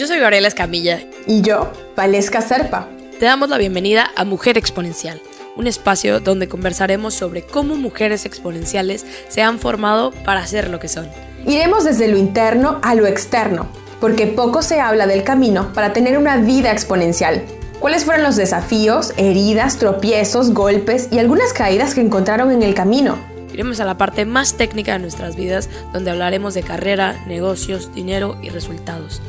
Yo 0.00 0.06
soy 0.06 0.18
Gabriela 0.18 0.48
Escamilla. 0.48 1.02
Y 1.26 1.42
yo, 1.42 1.70
Valesca 1.94 2.40
Serpa. 2.40 2.88
Te 3.18 3.26
damos 3.26 3.50
la 3.50 3.58
bienvenida 3.58 4.10
a 4.16 4.24
Mujer 4.24 4.56
Exponencial, 4.56 5.20
un 5.56 5.66
espacio 5.66 6.20
donde 6.20 6.48
conversaremos 6.48 7.12
sobre 7.12 7.42
cómo 7.42 7.76
mujeres 7.76 8.24
exponenciales 8.24 9.04
se 9.28 9.42
han 9.42 9.58
formado 9.58 10.12
para 10.24 10.46
ser 10.46 10.70
lo 10.70 10.80
que 10.80 10.88
son. 10.88 11.06
Iremos 11.46 11.84
desde 11.84 12.08
lo 12.08 12.16
interno 12.16 12.78
a 12.82 12.94
lo 12.94 13.06
externo, 13.06 13.68
porque 14.00 14.26
poco 14.26 14.62
se 14.62 14.80
habla 14.80 15.06
del 15.06 15.22
camino 15.22 15.70
para 15.74 15.92
tener 15.92 16.16
una 16.16 16.38
vida 16.38 16.72
exponencial. 16.72 17.42
¿Cuáles 17.78 18.06
fueron 18.06 18.22
los 18.22 18.36
desafíos, 18.36 19.12
heridas, 19.18 19.76
tropiezos, 19.76 20.54
golpes 20.54 21.08
y 21.12 21.18
algunas 21.18 21.52
caídas 21.52 21.94
que 21.94 22.00
encontraron 22.00 22.52
en 22.52 22.62
el 22.62 22.72
camino? 22.72 23.18
Iremos 23.52 23.80
a 23.80 23.84
la 23.84 23.98
parte 23.98 24.24
más 24.24 24.56
técnica 24.56 24.94
de 24.94 25.00
nuestras 25.00 25.36
vidas, 25.36 25.68
donde 25.92 26.10
hablaremos 26.10 26.54
de 26.54 26.62
carrera, 26.62 27.22
negocios, 27.26 27.94
dinero 27.94 28.38
y 28.40 28.48
resultados. 28.48 29.20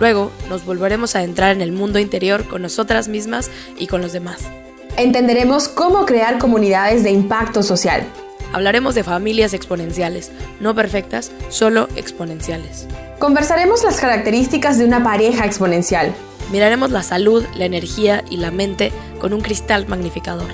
Luego 0.00 0.30
nos 0.48 0.64
volveremos 0.64 1.16
a 1.16 1.22
entrar 1.22 1.54
en 1.54 1.60
el 1.60 1.72
mundo 1.72 1.98
interior 1.98 2.46
con 2.46 2.62
nosotras 2.62 3.08
mismas 3.08 3.50
y 3.76 3.86
con 3.86 4.00
los 4.00 4.12
demás. 4.12 4.48
Entenderemos 4.96 5.68
cómo 5.68 6.06
crear 6.06 6.38
comunidades 6.38 7.04
de 7.04 7.10
impacto 7.10 7.62
social. 7.62 8.04
Hablaremos 8.52 8.94
de 8.94 9.04
familias 9.04 9.52
exponenciales, 9.52 10.32
no 10.60 10.74
perfectas, 10.74 11.32
solo 11.50 11.88
exponenciales. 11.96 12.86
Conversaremos 13.18 13.84
las 13.84 14.00
características 14.00 14.78
de 14.78 14.84
una 14.84 15.02
pareja 15.02 15.44
exponencial. 15.44 16.14
Miraremos 16.50 16.90
la 16.90 17.02
salud, 17.02 17.44
la 17.54 17.66
energía 17.66 18.24
y 18.30 18.38
la 18.38 18.50
mente 18.50 18.92
con 19.20 19.34
un 19.34 19.40
cristal 19.40 19.86
magnificador. 19.86 20.48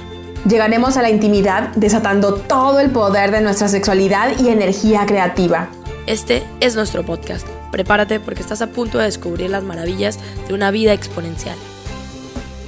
Llegaremos 0.49 0.97
a 0.97 1.03
la 1.03 1.11
intimidad 1.11 1.69
desatando 1.77 2.35
todo 2.35 2.81
el 2.81 2.91
poder 2.91 3.31
de 3.31 3.41
nuestra 3.41 3.69
sexualidad 3.69 4.39
y 4.39 4.49
energía 4.49 5.07
creativa. 5.07 5.69
Este 6.07 6.43
es 6.61 6.77
nuestro 6.77 7.03
podcast. 7.03 7.49
Prepárate 7.73 8.21
porque 8.21 8.43
estás 8.43 8.61
a 8.61 8.67
punto 8.67 8.99
de 8.99 9.05
descubrir 9.05 9.49
las 9.49 9.65
maravillas 9.65 10.19
de 10.47 10.53
una 10.53 10.71
vida 10.71 10.93
exponencial. 10.93 11.57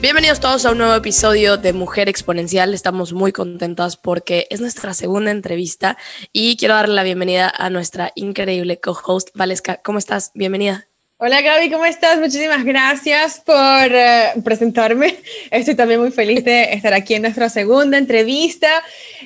Bienvenidos 0.01 0.41
todos 0.41 0.65
a 0.65 0.71
un 0.73 0.79
nuevo 0.79 0.95
episodio 0.95 1.59
de 1.59 1.75
Mujer 1.75 2.09
Exponencial. 2.09 2.73
Estamos 2.73 3.13
muy 3.13 3.33
contentas 3.33 3.99
porque 3.99 4.47
es 4.49 4.63
nuestra 4.63 4.95
segunda 4.95 5.33
entrevista 5.33 5.99
y 6.33 6.57
quiero 6.57 6.77
darle 6.77 6.95
la 6.95 7.03
bienvenida 7.03 7.53
a 7.55 7.69
nuestra 7.69 8.11
increíble 8.15 8.81
co-host, 8.81 9.29
Valesca. 9.35 9.83
¿Cómo 9.83 9.99
estás? 9.99 10.31
Bienvenida. 10.35 10.89
Hola 11.19 11.41
Gaby, 11.41 11.71
¿cómo 11.71 11.87
estás? 11.87 12.19
Muchísimas 12.19 12.63
gracias 12.63 13.41
por 13.41 13.57
eh, 13.57 14.35
presentarme. 14.45 15.17
Estoy 15.51 15.75
también 15.75 15.99
muy 15.99 16.11
feliz 16.11 16.45
de 16.45 16.75
estar 16.75 16.93
aquí 16.93 17.15
en 17.15 17.23
nuestra 17.23 17.49
segunda 17.49 17.97
entrevista 17.97 18.69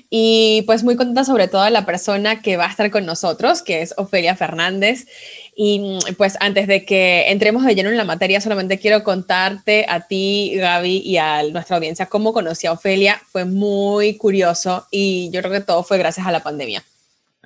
y 0.09 0.63
pues 0.67 0.85
muy 0.85 0.95
contenta 0.95 1.25
sobre 1.25 1.49
todo 1.49 1.65
de 1.65 1.73
la 1.73 1.85
persona 1.85 2.43
que 2.43 2.57
va 2.57 2.67
a 2.67 2.71
estar 2.71 2.93
con 2.93 3.07
nosotros, 3.07 3.63
que 3.63 3.83
es 3.83 3.93
Ofelia 3.97 4.37
Fernández. 4.37 5.09
Y 5.57 5.99
pues 6.17 6.37
antes 6.39 6.69
de 6.69 6.85
que 6.85 7.29
entremos 7.29 7.65
de 7.65 7.75
lleno 7.75 7.91
en 7.91 7.97
la 7.97 8.05
materia, 8.05 8.41
solamente 8.41 8.79
quiero 8.79 9.03
contarte 9.03 9.85
a 9.89 10.07
ti, 10.07 10.53
Gaby, 10.55 10.99
y 10.99 11.17
a 11.17 11.43
nuestra 11.43 11.75
audiencia 11.75 12.07
cómo 12.07 12.33
conocí 12.33 12.69
a 12.69 12.73
Ofelia. 12.73 13.21
Fue 13.33 13.45
muy 13.45 14.17
curioso 14.17 14.87
y 14.93 15.29
yo 15.33 15.41
creo 15.41 15.55
que 15.55 15.61
todo 15.61 15.83
fue 15.83 15.99
gracias 15.99 16.25
a 16.25 16.31
la 16.31 16.41
pandemia 16.41 16.85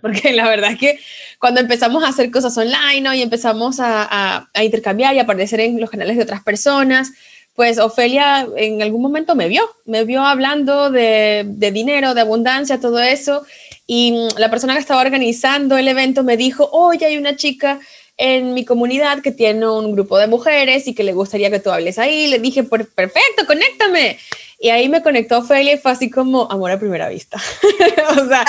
porque 0.05 0.34
la 0.34 0.47
verdad 0.47 0.72
es 0.72 0.78
que 0.78 0.98
cuando 1.38 1.62
empezamos 1.62 2.05
a 2.05 2.08
hacer 2.08 2.30
cosas 2.30 2.58
online 2.58 3.16
y 3.16 3.22
empezamos 3.22 3.77
a, 3.80 4.50
intercambiar 4.62 5.14
y 5.14 5.19
aparecer 5.19 5.60
en 5.60 5.80
los 5.80 5.88
canales 5.88 6.19
de 6.19 6.24
otras 6.24 6.42
personas, 6.42 7.10
pues 7.55 7.78
Ofelia 7.78 8.47
en 8.56 8.82
algún 8.82 9.00
momento 9.00 9.34
me 9.34 9.48
vio, 9.48 9.62
me 9.86 10.05
vio 10.05 10.22
hablando 10.22 10.91
de, 10.91 11.44
de, 11.47 11.70
dinero, 11.70 12.12
de 12.12 12.20
abundancia, 12.20 12.80
todo 12.80 13.00
eso, 13.00 13.47
y 13.86 14.28
la 14.36 14.50
persona 14.50 14.75
que 14.75 14.80
estaba 14.80 15.00
organizando 15.00 15.78
el 15.78 15.88
evento 15.88 16.22
me 16.22 16.36
dijo, 16.36 16.69
oye, 16.70 17.06
hay 17.06 17.16
una 17.16 17.36
chica 17.36 17.80
en 18.19 18.52
mi 18.52 18.66
comunidad 18.66 19.22
que 19.22 19.32
tiene 19.32 19.66
un 19.66 19.92
grupo 19.92 20.19
de 20.19 20.27
mujeres 20.27 20.86
y 20.86 20.94
que 20.94 21.02
le 21.02 21.14
gustaría 21.14 21.50
que 21.50 21.60
tú 21.60 21.70
hables 21.70 21.98
ahí. 21.98 22.28
Le 22.28 22.38
dije, 22.38 22.62
perfecto, 22.62 23.47
conéctame. 23.47 24.19
Y 24.58 24.70
ahí 24.70 24.88
me 24.88 25.02
conectó 25.02 25.38
Ophelia 25.38 25.74
y 25.74 25.78
fue 25.78 25.92
así 25.92 26.10
como 26.10 26.50
amor 26.50 26.70
a 26.70 26.78
primera 26.78 27.09
vista. 27.09 27.38
o 28.10 28.26
sea, 28.26 28.44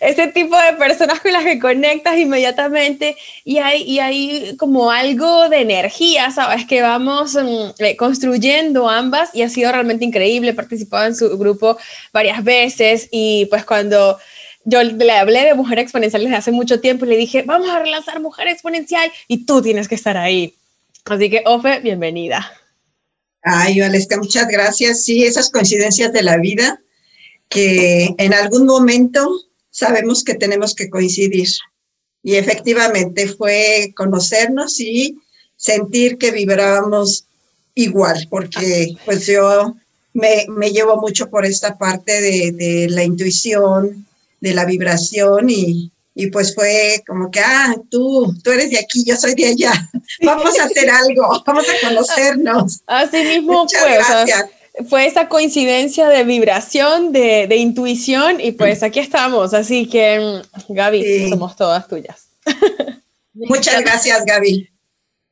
ese 0.00 0.28
tipo 0.28 0.56
de 0.56 0.72
personas 0.74 1.20
con 1.20 1.32
las 1.32 1.44
que 1.44 1.58
conectas 1.58 2.18
inmediatamente 2.18 3.16
y 3.44 3.58
hay, 3.58 3.82
y 3.82 4.00
hay 4.00 4.56
como 4.56 4.90
algo 4.90 5.48
de 5.48 5.60
energía, 5.60 6.30
¿sabes? 6.30 6.66
Que 6.66 6.82
vamos 6.82 7.34
mm, 7.34 7.82
eh, 7.82 7.96
construyendo 7.96 8.88
ambas 8.88 9.34
y 9.34 9.42
ha 9.42 9.48
sido 9.48 9.70
realmente 9.70 10.04
increíble. 10.04 10.54
He 10.70 11.06
en 11.06 11.16
su 11.16 11.38
grupo 11.38 11.76
varias 12.12 12.42
veces 12.42 13.08
y 13.10 13.46
pues 13.46 13.64
cuando 13.64 14.18
yo 14.64 14.82
le 14.82 15.12
hablé 15.12 15.44
de 15.44 15.54
Mujer 15.54 15.78
Exponencial 15.78 16.22
desde 16.22 16.36
hace 16.36 16.52
mucho 16.52 16.80
tiempo 16.80 17.04
y 17.04 17.08
le 17.08 17.16
dije, 17.16 17.42
vamos 17.42 17.68
a 17.70 17.80
relanzar 17.80 18.20
Mujer 18.20 18.48
Exponencial 18.48 19.10
y 19.28 19.44
tú 19.46 19.62
tienes 19.62 19.88
que 19.88 19.94
estar 19.94 20.16
ahí. 20.16 20.54
Así 21.06 21.30
que, 21.30 21.42
Ofe, 21.46 21.80
bienvenida. 21.80 22.52
Ay, 23.42 23.80
Valesca, 23.80 24.18
muchas 24.18 24.48
gracias. 24.48 25.04
Sí, 25.04 25.24
esas 25.24 25.50
coincidencias 25.50 26.12
de 26.12 26.22
la 26.22 26.36
vida 26.36 26.80
que 27.48 28.14
en 28.18 28.34
algún 28.34 28.66
momento 28.66 29.28
sabemos 29.70 30.24
que 30.24 30.34
tenemos 30.34 30.74
que 30.74 30.90
coincidir. 30.90 31.48
Y 32.22 32.34
efectivamente 32.34 33.28
fue 33.28 33.92
conocernos 33.96 34.78
y 34.80 35.18
sentir 35.56 36.18
que 36.18 36.32
vibrábamos 36.32 37.26
igual, 37.74 38.26
porque 38.30 38.94
pues 39.04 39.26
yo 39.26 39.74
me, 40.12 40.46
llevo 40.70 41.00
mucho 41.00 41.30
por 41.30 41.46
esta 41.46 41.78
parte 41.78 42.20
de, 42.20 42.52
de 42.52 42.88
la 42.90 43.04
intuición, 43.04 44.06
de 44.40 44.54
la 44.54 44.64
vibración 44.64 45.48
y, 45.48 45.90
y 46.14 46.26
pues 46.28 46.54
fue 46.54 47.02
como 47.06 47.30
que, 47.30 47.40
ah, 47.40 47.74
tú, 47.90 48.34
tú 48.42 48.50
eres 48.50 48.70
de 48.70 48.78
aquí, 48.78 49.04
yo 49.04 49.16
soy 49.16 49.34
de 49.34 49.46
allá, 49.46 49.72
vamos 50.22 50.58
a 50.58 50.64
hacer 50.64 50.90
algo, 50.90 51.42
vamos 51.46 51.66
a 51.68 51.88
conocernos. 51.88 52.82
Así 52.86 53.22
mismo 53.24 53.66
fue, 53.68 54.84
fue 54.88 55.06
esa 55.06 55.28
coincidencia 55.28 56.08
de 56.08 56.24
vibración, 56.24 57.12
de, 57.12 57.46
de, 57.48 57.56
intuición 57.56 58.40
y 58.40 58.52
pues 58.52 58.82
aquí 58.82 59.00
estamos, 59.00 59.54
así 59.54 59.86
que 59.86 60.42
mm, 60.68 60.72
Gaby, 60.72 61.28
somos 61.28 61.56
todas 61.56 61.86
tuyas. 61.88 62.28
Muchas 63.32 63.80
gracias, 63.80 64.24
Gaby. 64.24 64.68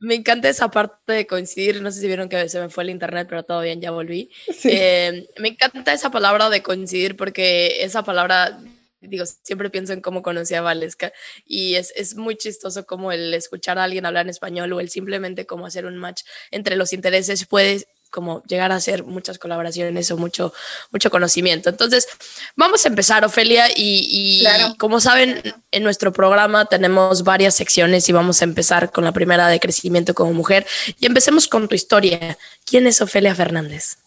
Me 0.00 0.14
encanta 0.14 0.48
esa 0.48 0.70
parte 0.70 1.12
de 1.12 1.26
coincidir. 1.26 1.82
No 1.82 1.90
sé 1.90 2.00
si 2.00 2.06
vieron 2.06 2.28
que 2.28 2.48
se 2.48 2.60
me 2.60 2.68
fue 2.68 2.84
el 2.84 2.90
internet, 2.90 3.26
pero 3.28 3.42
todo 3.42 3.62
bien, 3.62 3.80
ya 3.80 3.90
volví. 3.90 4.30
Eh, 4.62 5.28
me 5.38 5.48
encanta 5.48 5.92
esa 5.92 6.10
palabra 6.10 6.50
de 6.50 6.62
coincidir 6.62 7.16
porque 7.16 7.82
esa 7.82 8.04
palabra 8.04 8.60
digo, 9.00 9.24
siempre 9.26 9.70
pienso 9.70 9.92
en 9.92 10.00
cómo 10.00 10.22
conocí 10.22 10.54
a 10.54 10.62
Valesca 10.62 11.12
y 11.44 11.74
es, 11.76 11.92
es, 11.96 12.16
muy 12.16 12.36
chistoso 12.36 12.86
como 12.86 13.12
el 13.12 13.32
escuchar 13.34 13.78
a 13.78 13.84
alguien 13.84 14.06
hablar 14.06 14.26
en 14.26 14.30
español 14.30 14.72
o 14.72 14.80
el 14.80 14.90
simplemente 14.90 15.46
como 15.46 15.66
hacer 15.66 15.86
un 15.86 15.96
match 15.96 16.22
entre 16.50 16.76
los 16.76 16.92
intereses 16.92 17.46
puede 17.46 17.86
como 18.10 18.42
llegar 18.44 18.72
a 18.72 18.76
hacer 18.76 19.04
muchas 19.04 19.38
colaboraciones 19.38 20.10
o 20.10 20.16
mucho, 20.16 20.52
mucho 20.90 21.10
conocimiento. 21.10 21.68
Entonces, 21.70 22.08
vamos 22.56 22.84
a 22.84 22.88
empezar, 22.88 23.24
Ofelia, 23.24 23.68
y, 23.68 24.44
y 24.44 24.76
como 24.78 25.00
saben, 25.00 25.42
en 25.70 25.82
nuestro 25.82 26.12
programa 26.12 26.66
tenemos 26.66 27.22
varias 27.22 27.54
secciones 27.54 28.08
y 28.08 28.12
vamos 28.12 28.40
a 28.40 28.44
empezar 28.44 28.90
con 28.90 29.04
la 29.04 29.12
primera 29.12 29.48
de 29.48 29.60
crecimiento 29.60 30.14
como 30.14 30.32
mujer. 30.32 30.66
Y 30.98 31.06
empecemos 31.06 31.48
con 31.48 31.68
tu 31.68 31.74
historia. 31.74 32.38
¿Quién 32.64 32.86
es 32.86 33.00
Ofelia 33.00 33.34
Fernández? 33.34 33.98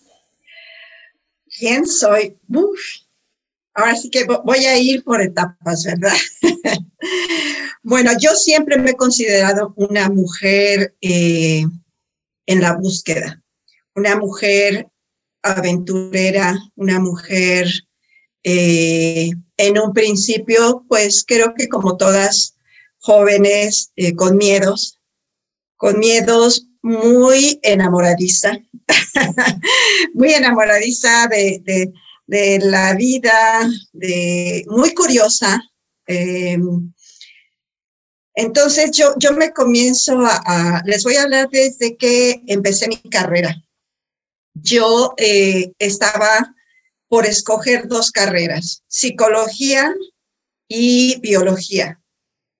¿Quién 1.57 1.85
soy? 1.85 2.37
Uf, 2.49 2.79
ahora 3.73 3.95
sí 3.95 4.09
que 4.09 4.25
voy 4.25 4.65
a 4.65 4.77
ir 4.77 5.03
por 5.03 5.21
etapas, 5.21 5.83
¿verdad? 5.83 6.13
bueno, 7.83 8.11
yo 8.19 8.35
siempre 8.35 8.77
me 8.77 8.91
he 8.91 8.95
considerado 8.95 9.73
una 9.77 10.09
mujer 10.09 10.95
eh, 11.01 11.65
en 12.45 12.61
la 12.61 12.73
búsqueda, 12.73 13.41
una 13.95 14.15
mujer 14.15 14.87
aventurera, 15.43 16.57
una 16.75 16.99
mujer 16.99 17.67
eh, 18.43 19.31
en 19.57 19.79
un 19.79 19.93
principio, 19.93 20.85
pues 20.87 21.23
creo 21.27 21.53
que 21.55 21.67
como 21.67 21.97
todas 21.97 22.55
jóvenes, 22.99 23.91
eh, 23.95 24.15
con 24.15 24.37
miedos, 24.37 24.99
con 25.75 25.99
miedos 25.99 26.67
muy 26.83 27.59
enamoradiza, 27.63 28.59
muy 30.13 30.33
enamoradiza 30.33 31.27
de, 31.27 31.61
de 31.63 31.93
de 32.27 32.59
la 32.59 32.93
vida, 32.95 33.69
de, 33.93 34.65
muy 34.67 34.93
curiosa. 34.93 35.61
Em, 36.07 36.93
entonces 38.33 38.91
yo, 38.91 39.13
yo 39.17 39.33
me 39.33 39.51
comienzo 39.51 40.19
a, 40.25 40.81
les 40.85 41.03
voy 41.03 41.15
a 41.15 41.23
hablar 41.23 41.49
desde 41.49 41.97
que 41.97 42.41
empecé 42.47 42.87
mi 42.87 42.97
carrera. 42.97 43.55
Yo 44.53 45.13
eh, 45.17 45.73
estaba 45.79 46.55
por 47.07 47.25
escoger 47.25 47.87
dos 47.87 48.11
carreras, 48.11 48.83
psicología 48.87 49.93
y 50.67 51.19
biología. 51.19 52.01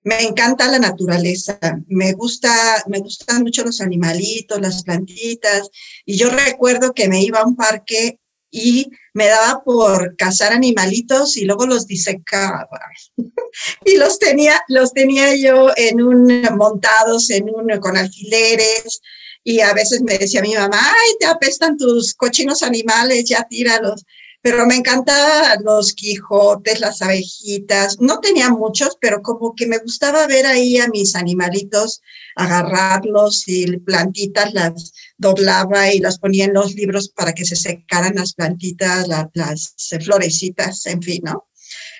Me 0.04 0.20
encanta 0.22 0.68
la 0.68 0.78
naturaleza, 0.78 1.58
me 1.86 2.12
gusta, 2.12 2.84
me 2.88 2.98
gustan 2.98 3.42
mucho 3.42 3.64
los 3.64 3.80
animalitos, 3.80 4.60
las 4.60 4.82
plantitas, 4.82 5.70
y 6.04 6.18
yo 6.18 6.28
recuerdo 6.28 6.92
que 6.92 7.08
me 7.08 7.22
iba 7.22 7.40
a 7.40 7.46
un 7.46 7.56
parque 7.56 8.18
y 8.54 8.90
me 9.14 9.26
daba 9.26 9.64
por 9.64 10.14
cazar 10.16 10.52
animalitos 10.52 11.36
y 11.38 11.46
luego 11.46 11.66
los 11.66 11.86
disecaba. 11.86 12.68
y 13.84 13.96
los 13.96 14.18
tenía, 14.18 14.62
los 14.68 14.92
tenía 14.92 15.34
yo 15.34 15.70
en 15.74 16.02
un, 16.02 16.42
montados 16.56 17.30
en 17.30 17.48
un, 17.48 17.80
con 17.80 17.96
alfileres 17.96 19.00
y 19.42 19.60
a 19.60 19.72
veces 19.72 20.02
me 20.02 20.18
decía 20.18 20.42
mi 20.42 20.54
mamá, 20.54 20.78
ay, 20.78 21.16
te 21.18 21.26
apestan 21.26 21.76
tus 21.76 22.14
cochinos 22.14 22.62
animales, 22.62 23.24
ya 23.24 23.44
tíralos. 23.48 24.04
Pero 24.42 24.66
me 24.66 24.74
encantaban 24.74 25.62
los 25.62 25.92
Quijotes, 25.92 26.80
las 26.80 27.00
abejitas. 27.00 28.00
No 28.00 28.18
tenía 28.18 28.50
muchos, 28.50 28.98
pero 29.00 29.22
como 29.22 29.54
que 29.54 29.68
me 29.68 29.78
gustaba 29.78 30.26
ver 30.26 30.46
ahí 30.46 30.78
a 30.78 30.88
mis 30.88 31.14
animalitos, 31.14 32.02
agarrarlos 32.34 33.44
y 33.46 33.78
plantitas 33.78 34.52
las 34.52 34.92
doblaba 35.16 35.92
y 35.92 36.00
las 36.00 36.18
ponía 36.18 36.46
en 36.46 36.54
los 36.54 36.74
libros 36.74 37.08
para 37.10 37.32
que 37.32 37.44
se 37.44 37.54
secaran 37.54 38.16
las 38.16 38.34
plantitas, 38.34 39.06
las 39.06 39.74
florecitas, 40.04 40.86
en 40.86 41.00
fin, 41.02 41.22
¿no? 41.24 41.48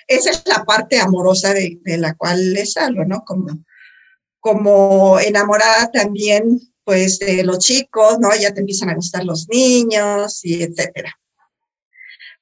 Esa 0.07 0.31
es 0.31 0.43
la 0.45 0.65
parte 0.65 0.99
amorosa 0.99 1.53
de, 1.53 1.79
de 1.81 1.97
la 1.97 2.13
cual 2.15 2.53
les 2.53 2.75
hablo, 2.75 3.05
¿no? 3.05 3.23
Como, 3.25 3.63
como 4.41 5.17
enamorada 5.19 5.89
también 5.91 6.59
pues 6.83 7.19
de 7.19 7.43
los 7.43 7.59
chicos, 7.59 8.19
¿no? 8.19 8.35
Ya 8.35 8.53
te 8.53 8.59
empiezan 8.59 8.89
a 8.89 8.95
gustar 8.95 9.23
los 9.23 9.47
niños 9.47 10.43
y 10.43 10.63
etcétera. 10.63 11.17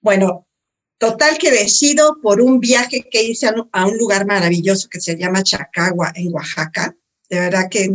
Bueno, 0.02 0.48
total 0.98 1.38
que 1.38 1.52
decido 1.52 2.18
por 2.22 2.42
un 2.42 2.60
viaje 2.60 3.08
que 3.10 3.24
hice 3.24 3.48
a 3.72 3.86
un 3.86 3.98
lugar 3.98 4.26
maravilloso 4.26 4.90
que 4.90 5.00
se 5.00 5.16
llama 5.16 5.44
Chacagua 5.44 6.12
en 6.16 6.34
Oaxaca. 6.34 6.96
De 7.30 7.40
verdad 7.40 7.70
que 7.70 7.90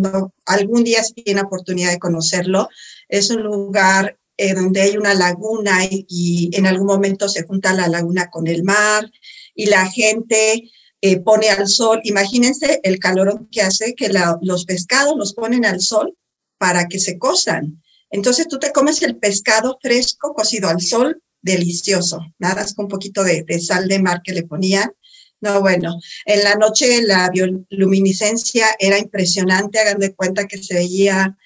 algún 0.47 0.85
día 0.85 1.03
si 1.03 1.13
tiene 1.13 1.43
oportunidad 1.43 1.91
de 1.91 1.99
conocerlo. 1.99 2.69
Es 3.09 3.31
un 3.31 3.43
lugar 3.43 4.19
eh, 4.39 4.55
donde 4.55 4.83
hay 4.83 4.97
una 4.97 5.15
laguna 5.15 5.81
y, 5.91 6.51
en 6.53 6.67
algún 6.67 6.87
momento 6.87 7.29
se 7.29 7.45
junta 7.45 7.73
la 7.73 7.89
laguna 7.89 8.31
con 8.31 8.47
el 8.47 8.65
mar 8.65 9.11
y 9.55 9.67
la 9.67 9.91
gente 9.91 10.71
eh, 11.01 11.21
pone 11.21 11.49
al 11.49 11.69
sol. 11.69 12.01
Imagínense 12.05 12.81
el 12.83 12.99
calor 12.99 13.49
que 13.51 13.63
hace 13.63 13.95
que 13.95 14.11
los 14.43 14.65
pescados 14.65 15.15
los 15.17 15.35
ponen 15.35 15.65
al 15.65 15.81
sol 15.81 16.17
para 16.59 16.87
que 16.87 16.99
se 16.99 17.19
cosan. 17.19 17.83
Entonces 18.11 18.47
tú 18.49 18.59
te 18.59 18.73
comes 18.73 19.03
el 19.03 19.17
pescado 19.17 19.79
fresco 19.83 20.35
cocido 20.35 20.69
al 20.69 20.81
sol, 20.81 21.23
delicioso. 21.43 22.21
Nada, 22.39 22.67
con 22.75 22.87
un 22.87 22.91
poquito 22.91 23.23
de, 23.25 23.45
sal 23.61 23.89
de 23.89 23.99
mar 23.99 24.21
que 24.23 24.33
le 24.33 24.43
ponían. 24.45 24.93
No, 25.41 25.61
bueno, 25.61 25.99
en 26.25 26.43
la 26.45 26.55
noche 26.55 27.03
la 27.03 27.31
bioluminiscencia 27.31 28.69
era 28.79 28.99
impresionante, 28.99 29.79
hagan 29.79 29.99
de 29.99 30.15
cuenta 30.15 30.47
que 30.47 30.63
se 30.63 30.75
veía 30.75 31.37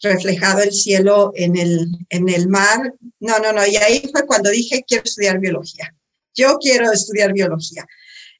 reflejado 0.00 0.62
el 0.62 0.72
cielo 0.72 1.32
en 1.34 1.56
el, 1.56 1.88
en 2.08 2.28
el 2.28 2.48
mar. 2.48 2.94
No, 3.18 3.38
no, 3.38 3.52
no, 3.52 3.66
y 3.66 3.76
ahí 3.76 4.08
fue 4.12 4.24
cuando 4.26 4.50
dije, 4.50 4.84
quiero 4.86 5.04
estudiar 5.04 5.40
biología. 5.40 5.94
Yo 6.34 6.58
quiero 6.58 6.90
estudiar 6.92 7.32
biología. 7.32 7.86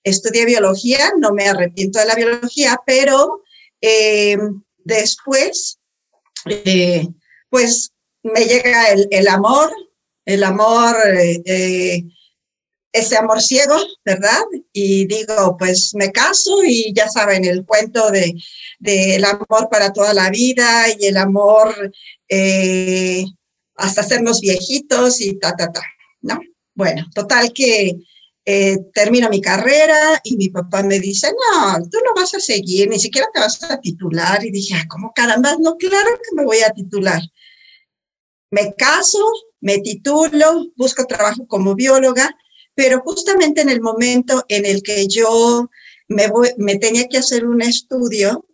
Estudié 0.02 0.46
biología, 0.46 1.12
no 1.18 1.32
me 1.32 1.48
arrepiento 1.48 1.98
de 1.98 2.06
la 2.06 2.14
biología, 2.14 2.80
pero 2.86 3.42
eh, 3.80 4.38
después 4.78 5.80
eh, 6.46 7.06
pues 7.48 7.92
me 8.22 8.44
llega 8.44 8.88
el, 8.88 9.28
amor, 9.28 9.70
el 10.30 10.44
amor, 10.44 10.96
eh, 11.18 11.42
eh, 11.44 12.04
ese 12.92 13.16
amor 13.16 13.40
ciego, 13.40 13.76
¿verdad? 14.04 14.42
Y 14.72 15.06
digo, 15.06 15.56
pues 15.58 15.94
me 15.94 16.10
caso 16.10 16.64
y 16.64 16.92
ya 16.94 17.08
saben, 17.08 17.44
el 17.44 17.64
cuento 17.64 18.10
de, 18.10 18.34
el 18.80 19.24
amor 19.24 19.68
para 19.70 19.92
toda 19.92 20.12
la 20.12 20.30
vida 20.30 20.86
y 20.98 21.06
el 21.06 21.16
amor 21.16 21.92
hasta 23.76 24.00
hacernos 24.00 24.40
viejitos 24.40 25.20
y 25.20 25.38
ta, 25.38 25.54
ta, 25.56 25.72
ta, 25.72 25.82
¿no? 26.22 26.40
Bueno, 26.74 27.06
total 27.14 27.52
que 27.52 28.00
eh, 28.52 28.78
termino 28.94 29.28
mi 29.28 29.40
carrera 29.40 30.20
y 30.24 30.36
mi 30.36 30.48
papá 30.48 30.82
me 30.82 30.98
dice, 30.98 31.30
no, 31.30 31.78
tú 31.90 31.98
no 32.04 32.14
vas 32.14 32.34
a 32.34 32.40
seguir, 32.40 32.88
ni 32.88 32.98
siquiera 32.98 33.28
te 33.32 33.38
vas 33.38 33.62
a 33.62 33.78
titular. 33.80 34.44
Y 34.44 34.50
dije, 34.50 34.74
ah, 34.76 34.86
¿cómo 34.88 35.12
caramba? 35.14 35.56
No, 35.60 35.76
claro 35.76 36.10
que 36.16 36.34
me 36.34 36.44
voy 36.44 36.60
a 36.60 36.70
titular. 36.70 37.20
Me 38.50 38.74
caso, 38.74 39.18
me 39.60 39.78
titulo, 39.78 40.66
busco 40.76 41.06
trabajo 41.06 41.46
como 41.46 41.74
bióloga, 41.74 42.34
pero 42.74 43.00
justamente 43.00 43.60
en 43.60 43.68
el 43.68 43.80
momento 43.80 44.44
en 44.48 44.64
el 44.66 44.82
que 44.82 45.06
yo 45.06 45.70
me, 46.08 46.28
me 46.56 46.76
tenía 46.76 47.08
que 47.08 47.18
hacer 47.18 47.46
un 47.46 47.62
estudio, 47.62 48.46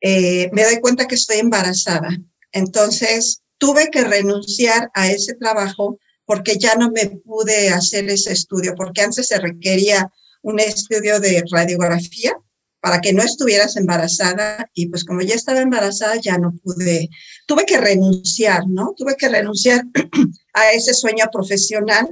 eh, 0.00 0.50
me 0.52 0.64
doy 0.64 0.80
cuenta 0.80 1.06
que 1.06 1.14
estoy 1.14 1.38
embarazada. 1.38 2.08
Entonces, 2.52 3.42
tuve 3.58 3.90
que 3.90 4.02
renunciar 4.02 4.90
a 4.94 5.10
ese 5.10 5.34
trabajo 5.34 5.98
porque 6.24 6.56
ya 6.58 6.74
no 6.76 6.90
me 6.90 7.06
pude 7.06 7.70
hacer 7.70 8.08
ese 8.08 8.32
estudio, 8.32 8.74
porque 8.76 9.02
antes 9.02 9.28
se 9.28 9.38
requería 9.38 10.10
un 10.42 10.58
estudio 10.58 11.20
de 11.20 11.44
radiografía 11.50 12.36
para 12.80 13.00
que 13.00 13.12
no 13.12 13.22
estuvieras 13.22 13.76
embarazada 13.76 14.68
y 14.74 14.88
pues 14.88 15.04
como 15.04 15.20
ya 15.20 15.34
estaba 15.34 15.60
embarazada 15.60 16.16
ya 16.16 16.38
no 16.38 16.54
pude, 16.62 17.10
tuve 17.46 17.66
que 17.66 17.78
renunciar, 17.78 18.64
¿no? 18.68 18.94
Tuve 18.96 19.16
que 19.16 19.28
renunciar 19.28 19.84
a 20.54 20.72
ese 20.72 20.94
sueño 20.94 21.26
profesional 21.30 22.08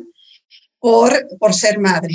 por, 0.78 1.26
por 1.38 1.54
ser 1.54 1.78
madre, 1.78 2.14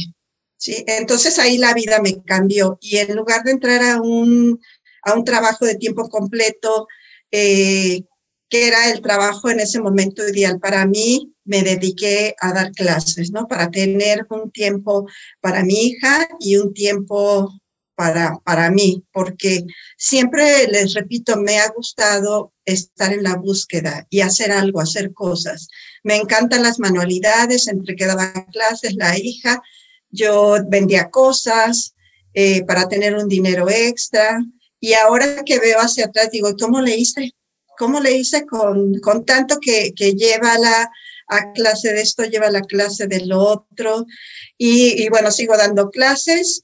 ¿sí? 0.57 0.83
Entonces 0.87 1.39
ahí 1.39 1.57
la 1.57 1.73
vida 1.73 1.99
me 2.01 2.23
cambió 2.23 2.77
y 2.79 2.97
en 2.97 3.15
lugar 3.15 3.43
de 3.43 3.51
entrar 3.51 3.83
a 3.83 4.01
un, 4.01 4.59
a 5.03 5.13
un 5.13 5.23
trabajo 5.23 5.65
de 5.65 5.75
tiempo 5.75 6.07
completo, 6.09 6.87
eh, 7.31 8.03
que 8.49 8.67
era 8.67 8.91
el 8.91 9.01
trabajo 9.01 9.49
en 9.49 9.59
ese 9.59 9.81
momento 9.81 10.27
ideal 10.27 10.59
para 10.59 10.85
mí, 10.85 11.33
me 11.43 11.63
dediqué 11.63 12.35
a 12.39 12.53
dar 12.53 12.71
clases, 12.71 13.31
¿no? 13.31 13.47
Para 13.47 13.71
tener 13.71 14.27
un 14.29 14.51
tiempo 14.51 15.07
para 15.41 15.63
mi 15.63 15.87
hija 15.87 16.27
y 16.39 16.57
un 16.57 16.71
tiempo 16.73 17.51
para, 17.95 18.37
para 18.43 18.71
mí, 18.71 19.03
porque 19.11 19.63
siempre 19.97 20.67
les 20.67 20.93
repito, 20.93 21.37
me 21.37 21.59
ha 21.59 21.69
gustado 21.69 22.53
estar 22.65 23.13
en 23.13 23.23
la 23.23 23.35
búsqueda 23.35 24.07
y 24.09 24.21
hacer 24.21 24.51
algo, 24.51 24.81
hacer 24.81 25.13
cosas. 25.13 25.67
Me 26.03 26.15
encantan 26.15 26.63
las 26.63 26.79
manualidades, 26.79 27.67
entre 27.67 27.95
que 27.95 28.05
daba 28.05 28.45
clases, 28.51 28.95
la 28.95 29.17
hija, 29.17 29.61
yo 30.09 30.57
vendía 30.67 31.09
cosas 31.09 31.95
eh, 32.33 32.63
para 32.65 32.87
tener 32.87 33.15
un 33.15 33.27
dinero 33.27 33.69
extra. 33.69 34.43
Y 34.79 34.93
ahora 34.93 35.43
que 35.45 35.59
veo 35.59 35.79
hacia 35.79 36.05
atrás, 36.05 36.29
digo, 36.31 36.55
¿cómo 36.59 36.81
le 36.81 36.95
hice? 36.95 37.31
¿Cómo 37.77 37.99
le 37.99 38.17
hice 38.17 38.45
con, 38.45 38.99
con 38.99 39.25
tanto 39.25 39.59
que, 39.59 39.93
que 39.95 40.13
lleva 40.13 40.57
la, 40.57 40.91
a 41.27 41.51
clase 41.53 41.93
de 41.93 42.01
esto, 42.01 42.23
lleva 42.23 42.49
la 42.49 42.61
clase 42.61 43.07
del 43.07 43.31
otro. 43.31 44.05
Y, 44.57 45.09
bueno, 45.09 45.31
sigo 45.31 45.57
dando 45.57 45.89
clases 45.89 46.63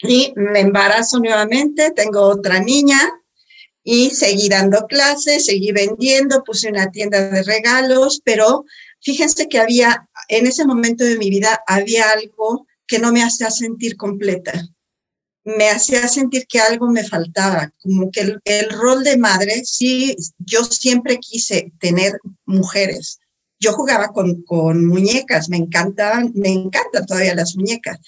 y 0.00 0.32
me 0.36 0.60
embarazo 0.60 1.18
nuevamente, 1.18 1.90
tengo 1.90 2.20
otra 2.22 2.60
niña 2.60 2.98
y 3.82 4.10
seguí 4.10 4.48
dando 4.48 4.86
clases, 4.86 5.46
seguí 5.46 5.72
vendiendo, 5.72 6.42
puse 6.44 6.68
una 6.68 6.90
tienda 6.90 7.30
de 7.30 7.42
regalos, 7.42 8.20
pero 8.24 8.64
fíjense 9.00 9.48
que 9.48 9.58
había, 9.58 10.08
en 10.28 10.46
ese 10.46 10.64
momento 10.66 11.04
de 11.04 11.16
mi 11.16 11.30
vida, 11.30 11.62
había 11.66 12.10
algo 12.10 12.66
que 12.86 12.98
no 12.98 13.12
me 13.12 13.22
hacía 13.22 13.50
sentir 13.50 13.96
completa. 13.96 14.68
Me 15.44 15.70
hacía 15.70 16.08
sentir 16.08 16.48
que 16.48 16.58
algo 16.58 16.88
me 16.88 17.04
faltaba, 17.04 17.72
como 17.80 18.10
que 18.10 18.36
el, 18.44 18.70
rol 18.70 19.04
de 19.04 19.16
madre, 19.16 19.62
sí, 19.64 20.16
yo 20.38 20.64
siempre 20.64 21.18
quise 21.18 21.72
tener 21.78 22.18
mujeres, 22.44 23.20
yo 23.60 23.72
jugaba 23.72 24.08
con, 24.08 24.42
con 24.42 24.84
muñecas, 24.84 25.48
me 25.48 25.56
encantaban, 25.56 26.32
me 26.34 26.48
encantan 26.48 27.06
todavía 27.06 27.36
las 27.36 27.54
muñecas. 27.54 27.98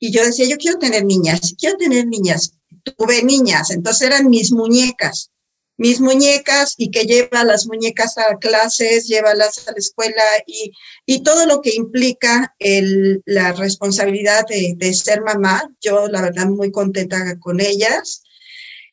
Y 0.00 0.10
yo 0.10 0.24
decía, 0.24 0.46
yo 0.48 0.56
quiero 0.56 0.78
tener 0.78 1.04
niñas, 1.04 1.54
quiero 1.56 1.76
tener 1.76 2.06
niñas. 2.06 2.54
Tuve 2.82 3.22
niñas, 3.22 3.70
entonces 3.70 4.06
eran 4.06 4.30
mis 4.30 4.52
muñecas, 4.52 5.30
mis 5.76 6.00
muñecas 6.00 6.74
y 6.78 6.90
que 6.90 7.04
lleva 7.04 7.44
las 7.44 7.66
muñecas 7.66 8.16
a 8.16 8.38
clases, 8.38 9.06
llévalas 9.06 9.68
a 9.68 9.72
la 9.72 9.76
escuela 9.76 10.22
y, 10.46 10.72
y 11.04 11.22
todo 11.22 11.44
lo 11.44 11.60
que 11.60 11.74
implica 11.74 12.54
el, 12.58 13.22
la 13.26 13.52
responsabilidad 13.52 14.46
de, 14.48 14.74
de 14.76 14.94
ser 14.94 15.20
mamá. 15.20 15.70
Yo, 15.82 16.08
la 16.08 16.22
verdad, 16.22 16.46
muy 16.46 16.70
contenta 16.70 17.38
con 17.38 17.60
ellas. 17.60 18.22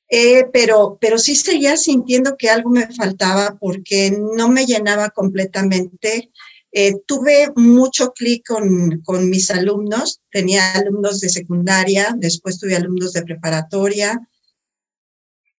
Eh, 0.10 0.46
pero, 0.52 0.98
pero 1.00 1.18
sí 1.18 1.36
seguía 1.36 1.76
sintiendo 1.78 2.36
que 2.38 2.50
algo 2.50 2.70
me 2.70 2.88
faltaba 2.94 3.58
porque 3.60 4.12
no 4.12 4.50
me 4.50 4.66
llenaba 4.66 5.10
completamente. 5.10 6.32
Eh, 6.72 6.94
tuve 7.06 7.52
mucho 7.56 8.12
clic 8.12 8.46
con, 8.46 9.02
con, 9.02 9.30
mis 9.30 9.50
alumnos, 9.52 10.22
tenía 10.30 10.74
alumnos 10.74 11.22
de 11.22 11.30
secundaria, 11.30 12.14
después 12.18 12.60
tuve 12.60 12.76
alumnos 12.76 13.14
de 13.14 13.24
preparatoria, 13.24 14.20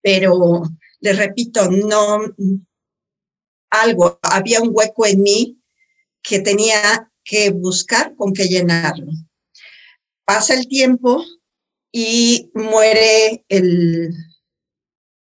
pero 0.01 0.63
les 0.99 1.17
repito, 1.17 1.69
no, 1.69 2.19
algo, 3.69 4.19
había 4.21 4.61
un 4.61 4.69
hueco 4.71 5.05
en 5.05 5.21
mí 5.21 5.61
que 6.21 6.39
tenía 6.39 7.11
que 7.23 7.51
buscar 7.51 8.15
con 8.15 8.33
qué 8.33 8.45
llenarlo. 8.45 9.11
Pasa 10.25 10.53
el 10.53 10.67
tiempo 10.67 11.23
y 11.91 12.51
muere 12.53 13.45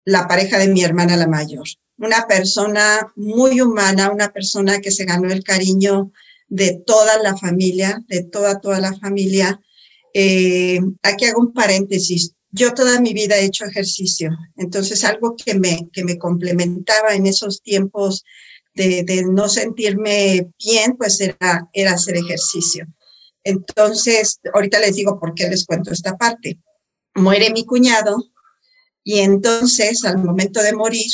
la 0.06 0.28
pareja 0.28 0.58
de 0.58 0.68
mi 0.68 0.84
hermana 0.84 1.18
la 1.18 1.28
mayor. 1.28 1.68
Una 1.98 2.28
persona 2.28 3.12
muy 3.16 3.62
humana, 3.62 4.12
una 4.12 4.32
persona 4.32 4.80
que 4.80 4.92
se 4.92 5.06
ganó 5.06 5.32
el 5.32 5.44
cariño 5.44 6.12
de 6.48 6.82
toda 6.86 7.22
la 7.22 7.36
familia, 7.36 8.04
de 8.08 8.24
toda, 8.24 8.60
toda 8.60 8.80
la 8.80 8.94
familia. 8.98 9.60
Eh, 10.14 10.80
aquí 11.04 11.26
hago 11.26 11.42
un 11.42 11.54
paréntesis. 11.54 12.34
yo 12.52 12.74
toda 12.74 13.02
mi 13.02 13.14
vida 13.14 13.38
he 13.38 13.46
hecho 13.46 13.66
ejercicio, 13.66 14.32
entonces 14.56 15.04
algo 15.04 15.36
que 15.36 15.54
me, 15.54 15.90
que 15.92 16.04
me 16.04 16.18
complementaba 16.18 17.14
en 17.14 17.28
esos 17.28 17.62
tiempos 17.62 18.24
de, 18.74 19.04
de 19.04 19.24
no 19.26 19.50
sentirme 19.50 20.50
bien, 20.64 20.96
pues 20.98 21.20
era, 21.20 21.68
era 21.74 21.94
hacer 21.94 22.16
ejercicio. 22.16 22.88
Entonces, 23.44 24.40
ahorita 24.54 24.80
les 24.80 24.96
digo 24.96 25.20
por 25.20 25.34
qué 25.34 25.48
les 25.50 25.66
cuento 25.66 25.92
esta 25.92 26.18
parte. 26.18 26.60
Muere 27.16 27.50
mi 27.52 27.66
cuñado 27.66 28.18
y 29.04 29.20
entonces 29.20 30.04
al 30.04 30.18
momento 30.18 30.62
de 30.62 30.74
morir, 30.74 31.10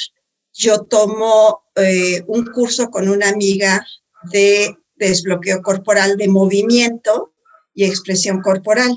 yo 0.53 0.83
tomo 0.83 1.63
eh, 1.75 2.23
un 2.27 2.45
curso 2.45 2.89
con 2.89 3.09
una 3.09 3.29
amiga 3.29 3.85
de 4.31 4.77
desbloqueo 4.95 5.61
corporal 5.61 6.15
de 6.17 6.27
movimiento 6.27 7.33
y 7.73 7.85
expresión 7.85 8.41
corporal 8.41 8.95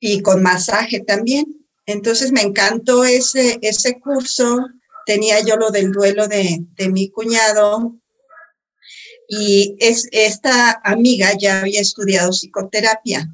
y 0.00 0.22
con 0.22 0.42
masaje 0.42 1.00
también. 1.00 1.66
Entonces 1.84 2.32
me 2.32 2.40
encantó 2.40 3.04
ese, 3.04 3.58
ese 3.62 4.00
curso, 4.00 4.66
tenía 5.04 5.40
yo 5.40 5.56
lo 5.56 5.70
del 5.70 5.92
duelo 5.92 6.26
de, 6.26 6.64
de 6.76 6.88
mi 6.88 7.10
cuñado 7.10 7.94
y 9.28 9.76
es, 9.78 10.08
esta 10.12 10.80
amiga 10.84 11.32
ya 11.38 11.60
había 11.60 11.80
estudiado 11.80 12.32
psicoterapia. 12.32 13.32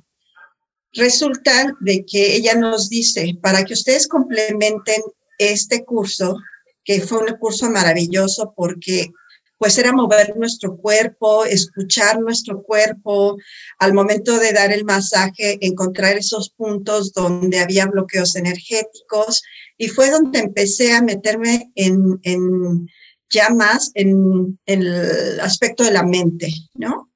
Resulta 0.94 1.74
de 1.80 2.04
que 2.04 2.36
ella 2.36 2.54
nos 2.54 2.90
dice, 2.90 3.38
para 3.40 3.64
que 3.64 3.74
ustedes 3.74 4.08
complementen 4.08 5.02
este 5.38 5.84
curso, 5.84 6.36
que 6.84 7.00
fue 7.00 7.18
un 7.18 7.36
curso 7.38 7.70
maravilloso 7.70 8.52
porque 8.56 9.10
pues 9.58 9.78
era 9.78 9.92
mover 9.92 10.36
nuestro 10.36 10.76
cuerpo, 10.76 11.44
escuchar 11.44 12.18
nuestro 12.18 12.64
cuerpo, 12.64 13.36
al 13.78 13.94
momento 13.94 14.36
de 14.40 14.52
dar 14.52 14.72
el 14.72 14.84
masaje, 14.84 15.56
encontrar 15.60 16.16
esos 16.16 16.50
puntos 16.50 17.12
donde 17.12 17.60
había 17.60 17.86
bloqueos 17.86 18.34
energéticos 18.34 19.40
y 19.78 19.86
fue 19.86 20.10
donde 20.10 20.40
empecé 20.40 20.92
a 20.92 21.00
meterme 21.00 21.70
en, 21.76 22.18
en 22.24 22.88
ya 23.32 23.50
más 23.50 23.90
en, 23.94 24.58
el 24.66 25.40
aspecto 25.40 25.82
de 25.82 25.90
la 25.90 26.02
mente, 26.02 26.52
¿no? 26.74 27.10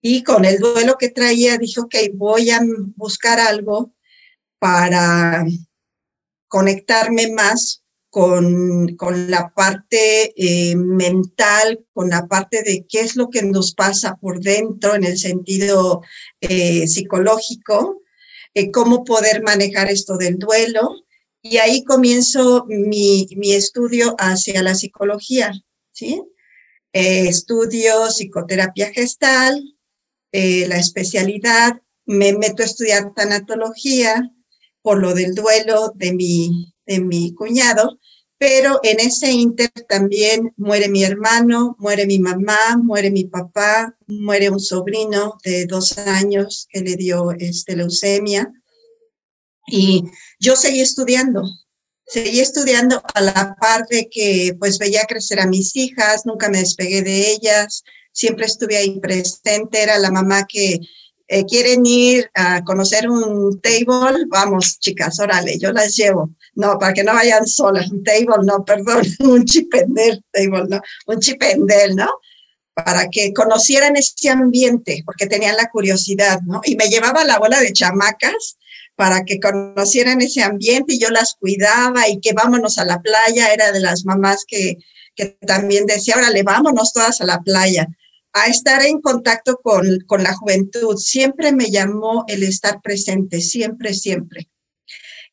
Y 0.00 0.22
con 0.24 0.44
el 0.44 0.58
duelo 0.58 0.96
que 0.98 1.10
traía, 1.10 1.58
dije, 1.58 1.80
ok, 1.80 1.94
voy 2.14 2.50
a 2.50 2.60
buscar 2.96 3.38
algo 3.40 3.94
para 4.58 5.44
conectarme 6.48 7.32
más 7.32 7.81
con, 8.12 8.94
con 8.96 9.30
la 9.30 9.54
parte 9.54 10.34
eh, 10.36 10.76
mental, 10.76 11.82
con 11.94 12.10
la 12.10 12.26
parte 12.26 12.62
de 12.62 12.84
qué 12.86 13.00
es 13.00 13.16
lo 13.16 13.30
que 13.30 13.40
nos 13.40 13.72
pasa 13.72 14.18
por 14.20 14.40
dentro 14.40 14.94
en 14.94 15.04
el 15.04 15.16
sentido 15.16 16.02
eh, 16.42 16.86
psicológico, 16.88 18.02
eh, 18.52 18.70
cómo 18.70 19.04
poder 19.04 19.42
manejar 19.42 19.90
esto 19.90 20.18
del 20.18 20.38
duelo. 20.38 20.94
Y 21.40 21.56
ahí 21.56 21.84
comienzo 21.84 22.66
mi, 22.68 23.28
mi 23.34 23.54
estudio 23.54 24.14
hacia 24.18 24.62
la 24.62 24.74
psicología, 24.74 25.50
¿sí? 25.92 26.22
estudio 26.92 28.08
psicoterapia 28.08 28.92
gestal, 28.92 29.74
la 30.32 30.76
especialidad, 30.76 31.80
me 32.04 32.34
meto 32.34 32.62
a 32.62 32.66
estudiar 32.66 33.14
tanatología 33.14 34.30
por 34.82 35.00
lo 35.00 35.14
del 35.14 35.34
duelo 35.34 35.92
de 35.94 36.12
mi, 36.12 36.71
de 36.86 37.00
mi 37.00 37.34
cuñado, 37.34 37.98
pero 38.42 38.80
en 38.82 38.98
ese 38.98 39.30
inter 39.30 39.70
también 39.88 40.52
muere 40.56 40.88
mi 40.88 41.04
hermano, 41.04 41.76
muere 41.78 42.06
mi 42.06 42.18
mamá, 42.18 42.76
muere 42.82 43.10
mi 43.12 43.22
papá, 43.22 43.96
muere 44.08 44.50
un 44.50 44.58
sobrino 44.58 45.38
de 45.44 45.66
dos 45.66 45.96
años 45.96 46.66
que 46.68 46.80
le 46.80 46.96
dio 46.96 47.30
este, 47.38 47.76
leucemia. 47.76 48.52
Y 49.68 50.02
yo 50.40 50.56
seguí 50.56 50.80
estudiando, 50.80 51.44
seguí 52.04 52.40
estudiando 52.40 53.00
a 53.14 53.20
la 53.20 53.54
par 53.60 53.86
de 53.86 54.08
que 54.10 54.56
pues 54.58 54.78
veía 54.78 55.04
crecer 55.04 55.38
a 55.38 55.46
mis 55.46 55.76
hijas, 55.76 56.26
nunca 56.26 56.48
me 56.48 56.58
despegué 56.58 57.02
de 57.02 57.30
ellas, 57.30 57.84
siempre 58.12 58.46
estuve 58.46 58.76
ahí 58.76 58.98
presente, 58.98 59.82
era 59.82 59.98
la 59.98 60.10
mamá 60.10 60.46
que 60.48 60.80
eh, 61.32 61.46
quieren 61.46 61.86
ir 61.86 62.30
a 62.34 62.62
conocer 62.62 63.08
un 63.08 63.58
table, 63.62 64.26
vamos 64.28 64.78
chicas, 64.78 65.18
órale, 65.18 65.58
yo 65.58 65.72
las 65.72 65.96
llevo 65.96 66.30
no, 66.54 66.78
para 66.78 66.92
que 66.92 67.04
no 67.04 67.14
vayan 67.14 67.46
solas, 67.46 67.90
un 67.90 68.04
table, 68.04 68.44
no, 68.44 68.62
perdón, 68.66 69.02
un 69.20 69.46
chipendel, 69.46 70.22
table, 70.30 70.64
no, 70.68 70.80
un 71.06 71.20
chipendel, 71.20 71.96
¿no? 71.96 72.10
Para 72.74 73.08
que 73.08 73.32
conocieran 73.32 73.96
ese 73.96 74.28
ambiente, 74.28 75.02
porque 75.06 75.26
tenían 75.26 75.56
la 75.56 75.70
curiosidad, 75.70 76.40
¿no? 76.42 76.60
Y 76.64 76.76
me 76.76 76.88
llevaba 76.88 77.24
la 77.24 77.38
bola 77.38 77.60
de 77.60 77.72
chamacas 77.72 78.58
para 78.94 79.24
que 79.24 79.40
conocieran 79.40 80.20
ese 80.20 80.42
ambiente 80.42 80.94
y 80.94 80.98
yo 80.98 81.08
las 81.08 81.36
cuidaba 81.40 82.10
y 82.10 82.20
que 82.20 82.34
vámonos 82.34 82.76
a 82.76 82.84
la 82.84 83.00
playa, 83.00 83.54
era 83.54 83.72
de 83.72 83.80
las 83.80 84.04
mamás 84.04 84.44
que, 84.46 84.76
que 85.16 85.38
también 85.46 85.86
decía, 85.86 86.16
órale, 86.18 86.42
vámonos 86.42 86.92
todas 86.92 87.22
a 87.22 87.24
la 87.24 87.40
playa 87.40 87.88
a 88.32 88.46
estar 88.46 88.84
en 88.84 89.00
contacto 89.00 89.58
con, 89.62 89.86
con, 90.06 90.22
la 90.22 90.34
juventud. 90.34 90.96
Siempre 90.96 91.52
me 91.52 91.70
llamó 91.70 92.24
el 92.28 92.42
estar 92.42 92.80
presente, 92.80 93.40
siempre, 93.40 93.94
siempre. 93.94 94.48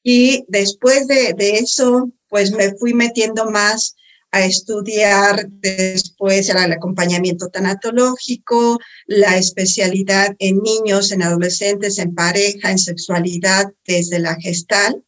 Y 0.04 0.46
después 0.48 1.08
de, 1.08 1.36
eso, 1.38 2.12
pues 2.28 2.52
me 2.52 2.74
fui 2.76 2.94
metiendo 2.94 3.50
más 3.50 3.96
a 4.32 4.46
estudiar 4.46 5.48
después 5.50 6.50
el 6.50 6.72
acompañamiento 6.72 7.48
tanatológico, 7.50 8.80
la 9.08 9.38
especialidad 9.38 10.36
en 10.38 10.60
niños, 10.60 11.12
en 11.12 11.24
adolescentes, 11.24 11.98
en 11.98 12.14
pareja, 12.14 12.70
en 12.70 12.78
sexualidad 12.78 13.66
desde 13.86 14.20
la 14.20 14.36
gestal. 14.36 15.04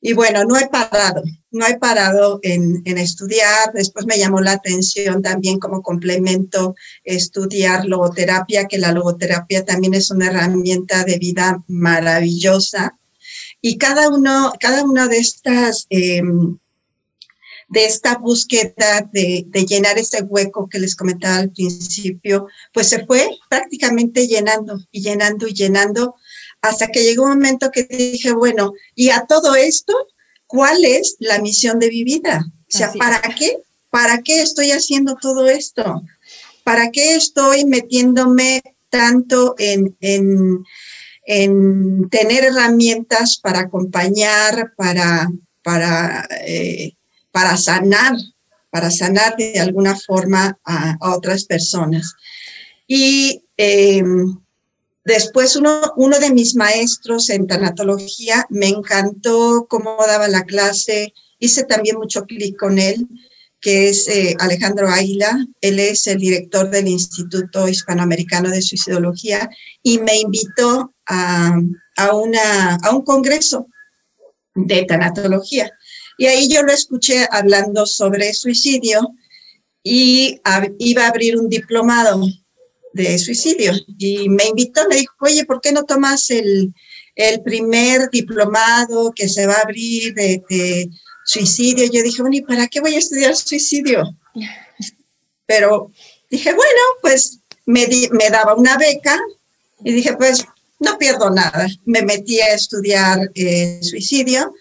Y 0.00 0.14
bueno, 0.14 0.44
no 0.44 0.58
he 0.58 0.66
parado, 0.68 1.22
no 1.50 1.66
he 1.66 1.78
parado 1.78 2.40
en, 2.42 2.82
en, 2.86 2.96
estudiar. 2.96 3.72
Después 3.74 4.06
me 4.06 4.18
llamó 4.18 4.40
la 4.40 4.52
atención 4.52 5.20
también 5.20 5.58
como 5.58 5.82
complemento 5.82 6.74
estudiar 7.04 7.84
logoterapia, 7.84 8.66
que 8.66 8.78
la 8.78 8.92
logoterapia 8.92 9.64
también 9.64 9.94
es 9.94 10.10
una 10.10 10.28
herramienta 10.28 11.04
de 11.04 11.18
vida 11.18 11.62
maravillosa 11.68 12.96
y 13.60 13.76
cada 13.78 14.08
uno, 14.08 14.52
cada 14.58 14.84
una 14.84 15.06
de 15.08 15.18
estas, 15.18 15.86
em, 15.90 16.58
de 17.68 17.84
esta 17.84 18.16
búsqueda 18.18 19.08
de, 19.12 19.44
de, 19.46 19.66
llenar 19.66 19.98
ese 19.98 20.22
hueco 20.22 20.68
que 20.68 20.78
les 20.78 20.96
comentaba 20.96 21.36
al 21.36 21.50
principio, 21.52 22.48
pues 22.72 22.88
se 22.88 23.04
fue 23.06 23.28
prácticamente 23.48 24.26
llenando 24.26 24.80
y 24.90 25.02
llenando 25.02 25.46
y 25.46 25.54
llenando 25.54 26.16
hasta 26.62 26.88
que 26.88 27.02
llegó 27.02 27.24
un 27.24 27.30
momento 27.30 27.70
que 27.70 27.84
dije, 27.84 28.32
bueno, 28.32 28.72
y 28.94 29.10
a 29.10 29.26
todo 29.26 29.54
esto, 29.54 29.94
¿cuál 30.46 30.84
es 30.84 31.16
la 31.18 31.40
misión 31.40 31.78
de 31.78 31.88
mi 31.88 32.04
vida? 32.04 32.44
O 32.46 32.76
sea, 32.76 32.92
¿para 32.92 33.20
qué? 33.20 33.58
¿Para 33.90 34.22
qué 34.22 34.42
estoy 34.42 34.70
haciendo 34.70 35.16
todo 35.20 35.48
esto? 35.48 36.02
¿Para 36.64 36.90
qué 36.90 37.16
estoy 37.16 37.64
metiéndome 37.64 38.62
tanto 38.90 39.54
en, 39.58 39.96
en, 40.00 40.64
en 41.24 42.08
tener 42.10 42.44
herramientas 42.44 43.38
para 43.38 43.60
acompañar, 43.60 44.74
para, 44.76 45.30
para, 45.62 46.28
eh, 46.46 46.92
para 47.32 47.56
sanar, 47.56 48.16
para 48.70 48.90
sanar 48.90 49.36
de 49.36 49.58
alguna 49.58 49.96
forma 49.96 50.58
a, 50.64 50.96
otras 51.00 51.44
personas. 51.44 52.14
Y 52.86 53.44
em, 53.56 54.38
después 55.10 55.56
uno, 55.56 55.92
uno 55.96 56.18
de 56.18 56.30
mis 56.30 56.54
maestros 56.54 57.30
en 57.30 57.46
tanatología 57.46 58.46
me 58.48 58.68
encantó 58.68 59.66
cómo 59.68 59.96
daba 60.06 60.28
la 60.28 60.44
clase, 60.44 61.12
hice 61.38 61.64
también 61.64 61.96
mucho 61.96 62.24
clic 62.24 62.56
con 62.56 62.78
él, 62.78 63.06
que 63.60 63.88
es 63.88 64.08
eh, 64.08 64.34
Alejandro 64.38 64.88
Águila. 64.88 65.46
Él 65.60 65.78
es 65.78 66.06
el 66.06 66.18
director 66.18 66.70
del 66.70 66.88
Instituto 66.88 67.68
Hispanoamericano 67.68 68.50
de 68.50 68.62
Suicidología 68.62 69.50
y 69.82 69.98
me 69.98 70.18
invitó 70.18 70.94
a, 71.06 71.58
una, 72.12 72.76
a 72.76 72.94
un 72.94 73.02
congreso 73.02 73.66
de 74.54 74.84
tanatología. 74.84 75.70
Y 76.18 76.26
ahí 76.26 76.48
yo 76.48 76.62
lo 76.62 76.72
escuché 76.72 77.26
hablando 77.30 77.86
sobre 77.86 78.32
suicidio 78.34 79.14
y 79.82 80.40
iba 80.78 81.04
a 81.04 81.08
abrir 81.08 81.38
un 81.38 81.48
diplomado 81.48 82.20
de 82.92 83.18
suicidio. 83.18 83.72
Y 83.98 84.28
me 84.28 84.44
invitó, 84.44 84.86
me 84.88 84.96
dijo, 84.96 85.14
oye, 85.20 85.44
¿por 85.44 85.60
qué 85.60 85.72
no 85.72 85.84
tomas 85.84 86.30
el, 86.30 86.74
el 87.14 87.42
primer 87.42 88.10
diplomado 88.10 89.12
que 89.14 89.28
se 89.28 89.46
va 89.46 89.54
a 89.54 89.62
abrir 89.62 90.14
de, 90.14 90.88
suicidio? 91.24 91.84
Yo 91.90 92.02
dije, 92.02 92.22
bueno, 92.22 92.36
¿y 92.36 92.42
para 92.42 92.66
qué 92.66 92.80
voy 92.80 92.94
a 92.94 92.98
estudiar 92.98 93.36
suicidio? 93.36 94.16
Pero 95.46 95.90
dije, 96.30 96.52
bueno, 96.52 96.80
pues 97.02 97.40
me, 97.66 97.86
me 98.12 98.30
daba 98.30 98.54
una 98.54 98.76
beca 98.76 99.18
y 99.84 99.92
dije, 99.92 100.16
pues 100.16 100.44
no 100.78 100.98
pierdo 100.98 101.30
nada. 101.30 101.68
Me 101.84 102.02
metí 102.02 102.40
a 102.40 102.54
estudiar 102.54 103.30
eh, 103.34 103.80
suicidio 103.82 104.52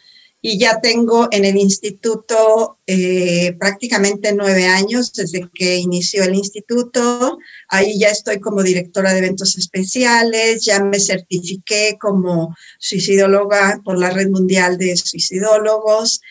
y 0.42 0.58
ya 0.58 0.80
tengo 0.80 1.28
en 1.32 1.44
el 1.44 1.58
instituto 1.58 2.78
eh, 2.88 3.54
prácticamente 3.60 4.34
nueve 4.34 4.66
años 4.68 5.12
desde 5.12 5.50
que 5.54 5.78
inició 5.78 6.24
el 6.24 6.36
instituto. 6.36 7.40
Ahí 7.68 8.00
ya 8.00 8.10
estoy 8.10 8.40
como 8.40 8.64
directora 8.64 9.12
de 9.12 9.20
eventos 9.20 9.58
especiales, 9.58 10.64
ya 10.64 10.82
me 10.82 11.00
certifiqué 11.00 11.98
como 12.00 12.56
suicidóloga 12.78 13.82
por 13.84 14.00
la 14.00 14.12
Red 14.12 14.30
Mundial 14.30 14.78
de 14.78 14.96
Suicidólogos. 14.96 16.22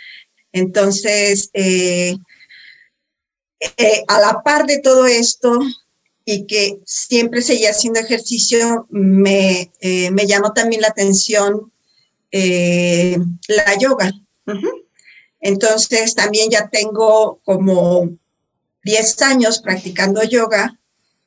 Entonces, 0.52 1.50
eh, 1.52 2.16
eh, 3.60 4.04
a 4.08 4.20
la 4.20 4.42
par 4.42 4.66
de 4.66 4.78
todo 4.78 5.06
esto 5.06 5.58
y 6.24 6.46
que 6.46 6.78
siempre 6.86 7.42
seguía 7.42 7.70
haciendo 7.70 8.00
ejercicio, 8.00 8.86
me, 8.90 9.70
me 9.80 10.26
llamó 10.26 10.52
también 10.52 10.82
la 10.82 10.88
atención 10.88 11.72
eh, 12.30 13.18
la 13.48 13.78
yoga. 13.78 14.12
Entonces 15.40 16.14
también 16.14 16.50
ya 16.50 16.68
tengo 16.68 17.40
como 17.44 18.10
10 18.84 19.22
años 19.22 19.60
practicando 19.60 20.22
yoga, 20.22 20.78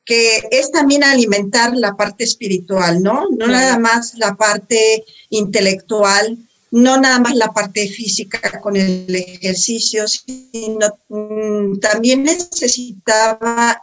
que 0.04 0.48
es 0.50 0.70
también 0.72 1.04
alimentar 1.04 1.76
la 1.76 1.96
parte 1.96 2.24
espiritual, 2.24 3.02
¿no? 3.02 3.26
No 3.30 3.46
nada 3.46 3.78
más 3.78 4.14
la 4.16 4.34
parte 4.34 5.04
intelectual, 5.30 6.38
no 6.72 6.98
nada 6.98 7.20
más 7.20 7.36
la 7.36 7.52
parte 7.52 7.86
física 7.86 8.60
con 8.60 8.76
el 8.76 9.14
ejercicio, 9.14 10.06
sino 10.08 10.98
mm, 11.08 11.78
también 11.78 12.24
necesitaba 12.24 13.80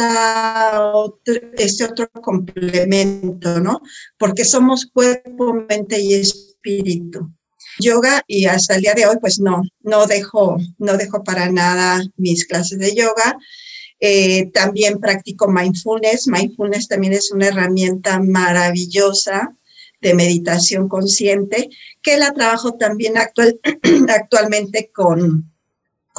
esta 0.00 0.82
este 1.56 1.84
otro 1.84 2.10
complemento, 2.10 3.60
¿no? 3.60 3.80
Porque 4.18 4.44
somos 4.44 4.86
cuerpo, 4.86 5.54
mente 5.68 6.00
y 6.00 6.14
espíritu. 6.14 7.30
Yoga 7.78 8.22
y 8.26 8.46
hasta 8.46 8.74
el 8.74 8.82
día 8.82 8.94
de 8.94 9.06
hoy 9.06 9.16
pues 9.20 9.40
no, 9.40 9.62
no 9.80 10.06
dejo, 10.06 10.58
no 10.78 10.96
dejo 10.96 11.22
para 11.24 11.50
nada 11.50 12.02
mis 12.16 12.46
clases 12.46 12.78
de 12.78 12.94
yoga. 12.94 13.38
Eh, 14.00 14.50
también 14.52 14.98
practico 14.98 15.48
mindfulness. 15.48 16.26
Mindfulness 16.26 16.88
también 16.88 17.12
es 17.12 17.30
una 17.30 17.48
herramienta 17.48 18.18
maravillosa 18.20 19.54
de 20.00 20.14
meditación 20.14 20.88
consciente 20.88 21.68
que 22.02 22.16
la 22.16 22.32
trabajo 22.32 22.76
también 22.78 23.18
actual, 23.18 23.60
actualmente 24.08 24.90
con, 24.92 25.52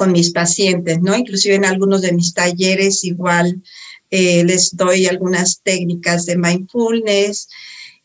con 0.02 0.10
mis 0.10 0.32
pacientes, 0.32 1.00
¿no? 1.00 1.14
Inclusive 1.16 1.54
en 1.54 1.64
algunos 1.64 2.02
de 2.02 2.12
mis 2.12 2.34
talleres 2.34 3.04
igual 3.04 3.62
eh, 4.10 4.42
les 4.42 4.76
doy 4.76 5.06
algunas 5.06 5.60
técnicas 5.62 6.26
de 6.26 6.36
mindfulness 6.36 7.48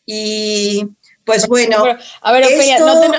y 0.06 0.86
pues 1.26 1.48
bueno. 1.48 1.84
a 2.22 2.32
ver, 2.32 2.44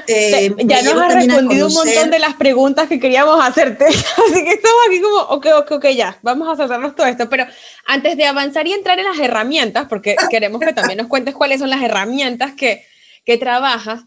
eh, 0.07 0.55
ya 0.65 0.83
nos 0.83 1.03
has 1.03 1.13
respondido 1.13 1.67
un 1.67 1.75
montón 1.75 2.11
de 2.13 2.21
las 2.21 2.35
preguntas 2.35 2.89
que 2.89 3.01
queríamos 3.01 3.45
hacerte. 3.45 3.87
Así 3.87 4.45
que 4.45 4.51
estamos 4.51 4.79
aquí 4.87 5.01
como, 5.01 5.17
ok, 5.23 5.47
ok, 5.57 5.73
ok, 5.73 5.87
ya, 5.89 6.17
vamos 6.23 6.49
a 6.49 6.65
hacernos 6.65 6.95
todo 6.95 7.09
esto. 7.09 7.29
Pero 7.29 7.47
antes 7.85 8.17
de 8.17 8.27
avanzar 8.27 8.65
y 8.69 8.75
entrar 8.75 9.01
en 9.01 9.07
las 9.07 9.19
herramientas, 9.19 9.87
porque 9.89 10.15
queremos 10.31 10.61
que 10.61 10.73
también 10.73 10.99
nos 10.99 11.09
cuentes 11.09 11.35
cuáles 11.35 11.59
son 11.59 11.69
las 11.69 11.83
herramientas 11.83 12.53
que, 12.53 12.87
que 13.25 13.39
trabajas, 13.39 14.03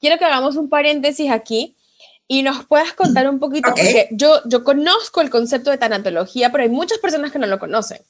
quiero 0.00 0.16
que 0.16 0.26
hagamos 0.26 0.54
un 0.54 0.68
paréntesis 0.68 1.28
aquí 1.28 1.76
y 2.32 2.42
nos 2.42 2.64
puedas 2.66 2.92
contar 2.92 3.28
un 3.28 3.38
poquito, 3.38 3.70
porque 3.74 4.08
yo, 4.12 4.40
yo 4.46 4.64
conozco 4.64 5.20
el 5.20 5.30
concepto 5.30 5.70
de 5.70 5.78
tanatología, 5.78 6.50
pero 6.50 6.64
hay 6.64 6.70
muchas 6.70 6.98
personas 6.98 7.32
que 7.32 7.38
no 7.38 7.46
lo 7.46 7.58
conocen. 7.58 8.00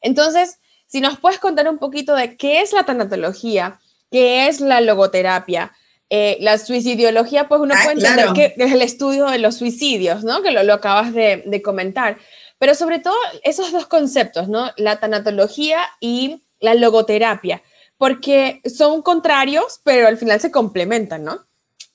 Entonces, 0.00 0.58
si 0.86 1.00
nos 1.00 1.18
puedes 1.18 1.38
contar 1.38 1.68
un 1.68 1.78
poquito 1.78 2.14
de 2.14 2.36
qué 2.36 2.60
es 2.62 2.72
la 2.72 2.84
tanatología, 2.84 3.80
¿Qué 4.10 4.48
es 4.48 4.60
la 4.60 4.80
logoterapia? 4.80 5.72
Eh, 6.10 6.38
la 6.40 6.56
suicidiología, 6.56 7.48
pues 7.48 7.60
uno 7.60 7.74
ah, 7.76 7.80
puede 7.82 7.96
entender 7.96 8.32
que 8.32 8.54
es 8.56 8.72
el 8.72 8.80
estudio 8.80 9.26
de 9.26 9.38
los 9.38 9.56
suicidios, 9.56 10.24
¿no? 10.24 10.42
Que 10.42 10.50
lo, 10.50 10.62
lo 10.62 10.74
acabas 10.74 11.12
de, 11.12 11.42
de, 11.44 11.62
comentar. 11.62 12.16
Pero 12.58 12.74
sobre 12.74 12.98
todo 12.98 13.14
esos 13.42 13.72
dos 13.72 13.86
conceptos, 13.86 14.48
¿no? 14.48 14.70
La 14.76 14.98
tanatología 14.98 15.80
y 16.00 16.42
la 16.60 16.74
logoterapia, 16.74 17.62
porque 17.98 18.62
son 18.64 19.02
contrarios, 19.02 19.80
pero 19.84 20.08
al 20.08 20.16
final 20.16 20.40
se 20.40 20.50
complementan, 20.50 21.24
¿no? 21.24 21.44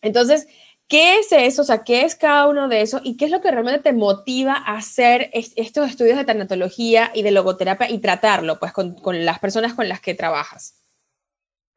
Entonces, 0.01 0.47
¿qué 0.87 1.19
es 1.19 1.31
eso? 1.31 1.61
O 1.61 1.65
sea, 1.65 1.83
¿qué 1.83 2.03
es 2.03 2.15
cada 2.15 2.47
uno 2.47 2.67
de 2.67 2.81
esos? 2.81 3.01
¿Y 3.03 3.17
qué 3.17 3.25
es 3.25 3.31
lo 3.31 3.41
que 3.41 3.51
realmente 3.51 3.81
te 3.81 3.93
motiva 3.93 4.53
a 4.53 4.77
hacer 4.77 5.29
estos 5.33 5.89
estudios 5.89 6.17
de 6.17 6.25
tanatología 6.25 7.11
y 7.13 7.23
de 7.23 7.31
logoterapia 7.31 7.89
y 7.89 7.99
tratarlo, 7.99 8.59
pues, 8.59 8.71
con, 8.71 8.95
las 9.25 9.39
personas 9.39 9.73
con 9.73 9.89
las 9.89 10.01
que 10.01 10.13
trabajas? 10.13 10.75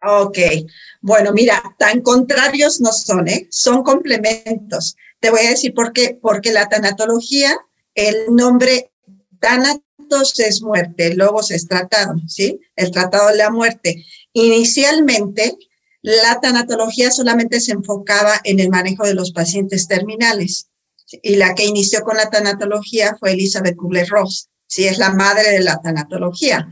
Ok, 0.03 0.38
bueno, 1.01 1.33
mira, 1.33 1.62
tan 1.79 2.03
contrarios 2.03 2.81
no 2.81 2.92
son, 2.92 3.29
¿eh? 3.29 3.49
son 3.51 3.83
complementos. 3.83 4.97
Te 5.21 5.31
voy 5.31 5.40
a 5.40 5.51
decir 5.51 5.73
por 5.75 5.92
qué, 5.92 6.19
porque 6.21 6.53
la 6.53 6.69
tanatología, 6.69 7.57
el 7.95 8.27
nombre 8.35 8.92
tanatos 9.40 10.38
es 10.38 10.62
muerte, 10.62 11.14
logos 11.14 11.51
es 11.51 11.66
tratado, 11.66 12.14
¿sí? 12.29 12.61
El 12.77 12.90
tratado 12.90 13.29
de 13.29 13.37
la 13.37 13.51
muerte. 13.51 14.05
Inicialmente, 14.33 15.57
la 16.07 16.38
tanatología 16.38 17.11
solamente 17.11 17.61
se 17.61 17.73
enfocaba 17.73 18.40
en 18.45 18.61
el 18.61 18.69
manejo 18.69 19.05
de 19.05 19.14
los 19.14 19.33
pacientes 19.33 19.88
terminales. 19.88 20.69
Y 21.21 21.35
la 21.35 21.53
que 21.57 21.64
inició 21.64 22.03
con 22.03 22.16
la 22.16 22.31
tanatología 22.31 23.16
fue 23.19 23.33
Elizabeth 23.33 23.75
Kubler-Ross, 23.75 24.49
¿sí? 24.69 24.85
Es 24.85 24.99
la 24.99 25.11
madre 25.11 25.51
de 25.51 25.64
la 25.64 25.81
tanatología. 25.81 26.69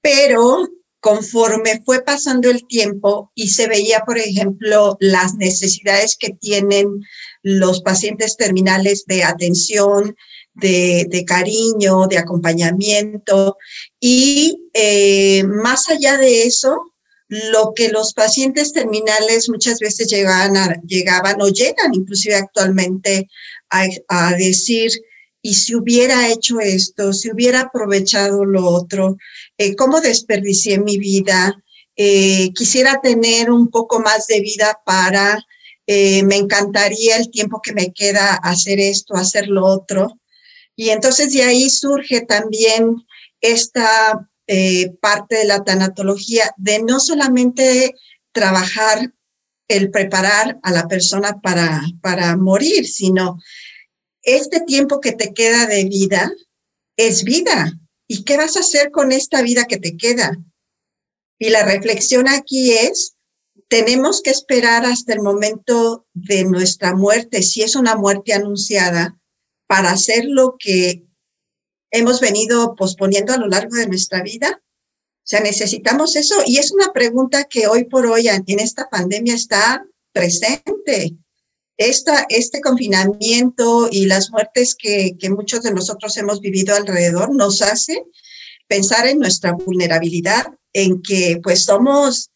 Pero 0.00 0.68
conforme 1.00 1.82
fue 1.84 2.04
pasando 2.04 2.50
el 2.50 2.68
tiempo 2.68 3.32
y 3.34 3.48
se 3.48 3.66
veía, 3.66 4.04
por 4.06 4.16
ejemplo, 4.16 4.96
las 5.00 5.34
necesidades 5.34 6.16
que 6.16 6.30
tienen 6.34 7.00
los 7.42 7.80
pacientes 7.82 8.36
terminales 8.36 9.02
de 9.08 9.24
atención, 9.24 10.14
de, 10.54 11.24
cariño, 11.26 12.06
de 12.06 12.18
acompañamiento. 12.18 13.56
Y 13.98 14.68
eh, 14.72 15.42
más 15.42 15.88
allá 15.88 16.16
de 16.16 16.44
eso, 16.44 16.80
lo 17.28 17.72
que 17.74 17.88
los 17.90 18.14
pacientes 18.14 18.72
terminales 18.72 19.48
muchas 19.48 19.78
veces 19.78 20.08
llegaban, 20.08 20.80
llegaban 20.86 21.40
o 21.42 21.48
llegan 21.48 21.94
inclusive 21.94 22.34
actualmente 22.34 23.28
a 23.70 24.34
decir, 24.34 24.90
y 25.42 25.54
si 25.54 25.74
hubiera 25.74 26.28
hecho 26.28 26.60
esto, 26.60 27.12
si 27.12 27.30
hubiera 27.30 27.60
aprovechado 27.60 28.44
lo 28.44 28.66
otro, 28.66 29.16
eh, 29.56 29.76
cómo 29.76 30.00
desperdicié 30.00 30.78
mi 30.78 30.98
vida, 30.98 31.62
eh, 31.96 32.52
quisiera 32.54 33.00
tener 33.00 33.50
un 33.50 33.68
poco 33.68 34.00
más 34.00 34.26
de 34.26 34.40
vida 34.40 34.80
para, 34.84 35.44
eh, 35.86 36.22
me 36.24 36.36
encantaría 36.36 37.16
el 37.16 37.30
tiempo 37.30 37.60
que 37.62 37.72
me 37.72 37.92
queda 37.92 38.34
hacer 38.34 38.80
esto, 38.80 39.14
hacer 39.14 39.48
lo 39.48 39.64
otro. 39.64 40.20
Y 40.76 40.90
entonces 40.90 41.32
de 41.32 41.42
ahí 41.42 41.70
surge 41.70 42.20
también 42.22 42.96
esta 43.40 44.28
parte 45.00 45.36
de 45.36 45.44
la 45.44 45.62
tanatología, 45.62 46.54
de 46.56 46.82
no 46.82 47.00
solamente 47.00 47.94
trabajar 48.32 49.12
el 49.68 49.90
preparar 49.90 50.58
a 50.62 50.72
la 50.72 50.88
persona 50.88 51.40
para, 51.42 51.82
para 52.00 52.36
morir, 52.36 52.86
sino 52.86 53.38
este 54.22 54.60
tiempo 54.60 55.00
que 55.00 55.12
te 55.12 55.34
queda 55.34 55.66
de 55.66 55.84
vida 55.84 56.32
es 56.96 57.24
vida. 57.24 57.72
¿Y 58.06 58.24
qué 58.24 58.36
vas 58.38 58.56
a 58.56 58.60
hacer 58.60 58.90
con 58.90 59.12
esta 59.12 59.42
vida 59.42 59.66
que 59.66 59.78
te 59.78 59.96
queda? 59.96 60.36
Y 61.38 61.50
la 61.50 61.64
reflexión 61.64 62.26
aquí 62.28 62.72
es, 62.72 63.16
tenemos 63.68 64.22
que 64.22 64.30
esperar 64.30 64.86
hasta 64.86 65.12
el 65.12 65.20
momento 65.20 66.06
de 66.14 66.44
nuestra 66.44 66.94
muerte, 66.94 67.42
si 67.42 67.62
es 67.62 67.76
una 67.76 67.96
muerte 67.96 68.32
anunciada, 68.32 69.18
para 69.66 69.90
hacer 69.90 70.24
lo 70.24 70.56
que 70.58 71.04
hemos 71.90 72.20
venido 72.20 72.74
posponiendo 72.74 73.32
a 73.32 73.38
lo 73.38 73.48
largo 73.48 73.76
de 73.76 73.86
nuestra 73.86 74.22
vida. 74.22 74.60
O 74.60 75.30
sea, 75.30 75.40
necesitamos 75.40 76.16
eso. 76.16 76.34
Y 76.46 76.58
es 76.58 76.72
una 76.72 76.92
pregunta 76.92 77.44
que 77.44 77.66
hoy 77.66 77.84
por 77.84 78.06
hoy 78.06 78.28
en 78.28 78.60
esta 78.60 78.88
pandemia 78.88 79.34
está 79.34 79.84
presente 80.12 81.16
este 81.78 82.60
confinamiento 82.60 83.88
y 83.90 84.06
las 84.06 84.30
muertes 84.30 84.74
que, 84.74 85.16
muchos 85.30 85.62
de 85.62 85.72
nosotros 85.72 86.16
hemos 86.16 86.40
vivido 86.40 86.74
alrededor 86.74 87.34
nos 87.34 87.62
hace 87.62 88.04
pensar 88.66 89.06
en 89.06 89.20
nuestra 89.20 89.52
vulnerabilidad, 89.52 90.46
en 90.72 91.00
que 91.02 91.40
pues 91.42 91.64
somos, 91.64 92.30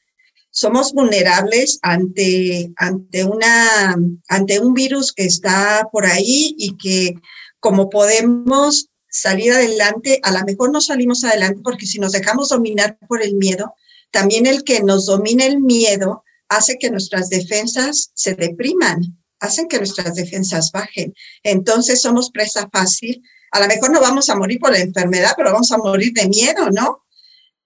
somos 0.51 0.93
vulnerables 0.93 1.79
ante, 1.83 2.73
ante, 2.77 3.25
una, 3.25 3.97
ante 4.29 4.61
un 4.61 4.75
virus 4.75 5.13
que 5.13 5.25
está 5.25 5.89
por 5.91 6.07
ahí 6.07 6.55
y 6.57 6.77
que 6.77 7.15
como 7.59 7.91
podemos 7.91 8.89
salir 9.13 9.53
adelante, 9.53 10.19
a 10.23 10.33
lo 10.33 10.43
mejor 10.45 10.73
no 10.73 10.81
salimos 10.81 11.23
adelante 11.23 11.61
porque 11.63 11.87
si 11.87 11.99
nos 11.99 12.13
dejamos 12.13 12.49
dominar 12.49 12.99
por 13.07 13.23
el 13.23 13.35
miedo, 13.35 13.75
también 14.11 14.47
el 14.47 14.65
que 14.65 14.83
nos 14.83 15.07
domine 15.07 15.47
el 15.47 15.61
miedo 15.61 16.25
hace 16.49 16.79
que 16.79 16.91
nuestras 16.91 17.29
defensas 17.29 18.11
se 18.15 18.35
depriman 18.35 19.23
hacen 19.43 19.69
que 19.69 19.79
nuestras 19.79 20.15
defensas 20.15 20.71
bajen. 20.73 21.15
Entonces 21.43 22.01
somos 22.01 22.31
presa 22.31 22.69
fácil. 22.73 23.23
A 23.51 23.61
lo 23.61 23.67
mejor 23.67 23.91
no 23.91 24.01
vamos 24.01 24.31
a 24.31 24.37
morir 24.37 24.59
por 24.61 24.71
la 24.71 24.79
enfermedad, 24.79 25.33
pero 25.37 25.53
vamos 25.53 25.71
a 25.73 25.79
morir 25.79 26.13
de 26.13 26.29
miedo, 26.29 26.71
¿no? 26.71 27.05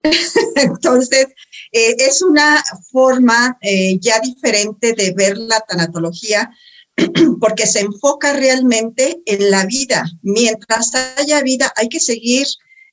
Entonces, 0.55 1.27
eh, 1.71 1.95
es 1.99 2.21
una 2.23 2.63
forma 2.91 3.57
eh, 3.61 3.97
ya 3.99 4.19
diferente 4.19 4.93
de 4.93 5.13
ver 5.13 5.37
la 5.37 5.59
tanatología 5.61 6.49
porque 7.39 7.67
se 7.67 7.81
enfoca 7.81 8.33
realmente 8.33 9.21
en 9.25 9.51
la 9.51 9.65
vida. 9.65 10.03
Mientras 10.21 10.91
haya 11.17 11.41
vida, 11.41 11.71
hay 11.75 11.89
que 11.89 11.99
seguir 11.99 12.47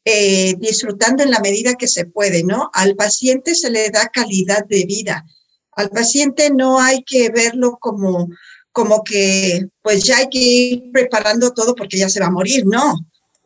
eh, 0.04 0.54
disfrutando 0.58 1.22
en 1.22 1.30
la 1.30 1.40
medida 1.40 1.74
que 1.74 1.88
se 1.88 2.04
puede, 2.04 2.44
¿no? 2.44 2.70
Al 2.74 2.94
paciente 2.94 3.54
se 3.54 3.70
le 3.70 3.90
da 3.90 4.08
calidad 4.08 4.64
de 4.66 4.84
vida. 4.84 5.24
Al 5.72 5.88
paciente 5.90 6.50
no 6.50 6.78
hay 6.78 7.02
que 7.04 7.30
verlo 7.30 7.78
como, 7.80 8.28
como 8.70 9.02
que, 9.02 9.66
pues 9.82 10.04
ya 10.04 10.18
hay 10.18 10.28
que 10.28 10.38
ir 10.38 10.82
preparando 10.92 11.52
todo 11.52 11.74
porque 11.74 11.98
ya 11.98 12.08
se 12.08 12.20
va 12.20 12.26
a 12.26 12.30
morir, 12.30 12.64
no. 12.66 12.94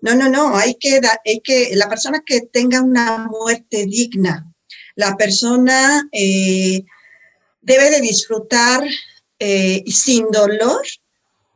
No, 0.00 0.14
no, 0.14 0.28
no, 0.28 0.56
hay 0.56 0.74
que, 0.74 1.00
hay 1.24 1.40
que, 1.40 1.70
la 1.74 1.88
persona 1.88 2.22
que 2.24 2.42
tenga 2.42 2.82
una 2.82 3.26
muerte 3.26 3.84
digna, 3.86 4.52
la 4.94 5.16
persona 5.16 6.08
eh, 6.12 6.84
debe 7.62 7.90
de 7.90 8.00
disfrutar 8.00 8.84
eh, 9.38 9.84
sin 9.86 10.30
dolor 10.30 10.82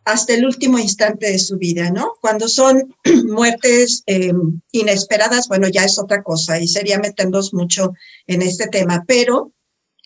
hasta 0.05 0.35
el 0.35 0.45
último 0.45 0.79
instante 0.79 1.31
de 1.31 1.38
su 1.38 1.59
vida, 1.59 1.90
¿no? 1.90 2.14
Cuando 2.21 2.49
son 2.49 2.95
muertes 3.29 4.03
em, 4.07 4.61
inesperadas, 4.73 5.49
bueno, 5.49 5.68
ya 5.68 5.85
es 5.85 5.99
otra 5.99 6.23
cosa 6.23 6.59
y 6.61 6.66
sería 6.66 6.99
meternos 6.99 7.55
mucho 7.55 7.92
en 8.27 8.42
este 8.42 8.66
tema, 8.66 9.05
pero 9.07 9.53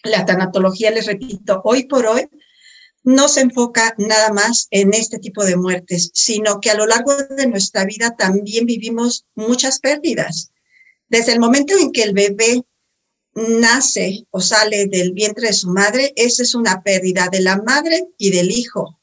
la 0.02 0.24
tanatología, 0.24 0.90
les 0.90 1.06
repito, 1.06 1.60
hoy 1.64 1.84
por 1.84 2.06
hoy 2.06 2.28
no 3.02 3.28
se 3.28 3.40
enfoca 3.40 3.94
nada 3.98 4.32
más 4.32 4.66
en 4.70 4.92
este 4.92 5.18
tipo 5.18 5.44
de 5.44 5.56
muertes, 5.56 6.10
sino 6.12 6.60
que 6.60 6.70
a 6.70 6.74
lo 6.74 6.86
largo 6.86 7.14
de 7.16 7.46
nuestra 7.46 7.84
vida 7.84 8.16
también 8.16 8.66
vivimos 8.66 9.24
muchas 9.34 9.78
pérdidas. 9.78 10.50
Desde 11.08 11.32
el 11.32 11.40
momento 11.40 11.74
en 11.78 11.92
que 11.92 12.02
el 12.02 12.12
bebé 12.12 12.64
nace 13.36 14.26
o 14.30 14.40
sale 14.40 14.86
del 14.86 15.12
vientre 15.12 15.48
de 15.48 15.52
su 15.52 15.68
madre, 15.68 16.12
esa 16.16 16.42
es 16.42 16.54
una 16.54 16.82
pérdida 16.82 17.28
de 17.30 17.40
la 17.40 17.58
madre 17.58 18.08
y 18.18 18.30
del 18.30 18.50
hijo. 18.50 18.98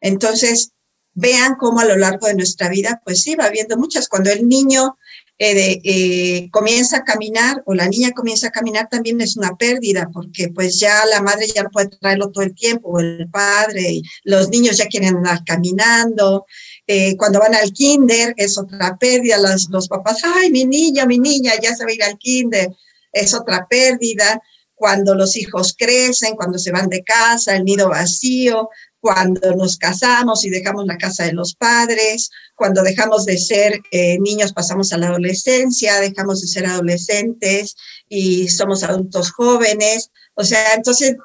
Entonces, 0.00 0.72
vean 1.14 1.56
cómo 1.56 1.80
a 1.80 1.84
lo 1.84 1.96
largo 1.96 2.26
de 2.26 2.34
nuestra 2.34 2.68
vida, 2.68 3.00
pues 3.04 3.22
sí, 3.22 3.34
va 3.34 3.46
habiendo 3.46 3.76
muchas. 3.76 4.08
Cuando 4.08 4.30
el 4.30 4.48
niño 4.48 4.96
eh, 5.38 5.80
eh, 5.84 6.50
comienza 6.50 6.98
a 6.98 7.04
caminar 7.04 7.62
o 7.66 7.74
la 7.74 7.88
niña 7.88 8.12
comienza 8.12 8.48
a 8.48 8.52
caminar, 8.52 8.88
también 8.88 9.20
es 9.20 9.36
una 9.36 9.56
pérdida, 9.56 10.08
porque 10.12 10.48
pues 10.48 10.78
ya 10.78 11.04
la 11.06 11.22
madre 11.22 11.46
ya 11.52 11.64
no 11.64 11.70
puede 11.70 11.88
traerlo 11.88 12.30
todo 12.30 12.44
el 12.44 12.54
tiempo, 12.54 12.90
o 12.90 13.00
el 13.00 13.28
padre, 13.30 14.02
los 14.24 14.50
niños 14.50 14.76
ya 14.76 14.86
quieren 14.86 15.16
andar 15.16 15.42
caminando. 15.44 16.46
Eh, 16.86 17.16
cuando 17.16 17.38
van 17.38 17.54
al 17.54 17.72
kinder 17.72 18.34
es 18.36 18.58
otra 18.58 18.96
pérdida, 18.98 19.38
los, 19.38 19.68
los 19.70 19.88
papás, 19.88 20.18
ay, 20.24 20.50
mi 20.50 20.64
niña, 20.64 21.06
mi 21.06 21.18
niña, 21.18 21.52
ya 21.62 21.74
se 21.74 21.84
va 21.84 21.90
a 21.90 21.94
ir 21.94 22.02
al 22.02 22.18
kinder, 22.18 22.68
es 23.12 23.34
otra 23.34 23.66
pérdida. 23.68 24.40
Cuando 24.74 25.14
los 25.14 25.36
hijos 25.36 25.76
crecen, 25.78 26.34
cuando 26.34 26.58
se 26.58 26.72
van 26.72 26.88
de 26.88 27.04
casa, 27.04 27.54
el 27.54 27.64
nido 27.64 27.88
vacío, 27.88 28.68
cuando 29.02 29.54
nos 29.56 29.78
casamos 29.78 30.44
y 30.44 30.50
dejamos 30.50 30.86
la 30.86 30.96
casa 30.96 31.24
de 31.24 31.32
los 31.32 31.56
padres, 31.56 32.30
cuando 32.54 32.84
dejamos 32.84 33.24
de 33.24 33.36
ser 33.36 33.80
eh, 33.90 34.16
niños 34.20 34.52
pasamos 34.52 34.92
a 34.92 34.96
la 34.98 35.08
adolescencia, 35.08 35.98
dejamos 36.00 36.40
de 36.40 36.46
ser 36.46 36.66
adolescentes 36.66 37.74
y 38.08 38.48
somos 38.48 38.84
adultos 38.84 39.32
jóvenes. 39.32 40.10
O 40.34 40.44
sea, 40.44 40.74
entonces 40.74 41.16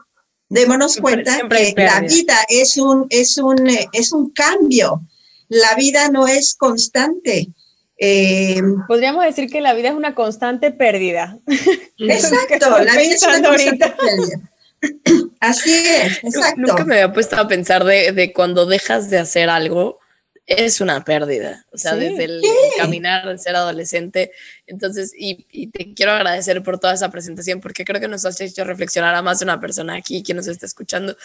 démonos 0.50 0.98
cuenta 0.98 1.39
que 1.48 1.74
la 1.78 2.02
vida 2.02 2.38
es 2.50 2.78
un, 2.78 3.06
es, 3.12 3.38
un, 3.38 3.67
eh, 3.67 3.88
es 3.93 4.12
un 4.12 4.32
cambio. 4.32 5.04
La 5.49 5.75
vida 5.75 6.10
no 6.10 6.27
es 6.27 6.55
constante. 6.55 7.49
Eh, 7.97 8.62
Podríamos 8.88 9.23
decir 9.23 9.49
que 9.49 9.62
la 9.62 9.73
vida 9.73 9.89
es 9.89 9.95
una 9.95 10.13
constante 10.13 10.71
pérdida. 10.71 11.38
Exacto, 11.97 12.79
la 12.83 12.93
vida 12.93 13.15
es 13.15 13.23
una 13.23 13.41
constante 13.41 13.93
pérdida. 13.97 14.51
Así 15.39 15.73
es, 15.73 16.23
exacto. 16.23 16.62
Nunca 16.62 16.86
me 16.86 16.95
había 16.95 17.13
puesto 17.13 17.36
a 17.36 17.47
pensar 17.47 17.83
de, 17.83 18.31
cuando 18.33 18.65
dejas 18.65 19.10
de 19.10 19.17
hacer 19.17 19.49
algo, 19.49 19.99
es 20.45 20.79
una 20.79 21.03
pérdida. 21.03 21.65
O 21.71 21.77
sea, 21.77 21.95
desde 21.95 22.23
el 22.25 22.41
caminar, 22.77 23.27
el 23.27 23.39
ser 23.39 23.55
adolescente. 23.55 24.31
Entonces, 24.65 25.12
y, 25.17 25.67
te 25.67 25.93
quiero 25.93 26.13
agradecer 26.13 26.63
por 26.63 26.79
toda 26.79 26.93
esa 26.93 27.10
presentación, 27.10 27.60
porque 27.60 27.83
creo 27.83 27.99
que 27.99 28.07
nos 28.07 28.25
has 28.25 28.39
hecho 28.39 28.63
reflexionar 28.63 29.15
a 29.15 29.21
más 29.21 29.39
de 29.39 29.45
una 29.45 29.60
persona 29.60 29.95
aquí, 29.95 30.23
quien 30.23 30.38
nos 30.38 30.47
está 30.47 30.65
escuchando, 30.65 31.17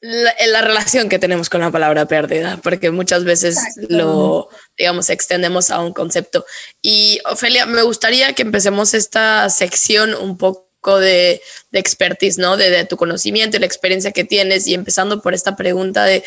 la, 0.00 0.34
la 0.46 0.62
relación 0.62 1.08
que 1.08 1.18
tenemos 1.18 1.50
con 1.50 1.60
la 1.60 1.70
palabra 1.70 2.06
pérdida, 2.06 2.58
porque 2.62 2.90
muchas 2.90 3.24
veces 3.24 3.58
lo, 3.88 4.48
digamos, 4.76 5.10
extendemos 5.10 5.70
a 5.70 5.80
un 5.80 5.92
concepto. 5.92 6.44
Y, 6.80 7.20
Ofelia, 7.30 7.66
me 7.66 7.82
gustaría 7.82 8.32
que 8.32 8.42
empecemos 8.42 8.94
esta 8.94 9.48
sección 9.50 10.14
un 10.14 10.38
poco 10.38 10.98
de, 10.98 11.42
de 11.70 11.78
expertise, 11.78 12.38
¿no? 12.38 12.56
De, 12.56 12.84
tu 12.86 12.96
conocimiento 12.96 13.56
y 13.56 13.60
la 13.60 13.66
experiencia 13.66 14.12
que 14.12 14.24
tienes 14.24 14.66
y 14.66 14.74
empezando 14.74 15.20
por 15.20 15.34
esta 15.34 15.54
pregunta 15.54 16.04
de, 16.04 16.24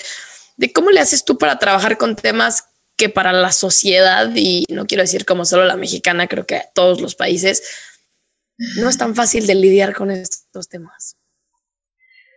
de 0.57 0.71
cómo 0.71 0.91
le 0.91 0.99
haces 0.99 1.25
tú 1.25 1.38
para 1.38 1.57
trabajar 1.57 1.97
con 1.97 2.15
temas 2.15 2.65
que 2.95 3.09
para 3.09 3.33
la 3.33 3.51
sociedad, 3.51 4.29
y 4.36 4.65
no 4.69 4.86
quiero 4.86 5.01
decir 5.01 5.25
como 5.25 5.45
solo 5.45 5.65
la 5.65 5.77
mexicana, 5.77 6.27
creo 6.27 6.45
que 6.45 6.62
todos 6.75 7.01
los 7.01 7.15
países, 7.15 7.63
no 8.77 8.88
es 8.88 8.99
tan 8.99 9.15
fácil 9.15 9.47
de 9.47 9.55
lidiar 9.55 9.95
con 9.95 10.12
estos 10.12 10.69
temas. 10.69 11.17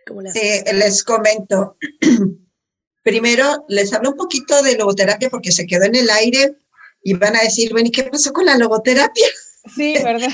¿Cómo 0.07 0.21
sí, 0.31 0.63
les 0.73 1.03
comento. 1.03 1.77
Primero, 3.03 3.65
les 3.69 3.93
hablo 3.93 4.11
un 4.11 4.17
poquito 4.17 4.61
de 4.63 4.77
logoterapia 4.77 5.29
porque 5.29 5.51
se 5.51 5.65
quedó 5.65 5.85
en 5.85 5.95
el 5.95 6.09
aire 6.09 6.55
y 7.03 7.13
van 7.13 7.35
a 7.35 7.41
decir, 7.41 7.71
bueno, 7.71 7.87
¿y 7.87 7.91
qué 7.91 8.03
pasó 8.03 8.33
con 8.33 8.45
la 8.45 8.57
logoterapia? 8.57 9.27
Sí, 9.73 9.95
¿verdad? 10.03 10.29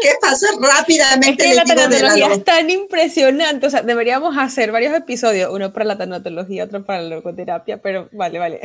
¿Qué 0.00 0.10
pasa 0.20 0.46
rápidamente? 0.60 1.44
Es 1.44 1.50
que 1.50 1.54
la 1.54 1.64
tanatología 1.64 2.32
es 2.32 2.44
tan 2.44 2.70
impresionante. 2.70 3.66
O 3.66 3.70
sea, 3.70 3.82
deberíamos 3.82 4.36
hacer 4.38 4.72
varios 4.72 4.94
episodios, 4.94 5.50
uno 5.52 5.72
para 5.72 5.84
la 5.84 5.98
tanatología, 5.98 6.64
otro 6.64 6.84
para 6.84 7.02
la 7.02 7.16
logoterapia, 7.16 7.80
pero 7.80 8.08
vale, 8.12 8.38
vale. 8.38 8.60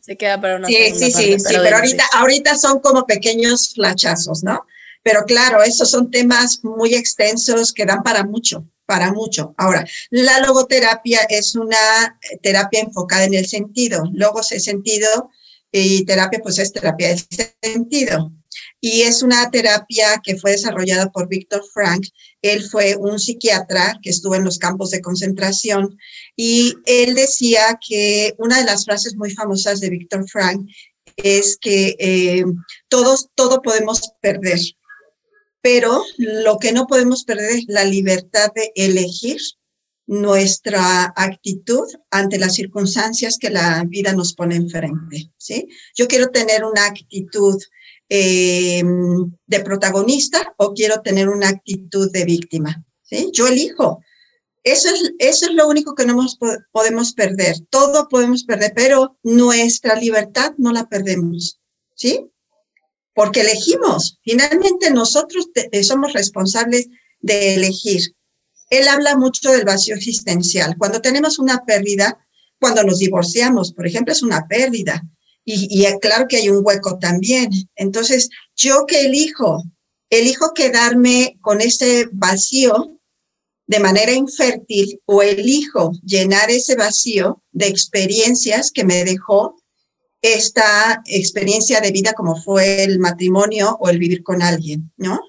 Se 0.00 0.16
queda 0.16 0.40
para 0.40 0.56
una 0.56 0.68
Sí, 0.68 0.76
sí, 0.94 1.10
sí, 1.10 1.38
sí, 1.38 1.56
pero 1.62 1.76
ahorita, 1.76 2.04
ahorita 2.12 2.56
son 2.56 2.80
como 2.80 3.06
pequeños 3.06 3.72
flachazos, 3.74 4.44
¿no? 4.44 4.66
Pero 5.04 5.24
claro, 5.24 5.62
esos 5.62 5.88
son 5.88 6.10
temas 6.10 6.64
muy 6.64 6.94
extensos 6.94 7.72
que 7.72 7.86
dan 7.86 8.02
para 8.02 8.24
mucho, 8.24 8.66
para 8.86 9.12
mucho. 9.12 9.54
Ahora, 9.56 9.86
la 10.10 10.40
logoterapia 10.40 11.20
es 11.28 11.54
una 11.54 12.18
terapia 12.42 12.80
enfocada 12.80 13.24
en 13.24 13.34
el 13.34 13.46
sentido. 13.46 14.02
Logos 14.12 14.50
es 14.50 14.64
sentido 14.64 15.30
y 15.70 16.04
terapia 16.04 16.40
pues 16.42 16.58
es 16.58 16.72
terapia 16.72 17.10
del 17.10 17.24
sentido 17.62 18.32
y 18.84 19.00
es 19.00 19.22
una 19.22 19.50
terapia 19.50 20.20
que 20.22 20.36
fue 20.36 20.50
desarrollada 20.50 21.10
por 21.10 21.26
Víctor 21.26 21.64
Frank. 21.72 22.06
Él 22.42 22.62
fue 22.62 22.96
un 22.96 23.18
psiquiatra 23.18 23.98
que 24.02 24.10
estuvo 24.10 24.34
en 24.34 24.44
los 24.44 24.58
campos 24.58 24.90
de 24.90 25.00
concentración 25.00 25.96
y 26.36 26.74
él 26.84 27.14
decía 27.14 27.78
que 27.86 28.34
una 28.36 28.58
de 28.58 28.64
las 28.64 28.84
frases 28.84 29.16
muy 29.16 29.30
famosas 29.30 29.80
de 29.80 29.88
Víctor 29.88 30.28
Frank 30.28 30.68
es 31.16 31.56
que 31.58 31.96
eh, 31.98 32.44
todos, 32.88 33.28
todo 33.34 33.62
podemos 33.62 34.02
perder, 34.20 34.60
pero 35.64 36.04
lo 36.18 36.58
que 36.58 36.72
no 36.72 36.86
podemos 36.86 37.24
perder 37.24 37.52
es 37.52 37.64
la 37.68 37.84
libertad 37.84 38.52
de 38.54 38.70
elegir 38.74 39.40
nuestra 40.06 41.10
actitud 41.16 41.88
ante 42.10 42.38
las 42.38 42.52
circunstancias 42.52 43.38
que 43.40 43.48
la 43.48 43.82
vida 43.88 44.12
nos 44.12 44.34
pone 44.34 44.56
enfrente, 44.56 45.32
¿sí? 45.38 45.66
Yo 45.96 46.06
quiero 46.06 46.28
tener 46.28 46.64
una 46.64 46.84
actitud 46.84 47.58
eh, 48.10 48.82
de 49.46 49.60
protagonista 49.60 50.52
o 50.58 50.74
quiero 50.74 51.00
tener 51.00 51.30
una 51.30 51.48
actitud 51.48 52.12
de 52.12 52.26
víctima. 52.26 52.84
¿sí? 53.02 53.30
Yo 53.32 53.48
elijo. 53.48 54.02
Eso 54.64 54.90
es, 54.90 55.14
eso 55.18 55.46
es 55.46 55.54
lo 55.54 55.66
único 55.66 55.94
que 55.94 56.04
no 56.04 56.26
podemos 56.72 57.14
perder. 57.14 57.56
Todo 57.70 58.08
podemos 58.08 58.44
perder, 58.44 58.74
pero 58.76 59.16
nuestra 59.22 59.94
libertad 59.94 60.52
no 60.58 60.72
la 60.72 60.90
perdemos. 60.90 61.58
¿Sí? 61.94 62.30
Porque 63.14 63.42
elegimos. 63.42 64.18
Finalmente 64.22 64.90
nosotros 64.90 65.48
eh, 65.54 65.84
somos 65.84 66.12
responsables 66.12 66.88
de 67.20 67.54
elegir. 67.54 68.14
Él 68.70 68.88
habla 68.88 69.16
mucho 69.16 69.50
del 69.50 69.64
vacío 69.64 69.94
existencial. 69.94 70.76
Cuando 70.78 71.00
tenemos 71.00 71.38
una 71.38 71.64
pérdida, 71.64 72.18
cuando 72.60 72.82
nos 72.82 72.98
divorciamos, 72.98 73.72
por 73.72 73.86
ejemplo, 73.86 74.12
es 74.12 74.22
una 74.22 74.46
pérdida. 74.48 75.02
Y, 75.44 75.84
claro 76.00 76.26
que 76.26 76.38
hay 76.38 76.48
un 76.48 76.64
hueco 76.64 76.98
también. 76.98 77.50
Entonces, 77.76 78.30
yo 78.56 78.86
que 78.86 79.02
elijo, 79.02 79.62
elijo 80.08 80.54
quedarme 80.54 81.38
con 81.42 81.60
ese 81.60 82.08
vacío 82.12 82.98
de 83.66 83.80
manera 83.80 84.12
infértil 84.12 85.00
o 85.06 85.22
elijo 85.22 85.92
llenar 86.02 86.50
ese 86.50 86.76
vacío 86.76 87.42
de 87.52 87.68
experiencias 87.68 88.70
que 88.70 88.84
me 88.84 89.04
dejó 89.04 89.56
esta 90.32 91.02
experiencia 91.06 91.80
de 91.80 91.92
vida 91.92 92.14
como 92.14 92.40
fue 92.40 92.82
el 92.82 92.98
matrimonio 92.98 93.76
o 93.78 93.90
el 93.90 93.98
vivir 93.98 94.22
con 94.22 94.42
alguien, 94.42 94.90
¿no? 94.96 95.20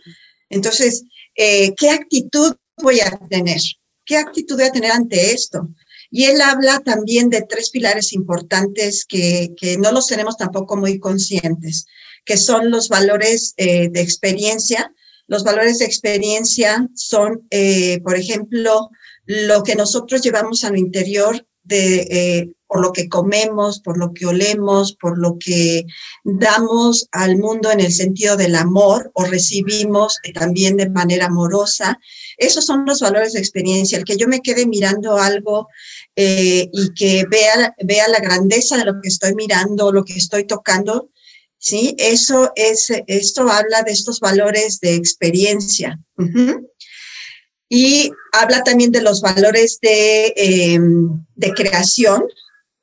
Entonces, 0.49 1.03
eh, 1.35 1.73
¿qué 1.75 1.89
actitud 1.89 2.55
voy 2.77 3.01
a 3.01 3.11
tener? 3.29 3.59
¿Qué 4.05 4.15
actitud 4.15 4.55
voy 4.55 4.65
a 4.65 4.71
tener 4.71 4.91
ante 4.91 5.33
esto? 5.33 5.69
Y 6.09 6.25
él 6.25 6.39
habla 6.39 6.79
también 6.79 7.29
de 7.29 7.41
tres 7.41 7.71
pilares 7.71 8.13
importantes 8.13 9.05
que, 9.05 9.53
no 9.79 9.91
los 9.91 10.07
tenemos 10.07 10.37
tampoco 10.37 10.77
muy 10.77 10.97
conscientes, 10.99 11.87
que 12.23 12.37
son 12.37 12.71
los 12.71 12.87
valores 12.87 13.53
de 13.57 13.89
experiencia. 13.95 14.93
Los 15.27 15.43
valores 15.43 15.79
de 15.79 15.85
experiencia 15.85 16.87
son, 16.93 17.49
por 18.03 18.15
ejemplo, 18.15 18.91
lo 19.25 19.63
que 19.63 19.75
nosotros 19.75 20.21
llevamos 20.21 20.63
a 20.63 20.69
lo 20.69 20.77
interior 20.77 21.45
de, 21.63 22.54
por 22.67 22.81
lo 22.81 22.91
que 22.91 23.07
comemos, 23.07 23.79
por 23.79 23.97
lo 23.97 24.13
que 24.13 24.25
olemos, 24.25 24.95
por 24.95 25.17
lo 25.17 25.37
que 25.39 25.85
damos 26.23 27.07
al 27.11 27.37
mundo 27.37 27.71
en 27.71 27.79
el 27.79 27.91
sentido 27.91 28.37
del 28.37 28.55
amor 28.55 29.11
o 29.13 29.25
recibimos 29.25 30.17
también 30.33 30.77
de 30.77 30.89
manera 30.89 31.27
amorosa. 31.27 31.99
Esos 32.37 32.65
son 32.65 32.85
los 32.85 33.01
valores 33.01 33.33
de 33.33 33.39
experiencia. 33.39 33.97
El 33.97 34.05
que 34.05 34.17
yo 34.17 34.27
me 34.27 34.41
quede 34.41 34.65
mirando 34.65 35.17
algo 35.17 35.67
eh, 36.15 36.69
y 36.71 36.93
que 36.93 37.25
vea, 37.29 37.75
vea 37.83 38.07
la 38.07 38.19
grandeza 38.19 38.77
de 38.77 38.85
lo 38.85 38.99
que 39.01 39.09
estoy 39.09 39.35
mirando, 39.35 39.91
lo 39.91 40.03
que 40.03 40.13
estoy 40.13 40.45
tocando, 40.45 41.11
¿sí? 41.59 41.95
Eso 41.97 42.51
es, 42.55 42.91
esto 43.07 43.49
habla 43.49 43.83
de 43.83 43.91
estos 43.91 44.19
valores 44.19 44.79
de 44.79 44.95
experiencia. 44.95 45.99
Y 47.69 48.11
habla 48.31 48.63
también 48.63 48.91
de 48.91 49.01
los 49.01 49.21
valores 49.21 49.79
de, 49.81 50.33
em, 50.35 51.25
de 51.35 51.51
creación, 51.53 52.23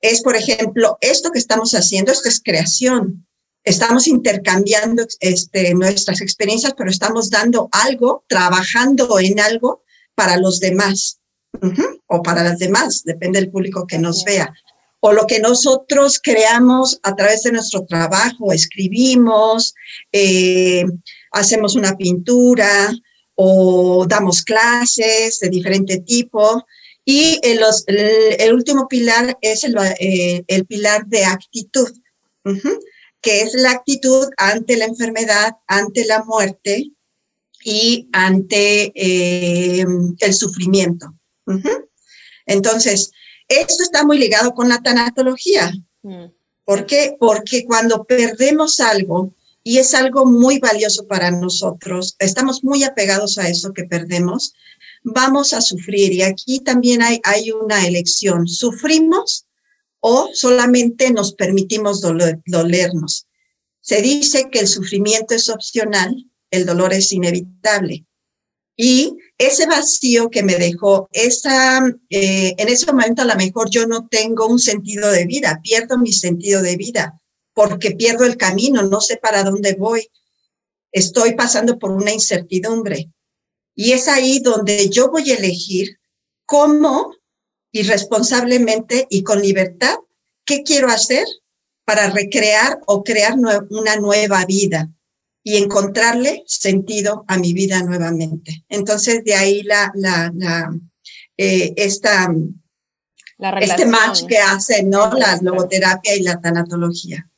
es, 0.02 0.22
por 0.22 0.36
ejemplo, 0.36 0.98
esto 1.00 1.30
que 1.30 1.38
estamos 1.38 1.72
haciendo, 1.72 2.12
esto 2.12 2.28
es 2.28 2.42
creación. 2.42 3.26
Estamos 3.64 4.08
intercambiando 4.08 5.06
este, 5.20 5.72
nuestras 5.74 6.20
experiencias, 6.20 6.74
pero 6.76 6.90
estamos 6.90 7.30
dando 7.30 7.68
algo, 7.70 8.24
trabajando 8.28 9.18
en 9.20 9.40
algo 9.40 9.84
para 10.14 10.36
los 10.36 10.58
demás 10.58 11.20
o 12.06 12.22
para 12.22 12.42
las 12.42 12.58
demás, 12.58 13.02
depende 13.04 13.40
del 13.40 13.50
público 13.50 13.86
que 13.86 13.98
nos 13.98 14.24
vea. 14.24 14.52
O 15.00 15.12
lo 15.12 15.26
que 15.26 15.40
nosotros 15.40 16.20
creamos 16.22 16.98
a 17.02 17.14
través 17.14 17.42
de 17.42 17.52
nuestro 17.52 17.84
trabajo, 17.84 18.52
escribimos, 18.52 19.74
eh, 20.12 20.84
hacemos 21.32 21.74
una 21.74 21.96
pintura 21.96 22.92
o 23.34 24.06
damos 24.08 24.42
clases 24.42 25.40
de 25.40 25.48
diferente 25.48 25.98
tipo. 25.98 26.64
Y 27.04 27.40
el, 27.42 27.60
el, 27.86 28.54
último 28.54 28.86
pilar 28.86 29.36
es 29.40 29.64
el, 29.64 29.76
eh, 29.98 30.44
el 30.46 30.66
pilar 30.66 31.06
de 31.06 31.24
actitud, 31.24 31.90
que 33.20 33.42
es 33.42 33.54
la 33.54 33.72
actitud 33.72 34.28
ante 34.36 34.76
la 34.76 34.84
enfermedad, 34.84 35.56
ante 35.66 36.04
la 36.04 36.22
muerte 36.22 36.92
y 37.64 38.08
ante 38.12 38.92
eh, 38.94 39.84
el 40.20 40.34
sufrimiento. 40.34 41.12
Entonces, 42.46 43.10
esto 43.48 43.82
está 43.82 44.04
muy 44.04 44.18
ligado 44.18 44.54
con 44.54 44.68
la 44.68 44.80
tanatología. 44.80 45.72
Mm. 46.02 46.26
¿Por 46.64 46.86
qué? 46.86 47.16
Porque 47.18 47.64
cuando 47.64 48.04
perdemos 48.04 48.78
algo, 48.80 49.34
y 49.64 49.78
es 49.78 49.94
algo 49.94 50.26
muy 50.26 50.58
valioso 50.58 51.06
para 51.06 51.30
nosotros, 51.30 52.16
estamos 52.18 52.64
muy 52.64 52.82
apegados 52.84 53.38
a 53.38 53.48
eso 53.48 53.72
que 53.72 53.84
perdemos, 53.84 54.54
vamos 55.02 55.52
a 55.52 55.60
sufrir. 55.60 56.12
Y 56.12 56.22
aquí 56.22 56.60
también 56.60 57.00
hay, 57.02 57.50
una 57.50 57.86
elección. 57.86 58.46
¿Sufrimos 58.46 59.46
o 60.00 60.30
solamente 60.32 61.10
nos 61.10 61.34
permitimos 61.34 62.00
dolernos? 62.00 63.26
Se 63.80 64.00
dice 64.00 64.48
que 64.50 64.60
el 64.60 64.68
sufrimiento 64.68 65.34
es 65.34 65.48
opcional, 65.48 66.14
el 66.50 66.66
dolor 66.66 66.92
es 66.92 67.12
inevitable. 67.12 68.06
Y 68.76 69.16
ese 69.38 69.66
vacío 69.66 70.30
que 70.30 70.42
me 70.42 70.56
dejó, 70.56 71.08
esa, 71.12 71.82
eh, 72.08 72.54
en 72.56 72.68
ese 72.68 72.86
momento 72.86 73.22
a 73.22 73.26
lo 73.26 73.36
mejor 73.36 73.68
yo 73.70 73.86
no 73.86 74.08
tengo 74.08 74.46
un 74.46 74.58
sentido 74.58 75.10
de 75.10 75.26
vida, 75.26 75.60
pierdo 75.62 75.98
mi 75.98 76.12
sentido 76.12 76.62
de 76.62 76.76
vida 76.76 77.18
porque 77.54 77.92
pierdo 77.92 78.24
el 78.24 78.36
camino, 78.36 78.82
no 78.82 79.00
sé 79.00 79.16
para 79.16 79.44
dónde 79.44 79.74
voy, 79.74 80.08
estoy 80.90 81.34
pasando 81.34 81.78
por 81.78 81.90
una 81.90 82.12
incertidumbre. 82.12 83.10
Y 83.74 83.92
es 83.92 84.08
ahí 84.08 84.40
donde 84.40 84.88
yo 84.90 85.10
voy 85.10 85.30
a 85.30 85.36
elegir 85.36 85.98
cómo 86.46 87.14
irresponsablemente 87.72 89.06
y 89.08 89.22
con 89.22 89.40
libertad 89.40 89.96
qué 90.44 90.62
quiero 90.62 90.88
hacer 90.88 91.24
para 91.84 92.10
recrear 92.10 92.80
o 92.86 93.02
crear 93.02 93.34
una 93.70 93.96
nueva 93.96 94.44
vida 94.44 94.90
y 95.42 95.56
encontrarle 95.56 96.44
sentido 96.46 97.24
a 97.26 97.38
mi 97.38 97.52
vida 97.52 97.82
nuevamente. 97.82 98.64
Entonces, 98.68 99.24
de 99.24 99.34
ahí 99.34 99.62
la, 99.62 99.90
la, 99.94 100.30
la 100.34 100.72
eh, 101.36 101.72
esta, 101.76 102.32
este 103.60 103.86
match 103.86 104.24
que 104.26 104.38
hacen, 104.38 104.90
¿no? 104.90 105.12
La 105.14 105.38
logoterapia 105.42 106.14
y 106.14 106.22
la 106.22 106.40
tanatología. 106.40 107.28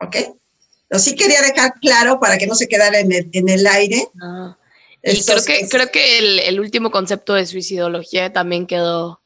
¿Ok? 0.00 0.16
Entonces, 0.16 1.12
sí 1.12 1.14
quería 1.14 1.40
dejar 1.42 1.74
claro 1.74 2.18
para 2.18 2.36
que 2.36 2.48
no 2.48 2.54
se 2.56 2.66
quedara 2.66 2.98
en 2.98 3.12
el, 3.12 3.28
en 3.32 3.48
el 3.48 3.66
aire. 3.66 4.08
Ah. 4.20 4.56
Y 5.02 5.24
creo 5.24 5.44
que, 5.44 5.68
creo 5.68 5.90
que 5.90 6.48
el, 6.48 6.60
último 6.60 6.90
concepto 6.90 7.34
de 7.34 7.46
suicidología 7.46 8.32
también 8.32 8.66
quedó, 8.66 9.20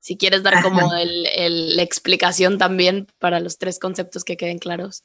si 0.00 0.16
quieres 0.16 0.42
dar 0.42 0.62
como 0.62 0.94
el, 0.94 1.76
la 1.76 1.82
explicación 1.82 2.58
también 2.58 3.06
para 3.18 3.38
los 3.38 3.58
tres 3.58 3.78
conceptos 3.78 4.24
que 4.24 4.36
queden 4.36 4.58
claros. 4.58 5.04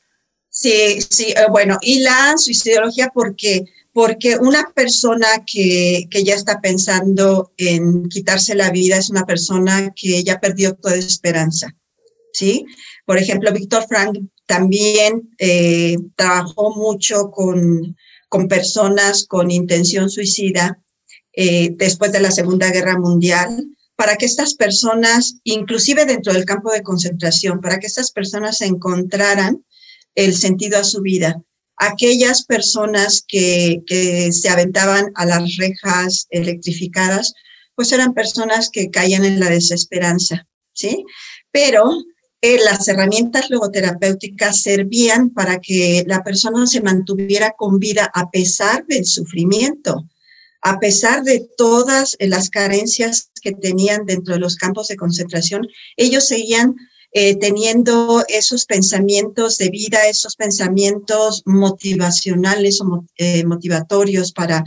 Sí, 0.50 1.02
sí, 1.02 1.34
eh, 1.36 1.46
bueno, 1.50 1.78
y 1.82 2.00
la 2.00 2.36
suicidología 2.38 3.12
porque 3.14 3.66
porque 3.98 4.38
una 4.38 4.72
persona 4.76 5.28
que, 5.44 6.08
que, 6.12 6.24
ya 6.24 6.36
está 6.36 6.62
pensando 6.62 7.52
en 7.58 8.08
quitarse 8.10 8.54
la 8.54 8.70
vida 8.70 8.96
es 8.98 9.10
una 9.10 9.26
persona 9.26 9.92
que 9.96 10.24
ya 10.24 10.40
perdió 10.40 10.76
toda 10.76 10.94
esperanza, 10.94 11.76
¿sí? 12.32 12.64
Por 13.08 13.18
ejemplo, 13.18 13.52
Víctor 13.52 13.88
Frank 13.88 14.20
también 14.46 15.36
eh, 15.40 15.98
trabajó 16.16 16.76
mucho 16.76 17.32
con, 17.32 17.98
con 18.30 18.48
personas 18.48 19.26
con 19.26 19.52
intención 19.52 20.10
suicida 20.10 20.80
eh, 21.34 21.70
después 21.76 22.12
de 22.12 22.20
la 22.20 22.32
Segunda 22.32 22.72
Guerra 22.72 22.98
Mundial, 22.98 23.64
para 23.96 24.16
que 24.16 24.26
estas 24.26 24.56
personas, 24.56 25.38
inclusive 25.44 26.06
dentro 26.06 26.34
del 26.34 26.46
campo 26.46 26.72
de 26.72 26.84
concentración, 26.84 27.62
para 27.62 27.80
que 27.80 27.88
estas 27.88 28.12
personas 28.12 28.62
encontraran 28.62 29.66
el 30.16 30.36
sentido 30.36 30.80
a 30.80 30.84
su 30.84 31.02
vida. 31.02 31.42
Aquellas 31.78 32.44
personas 32.44 33.24
que, 33.28 33.82
que 33.86 34.32
se 34.32 34.50
aventaban 34.50 35.12
a 35.16 35.26
las 35.26 35.58
rejas 35.58 36.28
electrificadas, 36.30 37.34
pues 37.76 37.92
eran 37.92 38.16
personas 38.16 38.70
que 38.72 38.90
caían 38.90 39.26
en 39.26 39.40
la 39.40 39.50
desesperanza, 39.50 40.48
¿sí? 40.74 41.06
Pero 41.52 41.84
eh, 42.42 42.60
las 42.64 42.88
herramientas 42.88 43.50
logoterapéuticas 43.50 44.62
servían 44.62 45.32
para 45.32 45.60
que 45.60 46.04
la 46.06 46.24
persona 46.24 46.68
se 46.68 46.82
mantuviera 46.82 47.56
con 47.58 47.80
vida 47.80 48.12
a 48.14 48.30
pesar 48.30 48.86
del 48.86 49.06
sufrimiento, 49.06 50.06
a 50.62 50.80
pesar 50.80 51.24
de 51.24 51.48
todas 51.58 52.16
las 52.20 52.50
carencias 52.50 53.32
que 53.42 53.54
tenían 53.54 54.06
dentro 54.06 54.36
de 54.36 54.40
los 54.40 54.56
campos 54.56 54.88
de 54.88 54.98
concentración, 54.98 55.68
ellos 55.96 56.28
seguían 56.28 56.76
eh, 57.14 57.38
teniendo 57.38 58.24
esos 58.28 58.66
pensamientos 58.66 59.58
de 59.58 59.70
vida, 59.70 60.08
esos 60.08 60.36
pensamientos 60.36 61.42
motivacionales 61.46 62.82
o 62.82 63.06
eh, 63.18 63.46
motivatorios 63.46 64.34
para, 64.34 64.64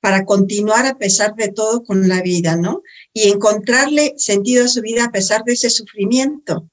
para 0.00 0.24
continuar 0.24 0.86
a 0.86 0.96
pesar 0.96 1.34
de 1.36 1.48
todo 1.48 1.84
con 1.84 2.08
la 2.08 2.22
vida, 2.22 2.56
¿no? 2.56 2.82
Y 3.12 3.28
encontrarle 3.28 4.14
sentido 4.16 4.64
a 4.64 4.68
su 4.68 4.80
vida 4.80 5.04
a 5.04 5.12
pesar 5.12 5.44
de 5.44 5.52
ese 5.52 5.70
sufrimiento. 5.70 6.68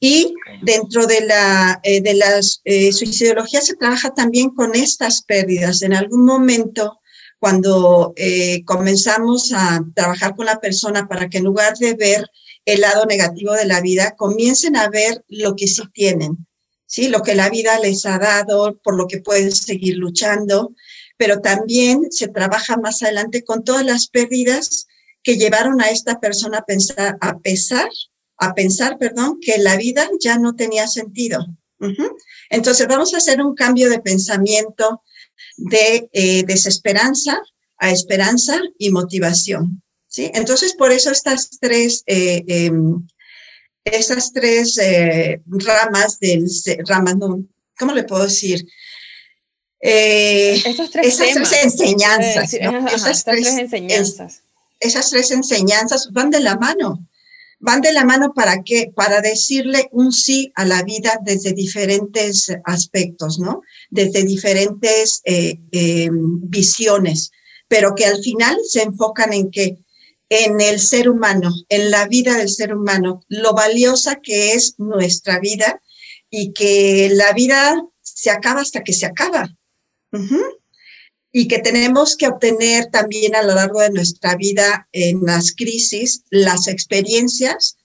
Y 0.00 0.34
dentro 0.62 1.06
de 1.06 1.22
la 1.22 1.80
eh, 1.82 2.02
de 2.02 2.14
las 2.14 2.60
eh, 2.64 2.92
suicidología 2.92 3.62
se 3.62 3.74
trabaja 3.74 4.12
también 4.12 4.50
con 4.50 4.74
estas 4.74 5.22
pérdidas. 5.22 5.82
En 5.82 5.94
algún 5.94 6.24
momento, 6.26 7.00
cuando 7.38 8.12
eh, 8.16 8.64
comenzamos 8.64 9.52
a 9.54 9.82
trabajar 9.94 10.36
con 10.36 10.46
la 10.46 10.60
persona 10.60 11.08
para 11.08 11.28
que 11.30 11.38
en 11.38 11.44
lugar 11.44 11.76
de 11.78 11.94
ver 11.94 12.26
el 12.66 12.82
lado 12.82 13.06
negativo 13.06 13.52
de 13.52 13.66
la 13.66 13.80
vida, 13.80 14.14
comiencen 14.16 14.76
a 14.76 14.88
ver 14.88 15.24
lo 15.28 15.54
que 15.54 15.68
sí 15.68 15.82
tienen, 15.92 16.46
¿sí? 16.86 17.08
Lo 17.08 17.22
que 17.22 17.34
la 17.34 17.50
vida 17.50 17.78
les 17.78 18.06
ha 18.06 18.18
dado, 18.18 18.78
por 18.82 18.96
lo 18.96 19.06
que 19.06 19.20
pueden 19.20 19.52
seguir 19.52 19.96
luchando, 19.96 20.74
pero 21.16 21.40
también 21.40 22.10
se 22.10 22.28
trabaja 22.28 22.76
más 22.76 23.02
adelante 23.02 23.44
con 23.44 23.64
todas 23.64 23.84
las 23.84 24.08
pérdidas 24.08 24.86
que 25.22 25.36
llevaron 25.36 25.80
a 25.80 25.90
esta 25.90 26.20
persona 26.20 26.58
a 26.58 26.64
pensar, 26.64 27.16
a 27.20 27.38
pesar 27.38 27.88
a 28.38 28.54
pensar, 28.54 28.98
perdón, 28.98 29.38
que 29.40 29.58
la 29.58 29.76
vida 29.76 30.08
ya 30.20 30.38
no 30.38 30.54
tenía 30.54 30.86
sentido. 30.86 31.46
Entonces 32.50 32.86
vamos 32.86 33.12
a 33.14 33.18
hacer 33.18 33.42
un 33.42 33.54
cambio 33.54 33.90
de 33.90 34.00
pensamiento 34.00 35.02
de 35.56 36.08
eh, 36.12 36.44
desesperanza 36.44 37.40
a 37.78 37.90
esperanza 37.90 38.60
y 38.78 38.90
motivación. 38.90 39.82
¿sí? 40.06 40.30
Entonces 40.34 40.74
por 40.74 40.92
eso 40.92 41.10
estas 41.10 41.50
tres, 41.60 42.02
eh, 42.06 42.42
em, 42.46 43.06
estas 43.84 44.32
tres 44.32 44.78
eh, 44.78 45.42
ramas 45.46 46.18
del 46.18 46.48
ramas, 46.88 47.16
no, 47.16 47.44
¿cómo 47.78 47.92
le 47.92 48.04
puedo 48.04 48.24
decir? 48.24 48.64
Esas 49.80 50.90
tres 50.90 51.20
enseñanzas. 51.20 52.54
esas 52.54 53.24
tres 53.24 53.46
enseñanzas. 53.58 54.42
esas 54.80 55.10
tres 55.10 55.30
enseñanzas 55.30 56.08
van 56.10 56.30
de 56.30 56.40
la 56.40 56.56
mano 56.56 57.06
van 57.64 57.80
de 57.80 57.94
la 57.94 58.04
mano 58.04 58.34
para 58.34 58.62
qué? 58.62 58.92
Para 58.94 59.22
decirle 59.22 59.88
un 59.90 60.12
sí 60.12 60.52
a 60.54 60.66
la 60.66 60.82
vida 60.82 61.18
desde 61.24 61.54
diferentes 61.54 62.54
aspectos, 62.64 63.38
¿no? 63.38 63.62
Desde 63.88 64.22
diferentes 64.22 65.22
eh, 65.24 65.58
eh, 65.72 66.10
visiones, 66.12 67.30
pero 67.66 67.94
que 67.94 68.04
al 68.04 68.22
final 68.22 68.58
se 68.68 68.82
enfocan 68.82 69.32
en 69.32 69.50
qué? 69.50 69.78
En 70.28 70.60
el 70.60 70.78
ser 70.78 71.08
humano, 71.08 71.54
en 71.70 71.90
la 71.90 72.06
vida 72.06 72.36
del 72.36 72.50
ser 72.50 72.74
humano, 72.74 73.22
lo 73.28 73.54
valiosa 73.54 74.16
que 74.22 74.52
es 74.52 74.74
nuestra 74.76 75.38
vida 75.40 75.80
y 76.28 76.52
que 76.52 77.10
la 77.14 77.32
vida 77.32 77.82
se 78.02 78.30
acaba 78.30 78.60
hasta 78.60 78.82
que 78.82 78.92
se 78.92 79.06
acaba. 79.06 79.48
Y 81.36 81.48
que 81.48 81.58
tenemos 81.58 82.16
que 82.16 82.28
obtener 82.28 82.92
también 82.92 83.34
a 83.34 83.42
lo 83.42 83.56
largo 83.56 83.80
de 83.80 83.90
nuestra 83.90 84.36
vida 84.36 84.88
en 84.92 85.20
las 85.22 85.50
crisis 85.50 86.22
las 86.30 86.68
experiencias, 86.68 87.76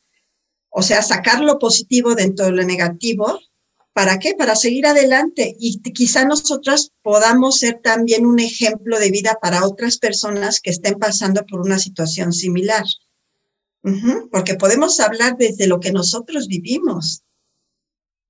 o 0.70 0.84
sea, 0.84 1.02
sacar 1.02 1.42
lo 1.42 1.58
positivo 1.58 2.14
dentro 2.14 2.46
de 2.46 2.52
lo 2.52 2.64
negativo. 2.64 3.40
¿Para 3.92 4.20
qué? 4.20 4.36
Para 4.36 4.56
seguir 4.56 4.86
adelante 4.86 5.56
y 5.60 5.82
quizá 5.82 6.26
nosotros 6.26 6.94
podamos 7.02 7.58
ser 7.58 7.80
también 7.82 8.28
un 8.28 8.40
ejemplo 8.40 9.00
de 9.00 9.10
vida 9.10 9.40
para 9.42 9.66
otras 9.66 9.98
personas 9.98 10.62
que 10.62 10.70
estén 10.70 11.00
pasando 11.00 11.44
por 11.48 11.62
una 11.62 11.80
situación 11.80 12.34
similar. 12.34 12.86
Porque 14.32 14.54
podemos 14.54 15.00
hablar 15.00 15.38
desde 15.38 15.66
lo 15.66 15.80
que 15.80 15.92
nosotros 15.92 16.48
vivimos 16.48 17.24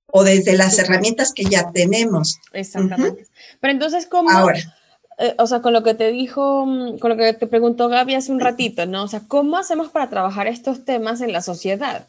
o 0.06 0.24
desde 0.24 0.56
las 0.56 0.78
herramientas 0.78 1.34
que 1.34 1.44
ya 1.44 1.70
tenemos. 1.72 2.38
Exactamente. 2.54 3.26
Pero 3.60 3.72
entonces, 3.74 4.06
¿cómo? 4.06 4.30
Ahora. 4.30 4.78
Eh, 5.20 5.34
o 5.38 5.46
sea, 5.46 5.60
con 5.60 5.74
lo 5.74 5.82
que 5.82 5.94
te 5.94 6.10
dijo, 6.10 6.64
mm, 6.66 6.98
con 6.98 7.10
lo 7.10 7.16
que 7.16 7.34
te 7.34 7.46
preguntó 7.46 7.88
Gaby 7.88 8.14
hace 8.14 8.32
un 8.32 8.40
ratito, 8.40 8.86
¿no? 8.86 9.04
O 9.04 9.08
sea, 9.08 9.20
¿cómo 9.28 9.58
hacemos 9.58 9.90
para 9.90 10.08
trabajar 10.08 10.46
estos 10.46 10.84
temas 10.86 11.20
en 11.20 11.32
la 11.32 11.42
sociedad? 11.42 12.06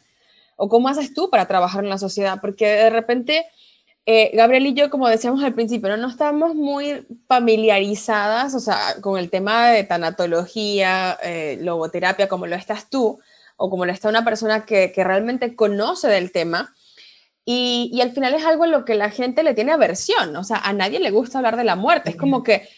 ¿O 0.56 0.68
cómo 0.70 0.88
haces 0.88 1.12
tú 1.12 1.28
para 1.30 1.46
trabajar 1.46 1.84
en 1.84 1.90
la 1.90 1.98
sociedad? 1.98 2.38
Porque 2.40 2.66
de 2.66 2.90
repente, 2.90 3.46
eh, 4.06 4.30
Gabriel 4.34 4.66
y 4.66 4.74
yo, 4.74 4.88
como 4.90 5.08
decíamos 5.08 5.44
al 5.44 5.52
principio, 5.54 5.90
¿no? 5.90 5.98
no 5.98 6.08
estamos 6.08 6.54
muy 6.54 7.06
familiarizadas, 7.28 8.54
o 8.54 8.60
sea, 8.60 8.78
con 9.02 9.18
el 9.18 9.28
tema 9.30 9.70
de 9.70 9.84
tanatología, 9.84 11.18
eh, 11.22 11.58
logoterapia, 11.60 12.28
como 12.28 12.46
lo 12.46 12.56
estás 12.56 12.88
tú, 12.88 13.20
o 13.58 13.68
como 13.70 13.84
lo 13.84 13.92
está 13.92 14.08
una 14.08 14.24
persona 14.24 14.64
que, 14.64 14.90
que 14.92 15.04
realmente 15.04 15.54
conoce 15.54 16.08
del 16.08 16.32
tema. 16.32 16.74
Y, 17.44 18.00
al 18.00 18.12
final 18.12 18.34
es 18.34 18.44
algo 18.44 18.64
en 18.64 18.70
lo 18.70 18.84
que 18.84 18.94
la 18.94 19.10
gente 19.10 19.42
le 19.42 19.54
tiene 19.54 19.72
aversión, 19.72 20.34
o 20.36 20.44
sea, 20.44 20.58
a 20.58 20.72
nadie 20.72 21.00
le 21.00 21.10
gusta 21.10 21.38
hablar 21.38 21.56
de 21.56 21.64
la 21.64 21.74
muerte, 21.74 22.10
es 22.10 22.16
como 22.16 22.42
que, 22.44 22.68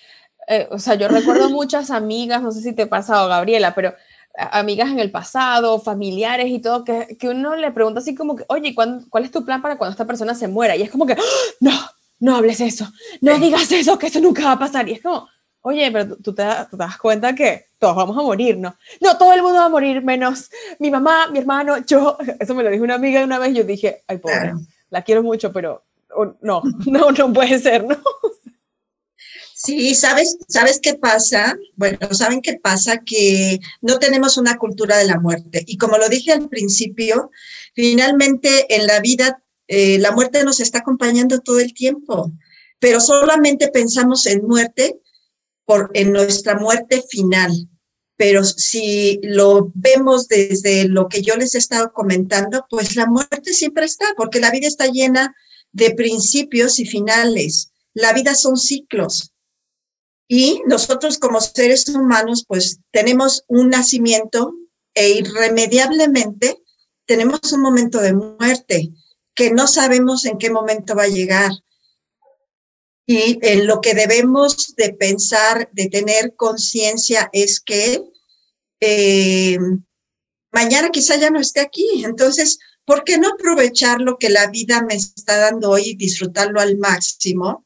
eh, 0.49 0.69
o 0.71 0.79
sea, 0.79 0.95
yo 0.95 1.09
recuerdo 1.09 1.51
muchas 1.51 1.91
amigas, 1.91 2.43
no 2.43 2.53
sé 2.53 2.61
si 2.61 2.73
te 2.73 2.83
ha 2.83 2.89
pasado, 2.89 3.29
Gabriela, 3.29 3.75
pero 3.75 3.95
amigas 4.37 4.91
en 4.91 4.99
el 4.99 5.11
pasado, 5.11 5.81
familiares 5.81 6.49
y 6.49 6.59
todo, 6.59 6.85
que, 6.85 7.17
que 7.19 7.29
uno 7.29 7.55
le 7.55 7.71
pregunta 7.71 8.01
así 8.01 8.15
como 8.15 8.37
que, 8.37 8.45
oye, 8.49 8.75
¿cuál, 8.75 9.05
¿cuál 9.09 9.25
es 9.25 9.31
tu 9.31 9.45
plan 9.45 9.63
para 9.63 9.79
cuando 9.79 9.93
esta 9.93 10.07
persona 10.07 10.35
se 10.35 10.49
muera? 10.49 10.77
Y 10.77 10.83
es 10.83 10.91
como 10.91 11.07
que, 11.07 11.13
¡Ah! 11.13 11.53
no, 11.61 11.73
no 12.19 12.37
hables 12.37 12.61
eso, 12.61 12.91
no 13.21 13.39
digas 13.39 13.71
eso, 13.71 13.99
que 13.99 14.09
eso 14.09 14.21
nunca 14.21 14.45
va 14.45 14.53
a 14.53 14.59
pasar. 14.59 14.89
Y 14.89 14.93
es 14.93 15.03
como, 15.03 15.29
oye, 15.63 15.91
pero 15.93 16.17
tú 16.17 16.35
te, 16.35 16.43
das 16.43 16.99
cuenta 16.99 17.35
que 17.35 17.67
todos 17.79 17.97
vamos 17.97 18.17
a 18.19 18.23
morir, 18.23 18.59
¿no? 18.59 18.77
No, 19.01 19.17
todo 19.17 19.33
el 19.33 19.43
mundo 19.43 19.59
va 19.59 19.67
a 19.67 19.71
morir, 19.71 20.03
menos 20.03 20.51
mi 20.79 20.91
mamá, 20.91 21.29
mi 21.29 21.39
hermano, 21.39 21.79
yo. 21.87 22.19
Eso 22.41 22.55
me 22.55 22.63
lo 22.63 22.71
dijo 22.71 22.85
una 22.85 22.97
amiga 22.97 23.25
una 23.25 23.39
vez 23.39 23.51
y 23.51 23.55
yo 23.55 23.65
dije, 23.65 24.03
ay, 24.09 24.19
pobre, 24.19 24.55
la 24.91 25.03
quiero 25.03 25.23
mucho, 25.23 25.53
pero 25.53 25.85
no, 26.41 26.63
no, 26.87 27.11
no 27.13 27.33
puede 27.33 27.59
ser, 27.59 27.85
¿no? 27.85 27.97
Sí, 29.65 29.95
¿sabes, 29.95 30.37
¿sabes 30.47 30.79
qué 30.79 30.95
pasa? 30.95 31.57
Bueno, 31.77 31.99
¿saben 32.13 32.43
qué 32.43 32.59
pasa? 32.63 32.99
Que 32.99 33.61
no 33.81 33.99
tenemos 33.99 34.37
una 34.37 34.59
cultura 34.59 34.99
de 34.99 35.07
la 35.07 35.19
muerte. 35.19 35.65
Y 35.67 35.79
como 35.79 35.97
lo 35.97 36.09
dije 36.11 36.33
al 36.33 36.51
principio, 36.51 37.31
finalmente 37.75 38.75
en 38.75 38.87
la 38.87 39.01
vida 39.01 39.43
eh, 39.67 39.99
la 39.99 40.13
muerte 40.13 40.45
nos 40.45 40.61
está 40.61 40.81
acompañando 40.81 41.41
todo 41.41 41.61
el 41.61 41.73
tiempo, 41.73 42.31
pero 42.79 43.01
solamente 43.01 43.69
pensamos 43.69 44.27
en 44.27 44.47
muerte 44.47 45.01
por, 45.65 45.91
en 45.95 46.13
nuestra 46.13 46.57
muerte 46.57 47.03
final. 47.09 47.69
Pero 48.17 48.45
si 48.45 49.19
lo 49.23 49.73
vemos 49.75 50.29
desde 50.29 50.87
lo 50.87 51.09
que 51.09 51.23
yo 51.23 51.37
les 51.37 51.55
he 51.55 51.59
estado 51.59 51.93
comentando, 51.93 52.67
pues 52.69 52.97
la 52.97 53.07
muerte 53.07 53.55
siempre 53.55 53.87
está, 53.87 54.07
porque 54.17 54.41
la 54.41 54.51
vida 54.51 54.69
está 54.69 54.87
llena 54.87 55.35
de 55.73 55.91
principios 55.95 56.79
y 56.79 56.85
finales. 56.85 57.73
La 57.95 58.13
vida 58.13 58.35
son 58.35 58.57
ciclos. 58.57 59.34
Y 60.29 60.63
nosotros 60.67 61.19
como 61.19 61.41
seres 61.41 61.89
humanos, 61.89 62.45
pues 62.47 62.81
tenemos 62.91 63.45
un 63.49 63.71
nacimiento 63.71 64.55
e 64.95 65.11
irremediablemente 65.11 66.65
tenemos 67.07 67.53
un 67.53 67.61
momento 67.61 68.01
de 68.01 68.15
muerte 68.15 68.91
que 69.35 69.51
no 69.51 69.67
sabemos 69.67 70.25
en 70.25 70.39
qué 70.39 70.51
momento 70.51 70.95
va 70.95 71.05
a 71.05 71.09
llegar. 71.09 71.51
Y 73.07 73.39
en 73.43 73.67
lo 73.67 73.81
que 73.81 73.95
debemos 73.95 74.75
de 74.77 74.95
pensar, 74.95 75.69
de 75.73 75.89
tener 75.91 76.35
conciencia, 76.37 77.29
es 77.33 77.61
que 77.61 78.03
eh, 78.81 79.59
mañana 80.53 80.91
quizá 80.91 81.17
ya 81.17 81.31
no 81.31 81.41
esté 81.41 81.61
aquí. 81.61 82.05
Entonces, 82.05 82.59
¿por 82.87 83.05
qué 83.05 83.19
no 83.19 83.29
aprovechar 83.29 84.01
lo 84.01 84.17
que 84.17 84.31
la 84.31 84.47
vida 84.47 84.83
me 84.83 84.95
está 84.95 85.37
dando 85.37 85.71
hoy 85.71 85.91
y 85.91 85.97
disfrutarlo 85.97 86.61
al 86.61 86.79
máximo? 86.79 87.64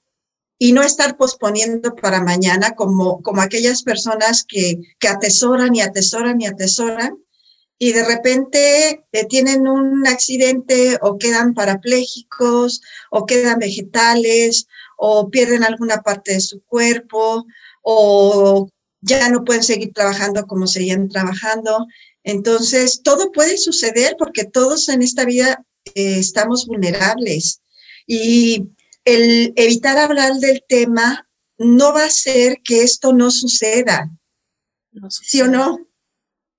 Y 0.59 0.73
no 0.73 0.83
estar 0.83 1.17
posponiendo 1.17 1.95
para 1.95 2.23
mañana 2.23 2.73
como, 2.75 3.23
como 3.23 3.41
aquellas 3.43 3.83
personas 3.83 4.45
que, 4.47 4.81
que 4.99 5.09
atesoran 5.09 5.75
y 5.75 5.83
atesoran 5.83 6.41
y 6.41 6.47
atesoran 6.47 7.19
y 7.79 7.93
de 7.93 8.05
repente 8.05 9.05
eh, 9.13 9.25
tienen 9.29 9.69
un 9.69 10.07
accidente 10.07 10.99
o 11.01 11.17
quedan 11.17 11.55
parapléjicos 11.55 12.81
o 13.11 13.25
quedan 13.25 13.61
vegetales 13.61 14.67
o 14.97 15.31
pierden 15.31 15.63
alguna 15.63 16.03
parte 16.03 16.33
de 16.33 16.41
su 16.41 16.61
cuerpo 16.65 17.47
o 17.83 18.69
ya 19.01 19.29
no 19.29 19.45
pueden 19.45 19.63
seguir 19.63 19.93
trabajando 19.93 20.45
como 20.47 20.67
seguían 20.67 21.09
trabajando. 21.09 21.87
Entonces, 22.25 23.03
todo 23.05 23.31
puede 23.31 23.57
suceder 23.57 24.17
porque 24.19 24.45
todos 24.45 24.89
en 24.89 25.03
esta 25.03 25.25
vida 25.25 25.65
eh, 25.95 26.19
estamos 26.19 26.67
vulnerables 26.67 27.63
y 28.09 28.65
el 29.09 29.53
evitar 29.57 29.97
hablar 29.99 30.35
del 30.35 30.63
tema 30.69 31.29
no 31.57 31.93
va 31.93 32.05
a 32.05 32.11
ser 32.11 32.59
que 32.63 32.83
esto 32.83 33.13
no 33.13 33.31
suceda. 33.31 34.11
¿Sí 35.09 35.41
o 35.41 35.49
no? 35.49 35.89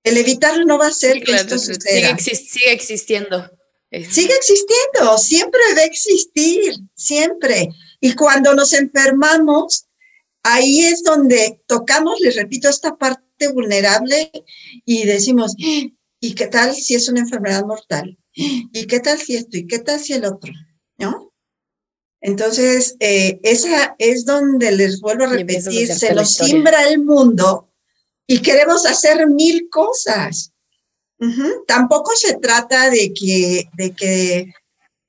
El 0.02 0.16
evitarlo 0.16 0.64
no 0.64 0.78
va 0.78 0.88
a 0.88 0.92
ser 0.92 1.22
que 1.22 1.32
esto 1.32 1.58
suceda. 1.58 2.16
sigue 2.18 2.72
existiendo. 2.72 3.50
Sigue 3.90 4.34
existiendo, 4.34 5.18
siempre 5.18 5.60
debe 5.70 5.84
existir, 5.84 6.74
siempre. 6.94 7.70
Y 8.00 8.14
cuando 8.14 8.54
nos 8.54 8.72
enfermamos, 8.72 9.88
ahí 10.44 10.86
es 10.86 11.02
donde 11.02 11.60
tocamos, 11.66 12.20
les 12.20 12.36
repito, 12.36 12.68
esta 12.68 12.96
parte 12.96 13.48
vulnerable 13.52 14.30
y 14.84 15.06
decimos, 15.06 15.54
¿y 15.58 16.34
qué 16.34 16.46
tal 16.46 16.74
si 16.74 16.94
es 16.94 17.08
una 17.08 17.20
enfermedad 17.20 17.64
mortal? 17.64 18.16
¿Y 18.32 18.86
qué 18.86 19.00
tal 19.00 19.18
si 19.18 19.34
esto? 19.36 19.56
¿Y 19.56 19.66
qué 19.66 19.80
tal 19.80 19.98
si 19.98 20.12
el 20.12 20.24
otro? 20.24 20.52
¿No? 20.96 21.29
Entonces, 22.20 22.96
eh, 23.00 23.40
esa 23.42 23.94
es 23.98 24.24
donde 24.24 24.72
les 24.72 25.00
vuelvo 25.00 25.24
a 25.24 25.28
repetir, 25.28 25.92
se 25.92 26.14
nos 26.14 26.34
simbra 26.34 26.88
el 26.88 27.02
mundo 27.02 27.70
y 28.26 28.40
queremos 28.40 28.86
hacer 28.86 29.26
mil 29.26 29.68
cosas. 29.70 30.52
Tampoco 31.66 32.12
se 32.16 32.38
trata 32.38 32.88
de 32.88 33.12
que, 33.12 33.68
de 33.74 33.90
que 33.90 34.54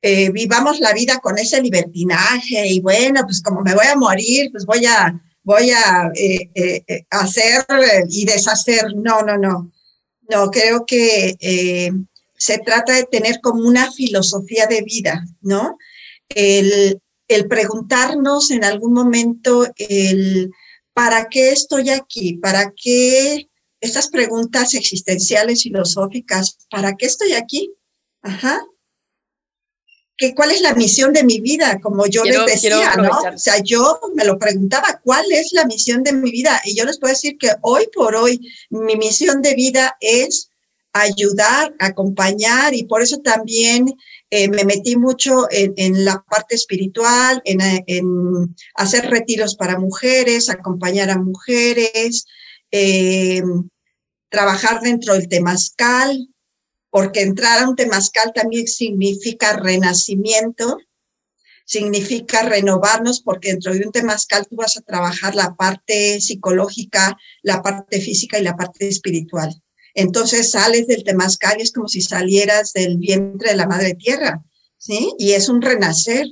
eh, 0.01 0.31
vivamos 0.31 0.79
la 0.79 0.93
vida 0.93 1.19
con 1.19 1.37
ese 1.37 1.61
libertinaje 1.61 2.67
y 2.67 2.81
bueno, 2.81 3.21
pues 3.23 3.41
como 3.41 3.61
me 3.61 3.75
voy 3.75 3.85
a 3.85 3.95
morir, 3.95 4.49
pues 4.51 4.65
voy 4.65 4.85
a, 4.85 5.21
voy 5.43 5.69
a 5.71 6.11
eh, 6.15 6.49
eh, 6.55 7.05
hacer 7.11 7.63
y 8.09 8.25
deshacer. 8.25 8.95
No, 8.95 9.21
no, 9.21 9.37
no. 9.37 9.71
No, 10.27 10.49
creo 10.49 10.85
que 10.85 11.35
se 12.37 12.57
trata 12.59 12.93
de 12.93 13.03
tener 13.03 13.39
como 13.41 13.67
una 13.67 13.91
filosofía 13.91 14.65
de 14.65 14.81
vida, 14.81 15.23
¿no? 15.41 15.77
El, 16.35 16.99
el 17.27 17.47
preguntarnos 17.47 18.51
en 18.51 18.63
algún 18.63 18.93
momento 18.93 19.67
el 19.77 20.51
¿para 20.93 21.27
qué 21.29 21.51
estoy 21.51 21.89
aquí? 21.89 22.33
¿Para 22.37 22.73
qué 22.75 23.49
estas 23.79 24.09
preguntas 24.09 24.73
existenciales, 24.73 25.63
filosóficas? 25.63 26.57
¿Para 26.69 26.95
qué 26.95 27.05
estoy 27.05 27.33
aquí? 27.33 27.73
Ajá 28.21 28.61
cuál 30.35 30.51
es 30.51 30.61
la 30.61 30.75
misión 30.75 31.13
de 31.13 31.23
mi 31.23 31.41
vida, 31.41 31.79
como 31.81 32.05
yo 32.05 32.23
les 32.23 32.45
decía, 32.45 32.95
¿no? 32.95 33.09
O 33.33 33.37
sea, 33.37 33.57
yo 33.63 33.99
me 34.15 34.25
lo 34.25 34.37
preguntaba, 34.37 35.01
¿cuál 35.03 35.31
es 35.31 35.51
la 35.51 35.65
misión 35.65 36.03
de 36.03 36.13
mi 36.13 36.31
vida? 36.31 36.61
Y 36.63 36.75
yo 36.75 36.85
les 36.85 36.99
puedo 36.99 37.13
decir 37.13 37.37
que 37.37 37.49
hoy 37.61 37.87
por 37.93 38.15
hoy 38.15 38.39
mi 38.69 38.95
misión 38.95 39.41
de 39.41 39.55
vida 39.55 39.97
es 39.99 40.49
ayudar, 40.93 41.73
acompañar 41.79 42.73
y 42.73 42.83
por 42.83 43.01
eso 43.01 43.17
también 43.19 43.93
eh, 44.33 44.47
me 44.47 44.63
metí 44.63 44.95
mucho 44.95 45.47
en, 45.51 46.05
la 46.05 46.23
parte 46.23 46.55
espiritual, 46.55 47.41
en, 47.43 48.55
hacer 48.75 49.09
retiros 49.09 49.55
para 49.55 49.77
mujeres, 49.77 50.49
acompañar 50.49 51.09
a 51.09 51.17
mujeres, 51.17 52.25
eh, 52.71 53.43
trabajar 54.29 54.79
dentro 54.79 55.15
del 55.15 55.27
temazcal, 55.27 56.29
porque 56.89 57.23
entrar 57.23 57.59
a 57.59 57.67
un 57.67 57.75
temazcal 57.75 58.31
también 58.33 58.67
significa 58.67 59.57
renacimiento, 59.57 60.77
significa 61.65 62.43
renovarnos, 62.43 63.19
porque 63.21 63.49
dentro 63.49 63.73
de 63.73 63.85
un 63.85 63.91
temazcal 63.91 64.47
tú 64.47 64.55
vas 64.55 64.77
a 64.77 64.81
trabajar 64.81 65.35
la 65.35 65.55
parte 65.55 66.21
psicológica, 66.21 67.17
la 67.43 67.61
parte 67.61 67.99
física 67.99 68.39
y 68.39 68.43
la 68.43 68.55
parte 68.55 68.87
espiritual. 68.87 69.61
Entonces 69.93 70.51
sales 70.51 70.87
del 70.87 71.03
temazcal 71.03 71.57
y 71.59 71.63
es 71.63 71.71
como 71.71 71.87
si 71.87 72.01
salieras 72.01 72.73
del 72.73 72.97
vientre 72.97 73.49
de 73.49 73.55
la 73.55 73.67
madre 73.67 73.93
tierra, 73.95 74.43
¿sí? 74.77 75.13
Y 75.17 75.31
es 75.31 75.49
un 75.49 75.61
renacer. 75.61 76.25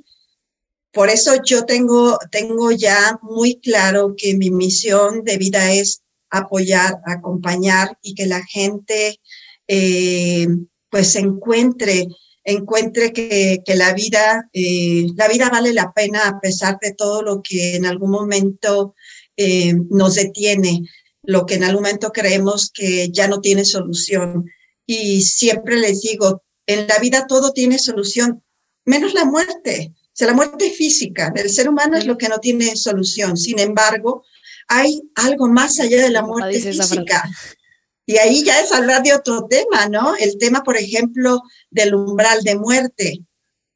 Por 0.92 1.10
eso 1.10 1.34
yo 1.46 1.66
tengo, 1.66 2.18
tengo 2.32 2.72
ya 2.72 3.20
muy 3.22 3.60
claro 3.60 4.16
que 4.18 4.36
mi 4.36 4.50
misión 4.50 5.24
de 5.24 5.38
vida 5.38 5.72
es 5.74 6.02
apoyar, 6.30 7.00
acompañar 7.06 7.98
y 8.02 8.16
que 8.16 8.26
la 8.26 8.44
gente 8.44 9.20
eh, 9.68 10.48
pues 10.90 11.16
encuentre, 11.16 12.08
encuentre 12.44 13.14
que, 13.14 13.62
la 13.76 13.94
vida, 13.94 14.50
eh, 14.54 15.08
la 15.16 15.28
vida 15.28 15.50
vale 15.50 15.74
la 15.74 15.92
pena 15.94 16.28
a 16.28 16.40
pesar 16.40 16.78
de 16.82 16.94
todo 16.94 17.22
lo 17.22 17.42
que 17.44 17.76
en 17.76 17.86
algún 17.86 18.12
momento 18.12 18.96
eh, 19.38 19.74
nos 19.90 20.16
detiene, 20.16 20.82
lo 21.30 21.46
que 21.46 21.56
en 21.56 21.64
algún 21.64 21.84
momento 21.84 22.12
creemos 22.12 22.72
que 22.74 23.12
ya 23.12 23.28
no 23.28 23.40
tiene 23.40 23.64
solución. 23.64 24.50
Y 24.88 25.22
siempre 25.22 25.78
les 25.78 26.02
digo, 26.02 26.42
en 26.66 26.88
la 26.88 26.98
vida 26.98 27.28
todo 27.28 27.54
tiene 27.54 27.78
solución, 27.78 28.44
menos 28.84 29.14
la 29.14 29.26
muerte. 29.26 29.94
O 29.94 30.12
sea, 30.12 30.26
la 30.26 30.34
muerte 30.34 30.72
física 30.72 31.30
del 31.30 31.52
ser 31.52 31.70
humano 31.70 31.98
es 31.98 32.08
lo 32.08 32.18
que 32.18 32.30
no 32.30 32.40
tiene 32.40 32.76
solución. 32.76 33.38
Sin 33.38 33.60
embargo, 33.60 34.24
hay 34.68 35.04
algo 35.14 35.48
más 35.48 35.80
allá 35.80 36.02
de 36.02 36.10
la 36.10 36.24
muerte 36.24 36.60
física. 36.60 37.30
Y 38.08 38.18
ahí 38.18 38.44
ya 38.44 38.60
es 38.60 38.72
hablar 38.72 39.04
de 39.04 39.14
otro 39.14 39.46
tema, 39.48 39.88
¿no? 39.88 40.16
El 40.16 40.40
tema, 40.40 40.64
por 40.64 40.78
ejemplo, 40.78 41.44
del 41.70 41.94
umbral 41.94 42.42
de 42.42 42.56
muerte, 42.56 43.20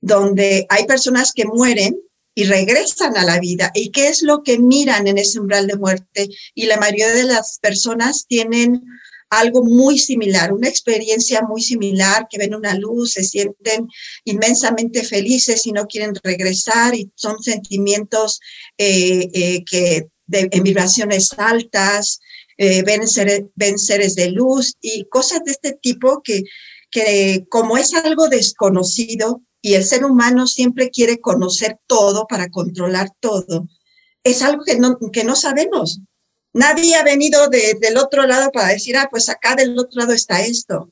donde 0.01 0.65
hay 0.69 0.87
personas 0.87 1.33
que 1.33 1.45
mueren 1.45 2.01
y 2.35 2.45
regresan 2.45 3.17
a 3.17 3.23
la 3.23 3.39
vida. 3.39 3.71
¿Y 3.73 3.91
qué 3.91 4.07
es 4.07 4.21
lo 4.21 4.43
que 4.43 4.57
miran 4.59 5.07
en 5.07 5.17
ese 5.17 5.39
umbral 5.39 5.67
de 5.67 5.77
muerte? 5.77 6.29
Y 6.55 6.65
la 6.65 6.77
mayoría 6.77 7.13
de 7.13 7.23
las 7.23 7.59
personas 7.59 8.25
tienen 8.27 8.83
algo 9.29 9.63
muy 9.63 9.97
similar, 9.97 10.53
una 10.53 10.67
experiencia 10.67 11.41
muy 11.41 11.61
similar, 11.61 12.27
que 12.29 12.37
ven 12.37 12.53
una 12.53 12.75
luz, 12.75 13.13
se 13.13 13.23
sienten 13.23 13.87
inmensamente 14.25 15.03
felices 15.03 15.65
y 15.65 15.71
no 15.71 15.87
quieren 15.87 16.13
regresar 16.23 16.95
y 16.95 17.11
son 17.15 17.41
sentimientos 17.41 18.39
eh, 18.77 19.27
eh, 19.33 19.63
que 19.65 20.07
en 20.31 20.63
vibraciones 20.63 21.33
altas, 21.37 22.19
eh, 22.57 22.83
ven, 22.83 23.07
seres, 23.07 24.15
de 24.15 24.29
luz 24.29 24.75
y 24.81 25.05
cosas 25.05 25.43
de 25.43 25.51
este 25.51 25.73
tipo 25.81 26.21
que, 26.23 26.43
que 26.91 27.45
como 27.49 27.77
es 27.77 27.93
algo 27.93 28.29
desconocido 28.29 29.41
y 29.63 29.75
el 29.75 29.85
ser 29.85 30.03
humano 30.03 30.45
siempre 30.45 30.91
quiere 30.91 31.21
conocer 31.21 31.79
todo 31.87 32.27
para 32.27 32.49
controlar 32.49 33.09
todo, 33.21 33.65
es 34.21 34.43
algo 34.43 34.63
que 34.65 34.77
no, 34.77 34.97
que 35.11 35.23
no 35.23 35.37
sabemos. 35.37 36.01
Nadie 36.51 36.95
ha 36.95 37.03
venido 37.03 37.47
del 37.47 37.97
otro 37.97 38.27
lado 38.27 38.51
para 38.51 38.67
decir, 38.67 38.97
ah, 38.97 39.07
pues 39.09 39.29
acá 39.29 39.55
del 39.55 39.79
otro 39.79 40.01
lado 40.01 40.11
está 40.11 40.41
esto. 40.41 40.89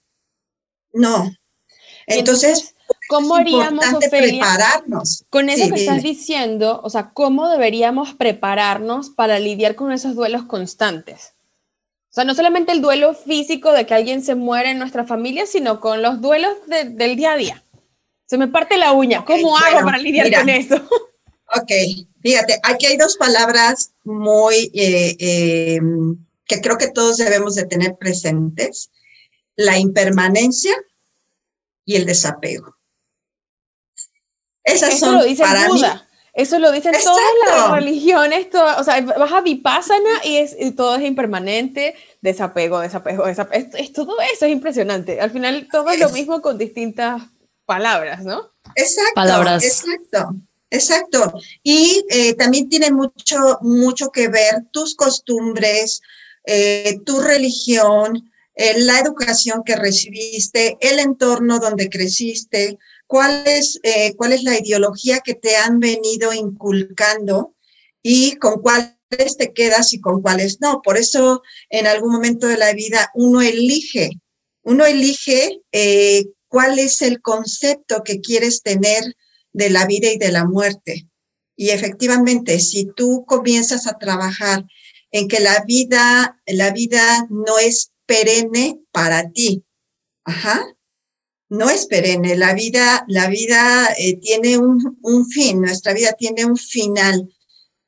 No. 0.93 1.29
Entonces, 2.07 2.73
¿Cómo 3.09 3.35
haríamos, 3.35 3.85
prepararnos? 4.09 5.25
Con 5.29 5.49
eso 5.49 5.67
que 5.67 5.81
estás 5.81 6.01
diciendo, 6.01 6.79
o 6.81 6.89
sea, 6.89 7.11
¿cómo 7.11 7.49
deberíamos 7.49 8.13
prepararnos 8.13 9.09
para 9.09 9.37
lidiar 9.37 9.75
con 9.75 9.91
esos 9.91 10.15
duelos 10.15 10.43
constantes? 10.43 11.33
O 12.09 12.13
sea, 12.13 12.23
no 12.23 12.35
solamente 12.35 12.71
el 12.71 12.81
duelo 12.81 13.13
físico 13.13 13.73
de 13.73 13.85
que 13.85 13.93
alguien 13.93 14.23
se 14.23 14.35
muere 14.35 14.71
en 14.71 14.79
nuestra 14.79 15.05
familia, 15.05 15.45
sino 15.45 15.81
con 15.81 16.01
los 16.01 16.21
duelos 16.21 16.53
del 16.67 17.17
día 17.17 17.33
a 17.33 17.37
día. 17.37 17.63
Se 18.31 18.37
me 18.37 18.47
parte 18.47 18.77
la 18.77 18.93
uña. 18.93 19.25
¿Cómo 19.25 19.57
hago 19.57 19.81
para 19.83 19.97
lidiar 19.97 20.33
con 20.33 20.47
eso? 20.47 20.75
Ok, 21.53 21.69
fíjate, 22.21 22.61
aquí 22.63 22.85
hay 22.85 22.95
dos 22.95 23.17
palabras 23.17 23.91
muy 24.05 24.71
eh, 24.73 25.17
em, 25.19 26.15
que 26.45 26.61
creo 26.61 26.77
que 26.77 26.87
todos 26.87 27.17
debemos 27.17 27.55
de 27.55 27.65
tener 27.65 27.97
presentes. 27.97 28.89
La 29.57 29.77
impermanencia 29.77 30.73
y 31.83 31.97
el 31.97 32.05
desapego. 32.05 32.77
Esas 34.63 34.93
Eso 34.93 35.07
son 35.07 35.15
lo 35.15 35.25
dice 35.25 35.43
para 35.43 35.67
Buda. 35.67 36.07
Eso 36.33 36.57
lo 36.57 36.71
dicen 36.71 36.93
todas 37.03 37.21
las 37.45 37.71
religiones, 37.73 38.47
o 38.53 38.83
sea, 38.85 39.01
vas 39.01 39.33
a 39.33 39.41
Vipassana 39.41 40.23
y, 40.23 40.37
es, 40.37 40.55
todo 40.77 40.95
es 40.95 41.03
impermanente, 41.03 41.95
desapego, 42.21 42.79
desapego, 42.79 43.25
desapego. 43.25 43.75
Es, 43.75 43.91
todo 43.91 44.15
eso 44.33 44.45
es 44.45 44.51
impresionante. 44.53 45.19
Al 45.19 45.31
final 45.31 45.67
todo 45.69 45.89
es, 45.89 45.99
lo 45.99 46.09
mismo 46.11 46.41
con 46.41 46.57
distintas 46.57 47.23
palabras, 47.71 48.23
¿no? 48.25 48.51
Exacto, 48.75 49.15
palabras. 49.15 49.63
exacto, 49.63 50.35
exacto. 50.69 51.33
Y 51.63 52.05
eh, 52.09 52.33
también 52.33 52.67
tiene 52.67 52.91
mucho, 52.91 53.37
mucho 53.61 54.09
que 54.09 54.27
ver 54.27 54.65
tus 54.71 54.95
costumbres, 54.95 56.01
eh, 56.45 56.99
tu 57.05 57.21
religión, 57.21 58.29
eh, 58.55 58.73
la 58.77 58.99
educación 58.99 59.63
que 59.65 59.77
recibiste, 59.77 60.77
el 60.81 60.99
entorno 60.99 61.59
donde 61.59 61.89
creciste, 61.89 62.77
cuál 63.07 63.43
es, 63.45 63.79
eh, 63.83 64.15
cuál 64.17 64.33
es 64.33 64.43
la 64.43 64.59
ideología 64.59 65.21
que 65.21 65.35
te 65.35 65.55
han 65.55 65.79
venido 65.79 66.33
inculcando 66.33 67.55
y 68.03 68.35
con 68.35 68.61
cuáles 68.61 69.37
te 69.37 69.53
quedas 69.53 69.93
y 69.93 70.01
con 70.01 70.21
cuáles 70.21 70.59
no. 70.59 70.81
Por 70.81 70.97
eso 70.97 71.41
en 71.69 71.87
algún 71.87 72.11
momento 72.11 72.47
de 72.47 72.57
la 72.57 72.73
vida 72.73 73.09
uno 73.15 73.41
elige, 73.41 74.11
uno 74.63 74.85
elige 74.85 75.61
eh, 75.71 76.25
cuál 76.51 76.79
es 76.79 77.01
el 77.01 77.21
concepto 77.21 78.03
que 78.03 78.19
quieres 78.19 78.61
tener 78.61 79.15
de 79.53 79.69
la 79.69 79.85
vida 79.85 80.11
y 80.11 80.17
de 80.17 80.33
la 80.33 80.43
muerte. 80.45 81.07
Y 81.55 81.69
efectivamente, 81.69 82.59
si 82.59 82.91
tú 82.93 83.23
comienzas 83.25 83.87
a 83.87 83.97
trabajar 83.97 84.65
en 85.11 85.29
que 85.29 85.39
la 85.39 85.63
vida, 85.65 86.41
la 86.45 86.71
vida 86.71 87.25
no 87.29 87.57
es 87.57 87.93
perenne 88.05 88.81
para 88.91 89.31
ti, 89.31 89.63
ajá, 90.25 90.61
no 91.47 91.69
es 91.69 91.85
perenne, 91.85 92.35
la 92.35 92.53
vida, 92.53 93.05
la 93.07 93.29
vida 93.29 93.87
eh, 93.97 94.17
tiene 94.17 94.57
un, 94.57 94.97
un, 95.01 95.29
fin, 95.29 95.61
nuestra 95.61 95.93
vida 95.93 96.13
tiene 96.19 96.43
un 96.43 96.57
final. 96.57 97.33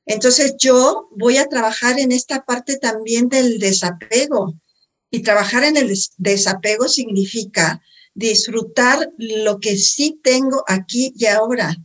Entonces 0.05 0.55
yo 0.57 1.09
voy 1.17 1.35
a 1.35 1.49
trabajar 1.49 1.99
en 1.99 2.13
esta 2.13 2.45
parte 2.45 2.77
también 2.77 3.27
del 3.27 3.59
desapego. 3.59 4.53
Y 5.11 5.21
trabajar 5.21 5.65
en 5.65 5.77
el 5.77 5.93
desapego 6.17 6.87
significa 6.87 7.81
disfrutar 8.13 9.11
lo 9.17 9.59
que 9.59 9.77
sí 9.77 10.19
tengo 10.23 10.63
aquí 10.67 11.13
y 11.15 11.25
ahora. 11.25 11.75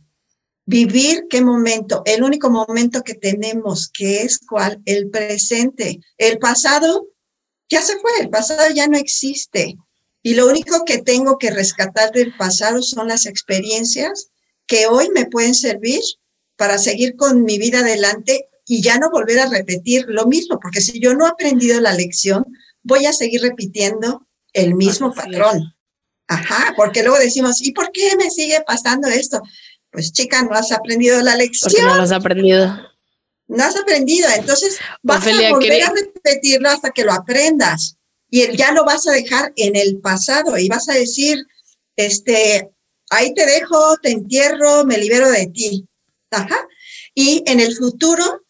Vivir 0.65 1.25
qué 1.29 1.41
momento, 1.41 2.03
el 2.05 2.21
único 2.21 2.49
momento 2.51 3.01
que 3.01 3.15
tenemos, 3.15 3.89
que 3.91 4.21
es 4.21 4.37
cuál, 4.37 4.81
el 4.85 5.09
presente. 5.09 5.99
El 6.17 6.37
pasado 6.37 7.07
ya 7.69 7.81
se 7.81 7.97
fue, 7.99 8.11
el 8.19 8.29
pasado 8.29 8.71
ya 8.73 8.87
no 8.87 8.97
existe. 8.97 9.77
Y 10.21 10.33
lo 10.35 10.47
único 10.47 10.85
que 10.85 10.99
tengo 10.99 11.37
que 11.37 11.49
rescatar 11.49 12.11
del 12.11 12.35
pasado 12.35 12.81
son 12.81 13.07
las 13.07 13.25
experiencias 13.25 14.29
que 14.67 14.85
hoy 14.87 15.09
me 15.09 15.25
pueden 15.25 15.55
servir 15.55 16.01
para 16.55 16.77
seguir 16.77 17.15
con 17.15 17.43
mi 17.43 17.57
vida 17.57 17.79
adelante 17.79 18.49
y 18.65 18.83
ya 18.83 18.99
no 18.99 19.09
volver 19.09 19.39
a 19.39 19.49
repetir 19.49 20.05
lo 20.07 20.27
mismo, 20.27 20.59
porque 20.61 20.81
si 20.81 20.99
yo 20.99 21.15
no 21.15 21.25
he 21.25 21.29
aprendido 21.29 21.81
la 21.81 21.93
lección, 21.93 22.45
voy 22.83 23.07
a 23.07 23.13
seguir 23.13 23.41
repitiendo 23.41 24.27
el 24.53 24.75
mismo 24.75 25.13
patrón. 25.13 25.73
Ajá, 26.29 26.73
porque 26.77 27.01
luego 27.01 27.17
decimos, 27.17 27.59
¿y 27.59 27.71
por 27.71 27.91
qué 27.91 28.15
me 28.15 28.29
sigue 28.29 28.61
pasando 28.65 29.07
esto? 29.07 29.41
Pues 29.91 30.13
chica, 30.13 30.43
no 30.43 30.53
has 30.53 30.71
aprendido 30.71 31.19
la 31.23 31.35
lección. 31.35 31.71
Porque 31.71 31.85
no 31.85 31.95
lo 31.95 32.03
has 32.03 32.11
aprendido. 32.11 32.77
No 33.47 33.63
has 33.63 33.75
aprendido, 33.75 34.29
entonces 34.37 34.77
vas 35.01 35.25
a 35.25 35.49
volver 35.49 35.83
a 35.83 35.91
repetirlo 35.91 36.69
hasta 36.69 36.91
que 36.91 37.03
lo 37.03 37.13
aprendas 37.13 37.97
y 38.29 38.55
ya 38.55 38.71
lo 38.73 38.85
vas 38.85 39.07
a 39.07 39.11
dejar 39.11 39.51
en 39.55 39.75
el 39.75 39.99
pasado 40.01 40.55
y 40.59 40.69
vas 40.69 40.87
a 40.87 40.93
decir, 40.93 41.43
este, 41.95 42.69
ahí 43.09 43.33
te 43.33 43.47
dejo, 43.47 43.97
te 43.97 44.11
entierro, 44.11 44.85
me 44.85 44.99
libero 44.99 45.31
de 45.31 45.47
ti. 45.47 45.87
Ajá. 46.29 46.59
Y 47.15 47.43
en 47.47 47.59
el 47.59 47.75
futuro 47.75 48.43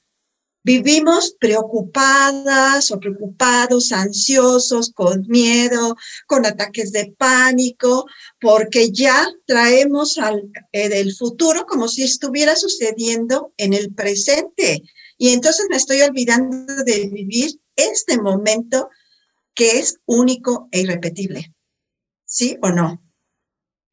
vivimos 0.64 1.36
preocupadas 1.40 2.92
o 2.92 3.00
preocupados, 3.00 3.92
ansiosos, 3.92 4.92
con 4.94 5.26
miedo, 5.28 5.96
con 6.28 6.46
ataques 6.46 6.92
de 6.92 7.14
pánico, 7.18 8.06
porque 8.40 8.92
ya 8.92 9.28
traemos 9.46 10.18
al 10.18 10.50
eh, 10.72 10.90
del 10.90 11.14
futuro 11.16 11.66
como 11.66 11.88
si 11.88 12.04
estuviera 12.04 12.56
sucediendo 12.56 13.54
en 13.58 13.74
el 13.74 13.94
presente. 13.94 14.84
Y 15.18 15.30
entonces 15.30 15.68
me 15.70 15.78
estoy 15.78 16.02
olvidando 16.02 16.84
de 16.84 17.08
vivir 17.08 17.60
este 17.76 18.18
momento 18.18 18.90
que 19.54 19.80
es 19.80 19.98
único 20.06 20.70
e 20.72 20.82
irrepetible. 20.82 21.54
¿Sí 22.26 22.58
o 22.62 22.70
no? 22.70 23.02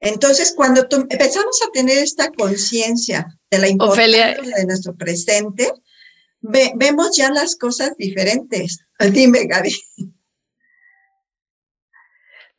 Entonces, 0.01 0.53
cuando 0.55 0.87
empezamos 0.91 1.61
a 1.67 1.73
tener 1.73 1.99
esta 1.99 2.31
conciencia 2.31 3.27
de 3.51 3.59
la 3.59 3.69
importancia 3.69 4.37
de 4.57 4.67
nuestro 4.67 4.95
presente, 4.95 5.73
vemos 6.77 7.17
ya 7.17 7.31
las 7.31 7.57
cosas 7.57 7.97
diferentes. 7.97 8.79
Dime, 9.13 9.47
Gaby. 9.47 9.75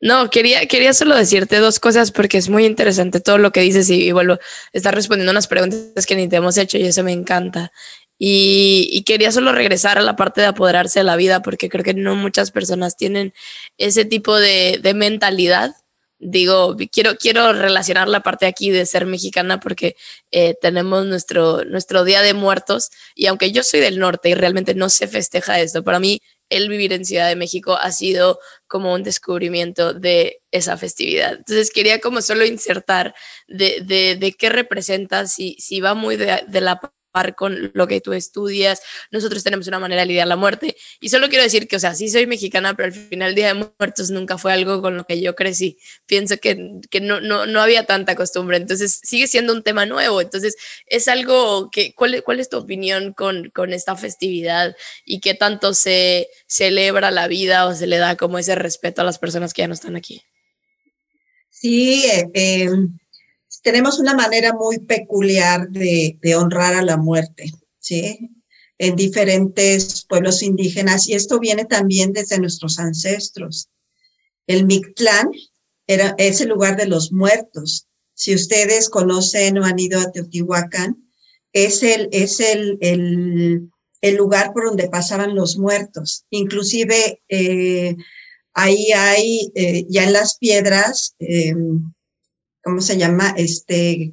No, 0.00 0.30
quería, 0.30 0.66
quería 0.66 0.92
solo 0.92 1.16
decirte 1.16 1.56
dos 1.56 1.80
cosas 1.80 2.12
porque 2.12 2.38
es 2.38 2.48
muy 2.48 2.64
interesante 2.64 3.18
todo 3.20 3.38
lo 3.38 3.50
que 3.50 3.60
dices 3.60 3.90
y, 3.90 4.12
vuelvo, 4.12 4.38
estar 4.72 4.94
respondiendo 4.94 5.32
unas 5.32 5.48
preguntas 5.48 6.06
que 6.06 6.14
ni 6.14 6.28
te 6.28 6.36
hemos 6.36 6.56
hecho 6.56 6.78
y 6.78 6.84
eso 6.84 7.02
me 7.02 7.12
encanta. 7.12 7.72
Y, 8.16 9.02
quería 9.06 9.32
solo 9.32 9.52
regresar 9.52 9.98
a 9.98 10.02
la 10.02 10.16
parte 10.16 10.40
de 10.40 10.48
apoderarse 10.48 11.00
de 11.00 11.04
la 11.04 11.16
vida 11.16 11.42
porque 11.42 11.68
creo 11.68 11.84
que 11.84 11.94
no 11.94 12.14
muchas 12.14 12.50
personas 12.50 12.96
tienen 12.96 13.32
ese 13.76 14.04
tipo 14.04 14.36
de, 14.36 14.80
mentalidad. 14.94 15.74
Digo, 16.20 16.76
quiero, 16.90 17.16
quiero 17.16 17.52
relacionar 17.52 18.08
la 18.08 18.20
parte 18.20 18.46
aquí 18.46 18.70
de 18.70 18.86
ser 18.86 19.06
mexicana 19.06 19.60
porque 19.60 19.96
eh, 20.32 20.54
tenemos 20.60 21.06
nuestro, 21.06 21.64
nuestro 21.64 22.04
Día 22.04 22.22
de 22.22 22.34
Muertos 22.34 22.90
y 23.14 23.26
aunque 23.26 23.52
yo 23.52 23.62
soy 23.62 23.80
del 23.80 23.98
norte 23.98 24.30
y 24.30 24.34
realmente 24.34 24.74
no 24.74 24.88
se 24.88 25.06
festeja 25.06 25.60
esto, 25.60 25.84
para 25.84 26.00
mí 26.00 26.20
el 26.50 26.68
vivir 26.68 26.92
en 26.92 27.04
Ciudad 27.04 27.28
de 27.28 27.36
México 27.36 27.76
ha 27.80 27.92
sido 27.92 28.40
como 28.66 28.94
un 28.94 29.02
descubrimiento 29.02 29.94
de 29.94 30.40
esa 30.50 30.76
festividad. 30.76 31.34
Entonces 31.34 31.70
quería 31.70 32.00
como 32.00 32.22
solo 32.22 32.44
insertar 32.44 33.14
de, 33.46 33.82
de, 33.84 34.16
de 34.16 34.32
qué 34.32 34.48
representa, 34.48 35.26
si, 35.26 35.56
si 35.58 35.80
va 35.80 35.94
muy 35.94 36.16
de, 36.16 36.42
de 36.48 36.60
la 36.60 36.80
con 37.34 37.70
lo 37.74 37.86
que 37.86 38.00
tú 38.00 38.12
estudias. 38.12 38.80
Nosotros 39.10 39.42
tenemos 39.44 39.66
una 39.68 39.78
manera 39.78 40.02
de 40.02 40.06
lidiar 40.06 40.28
la 40.28 40.36
muerte. 40.36 40.76
Y 41.00 41.08
solo 41.08 41.28
quiero 41.28 41.44
decir 41.44 41.68
que, 41.68 41.76
o 41.76 41.78
sea, 41.78 41.94
sí 41.94 42.08
soy 42.08 42.26
mexicana, 42.26 42.74
pero 42.74 42.86
al 42.86 42.92
final 42.92 43.34
Día 43.34 43.48
de 43.48 43.54
Muertos 43.78 44.10
nunca 44.10 44.38
fue 44.38 44.52
algo 44.52 44.80
con 44.82 44.96
lo 44.96 45.04
que 45.04 45.20
yo 45.20 45.34
crecí. 45.34 45.78
Pienso 46.06 46.38
que, 46.38 46.80
que 46.90 47.00
no, 47.00 47.20
no, 47.20 47.46
no, 47.46 47.60
había 47.60 47.84
tanta 47.84 48.14
costumbre. 48.14 48.56
Entonces 48.56 49.00
sigue 49.02 49.26
siendo 49.26 49.52
un 49.52 49.62
tema 49.62 49.86
nuevo. 49.86 50.20
Entonces 50.20 50.56
es 50.86 51.08
algo 51.08 51.70
que, 51.70 51.94
¿cuál, 51.94 52.22
cuál 52.22 52.40
es 52.40 52.48
tu 52.48 52.58
opinión 52.58 53.12
con, 53.12 53.50
con 53.50 53.72
esta 53.72 53.96
festividad 53.96 54.76
y 55.04 55.20
qué 55.20 55.34
tanto 55.34 55.74
se 55.74 56.28
celebra 56.46 57.10
la 57.10 57.28
vida 57.28 57.66
o 57.66 57.74
se 57.74 57.86
le 57.86 57.98
da 57.98 58.16
como 58.16 58.38
ese 58.38 58.54
respeto 58.54 59.02
a 59.02 59.04
las 59.04 59.18
personas 59.18 59.54
que 59.54 59.62
ya 59.62 59.68
no 59.68 59.74
están 59.74 59.96
aquí? 59.96 60.22
Sí, 61.50 62.04
eh 62.34 62.68
tenemos 63.68 63.98
una 63.98 64.14
manera 64.14 64.54
muy 64.54 64.78
peculiar 64.78 65.68
de, 65.68 66.18
honrar 66.34 66.72
a 66.72 66.82
la 66.82 66.96
muerte, 66.96 67.52
¿sí? 67.78 68.30
En 68.78 68.96
diferentes 68.96 70.06
pueblos 70.08 70.42
indígenas, 70.42 71.06
y 71.06 71.12
esto 71.12 71.38
viene 71.38 71.66
también 71.66 72.14
desde 72.14 72.38
nuestros 72.38 72.78
ancestros. 72.78 73.68
El 74.46 74.64
Mictlán 74.64 75.32
era, 75.86 76.14
es 76.16 76.40
el 76.40 76.48
lugar 76.48 76.78
de 76.78 76.86
los 76.86 77.12
muertos. 77.12 77.88
Si 78.14 78.34
ustedes 78.34 78.88
conocen 78.88 79.58
o 79.58 79.66
han 79.66 79.78
ido 79.78 80.00
a 80.00 80.12
Teotihuacán, 80.12 81.06
es 81.52 81.82
el, 81.82 82.08
es 82.10 82.40
el, 82.40 82.78
el, 82.80 84.16
lugar 84.16 84.54
por 84.54 84.64
donde 84.64 84.88
pasaban 84.88 85.34
los 85.34 85.58
muertos. 85.58 86.24
Inclusive 86.30 87.20
eh, 87.28 87.96
ahí 88.54 88.92
hay, 88.96 89.52
eh, 89.54 89.84
ya 89.90 90.04
en 90.04 90.14
las 90.14 90.38
piedras, 90.38 91.16
eh, 91.18 91.54
¿cómo 92.68 92.82
se 92.82 92.98
llama? 92.98 93.32
Este, 93.34 94.12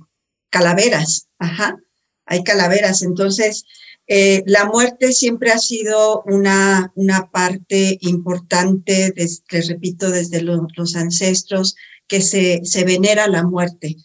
calaveras, 0.50 1.28
ajá, 1.40 1.78
hay 2.26 2.42
calaveras. 2.42 3.02
Entonces, 3.02 3.66
eh, 4.08 4.44
la 4.46 4.64
muerte 4.64 5.12
siempre 5.12 5.52
ha 5.52 5.58
sido 5.58 6.24
una, 6.26 6.94
una 6.96 7.30
parte 7.32 7.98
importante, 8.00 9.14
les 9.14 9.68
repito, 9.68 10.10
desde 10.10 10.42
los 10.42 10.96
ancestros, 10.96 11.76
que 12.08 12.22
se, 12.22 12.62
se 12.64 12.86
venera 12.86 13.28
la 13.28 13.44
muerte. 13.44 13.98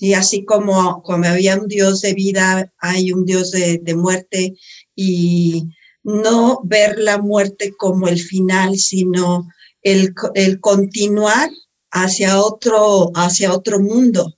Y 0.00 0.14
así 0.14 0.44
como, 0.44 1.00
como 1.04 1.26
había 1.26 1.56
un 1.56 1.68
Dios 1.68 2.00
de 2.00 2.14
vida, 2.14 2.72
hay 2.78 3.12
un 3.12 3.24
Dios 3.24 3.52
de, 3.52 3.78
de 3.78 3.94
muerte 3.94 4.54
y 4.96 5.68
no 6.02 6.62
ver 6.64 6.98
la 6.98 7.18
muerte 7.18 7.72
como 7.76 8.08
el 8.08 8.18
final, 8.18 8.76
sino 8.76 9.46
el, 9.82 10.12
el 10.34 10.58
continuar 10.58 11.48
hacia 11.94 12.40
otro, 12.40 13.10
hacia 13.14 13.52
otro 13.52 13.80
mundo. 13.80 14.36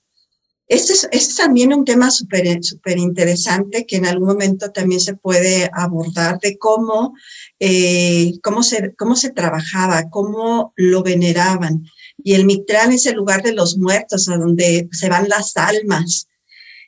Este 0.68 0.92
es, 0.92 1.04
este 1.04 1.16
es 1.16 1.36
también 1.36 1.72
un 1.72 1.84
tema 1.84 2.10
súper 2.10 2.62
super 2.62 2.98
interesante 2.98 3.86
que 3.86 3.96
en 3.96 4.06
algún 4.06 4.28
momento 4.28 4.72
también 4.72 5.00
se 5.00 5.14
puede 5.14 5.70
abordar 5.72 6.38
de 6.40 6.58
cómo, 6.58 7.14
eh, 7.60 8.32
cómo, 8.42 8.62
se, 8.62 8.94
cómo 8.96 9.16
se 9.16 9.30
trabajaba, 9.30 10.10
cómo 10.10 10.72
lo 10.76 11.02
veneraban. 11.02 11.84
Y 12.18 12.34
el 12.34 12.44
Mictlán 12.44 12.92
es 12.92 13.06
el 13.06 13.14
lugar 13.14 13.42
de 13.42 13.52
los 13.52 13.78
muertos, 13.78 14.28
a 14.28 14.36
donde 14.36 14.88
se 14.92 15.08
van 15.08 15.28
las 15.28 15.56
almas. 15.56 16.28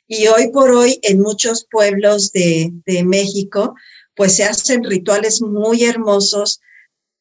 Y 0.07 0.27
hoy 0.27 0.51
por 0.51 0.71
hoy 0.71 0.99
en 1.01 1.21
muchos 1.21 1.65
pueblos 1.69 2.31
de, 2.31 2.71
de 2.85 3.03
México, 3.03 3.75
pues 4.13 4.35
se 4.35 4.43
hacen 4.43 4.83
rituales 4.83 5.41
muy 5.41 5.85
hermosos 5.85 6.59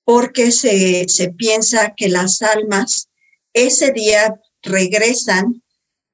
porque 0.05 0.51
se, 0.53 1.07
se 1.09 1.31
piensa 1.31 1.95
que 1.97 2.09
las 2.09 2.43
almas 2.43 3.08
ese 3.67 3.93
día 3.93 4.41
regresan 4.63 5.63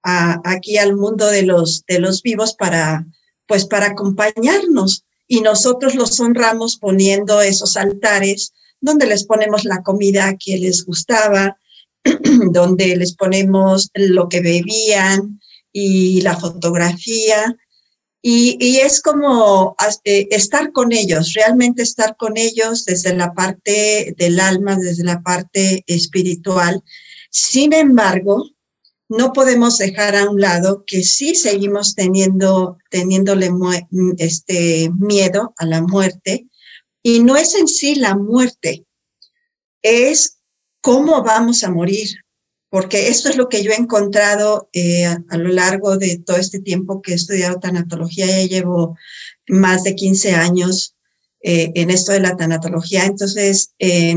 aquí 0.03 0.76
al 0.76 0.97
mundo 0.97 1.26
de 1.28 1.42
los, 1.42 1.84
de 1.86 1.99
los 1.99 2.22
vivos 2.22 2.55
para, 2.55 3.07
pues 3.47 3.64
para 3.64 3.86
acompañarnos 3.86 5.05
y 5.26 5.40
nosotros 5.40 5.95
los 5.95 6.20
honramos 6.20 6.76
poniendo 6.76 7.40
esos 7.40 7.76
altares 7.76 8.53
donde 8.80 9.07
les 9.07 9.24
ponemos 9.24 9.64
la 9.64 9.82
comida 9.82 10.36
que 10.38 10.59
les 10.59 10.84
gustaba, 10.84 11.57
donde 12.53 12.97
les 12.97 13.14
ponemos 13.14 13.88
lo 13.95 14.28
que 14.28 14.40
bebían 14.40 15.40
y 15.72 16.20
la 16.20 16.36
fotografía. 16.36 17.57
Y, 18.20 18.78
es 18.78 19.03
como 19.03 19.76
eh, 20.05 20.28
estar 20.30 20.72
con 20.72 20.92
ellos, 20.92 21.34
realmente 21.34 21.82
estar 21.82 22.16
con 22.16 22.38
ellos 22.38 22.84
desde 22.86 23.14
la 23.14 23.34
parte 23.34 24.14
del 24.16 24.40
alma, 24.40 24.76
desde 24.76 25.05
la 25.05 25.20
parte 25.22 25.84
espiritual 25.86 26.82
sin 27.35 27.72
embargo, 27.72 28.49
no 29.09 29.32
podemos 29.32 29.78
dejar 29.78 30.14
a 30.14 30.30
un 30.30 30.41
lado 30.41 30.85
que 30.87 31.03
sí 31.03 31.35
seguimos 31.35 31.97
teniendo, 31.97 32.78
teniéndole 32.91 33.51
este 34.18 34.89
miedo 34.97 35.53
a 35.59 35.66
la 35.66 35.82
muerte. 35.82 36.47
Y 37.03 37.24
no 37.24 37.37
es 37.37 37.57
en 37.57 37.66
sí 37.66 37.97
la 37.97 38.14
muerte, 38.14 38.87
es 39.82 40.39
cómo 40.80 41.24
vamos 41.24 41.64
a 41.64 41.72
morir. 41.72 42.09
Porque 42.70 43.09
esto 43.09 43.28
es 43.28 43.37
lo 43.37 43.49
que 43.49 43.64
yo 43.64 43.72
he 43.72 43.76
encontrado 43.76 44.68
eh, 44.72 45.05
a, 45.05 45.37
lo 45.37 45.49
largo 45.49 45.97
de 45.97 46.18
todo 46.18 46.37
este 46.37 46.61
tiempo 46.61 47.03
que 47.03 47.12
he 47.12 47.16
estudiado 47.16 47.59
tanatología. 47.59 48.26
Ya 48.26 48.47
llevo 48.47 48.97
más 49.49 49.82
de 49.82 49.97
15 49.97 50.35
años 50.35 50.95
eh, 51.43 51.72
en 51.74 51.91
esto 51.91 52.12
de 52.12 52.20
la 52.20 52.37
tanatología. 52.37 53.07
Entonces, 53.07 53.74
eh, 53.80 54.16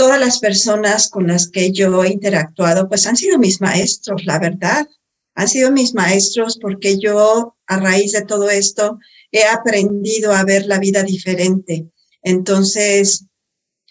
todas 0.00 0.18
las 0.18 0.38
personas 0.38 1.10
con 1.10 1.26
las 1.26 1.50
que 1.50 1.72
yo 1.72 2.02
he 2.02 2.08
interactuado, 2.08 2.88
pues 2.88 3.06
han 3.06 3.18
sido 3.18 3.38
mis 3.38 3.60
maestros, 3.60 4.24
la 4.24 4.38
verdad. 4.38 4.88
Han 5.34 5.46
sido 5.46 5.70
mis 5.72 5.92
maestros 5.92 6.58
porque 6.58 6.98
yo, 6.98 7.54
a 7.66 7.76
raíz 7.76 8.12
de 8.12 8.24
todo 8.24 8.48
esto, 8.48 8.98
he 9.30 9.44
aprendido 9.44 10.32
a 10.32 10.42
ver 10.44 10.64
la 10.64 10.78
vida 10.78 11.02
diferente. 11.02 11.90
Entonces, 12.22 13.26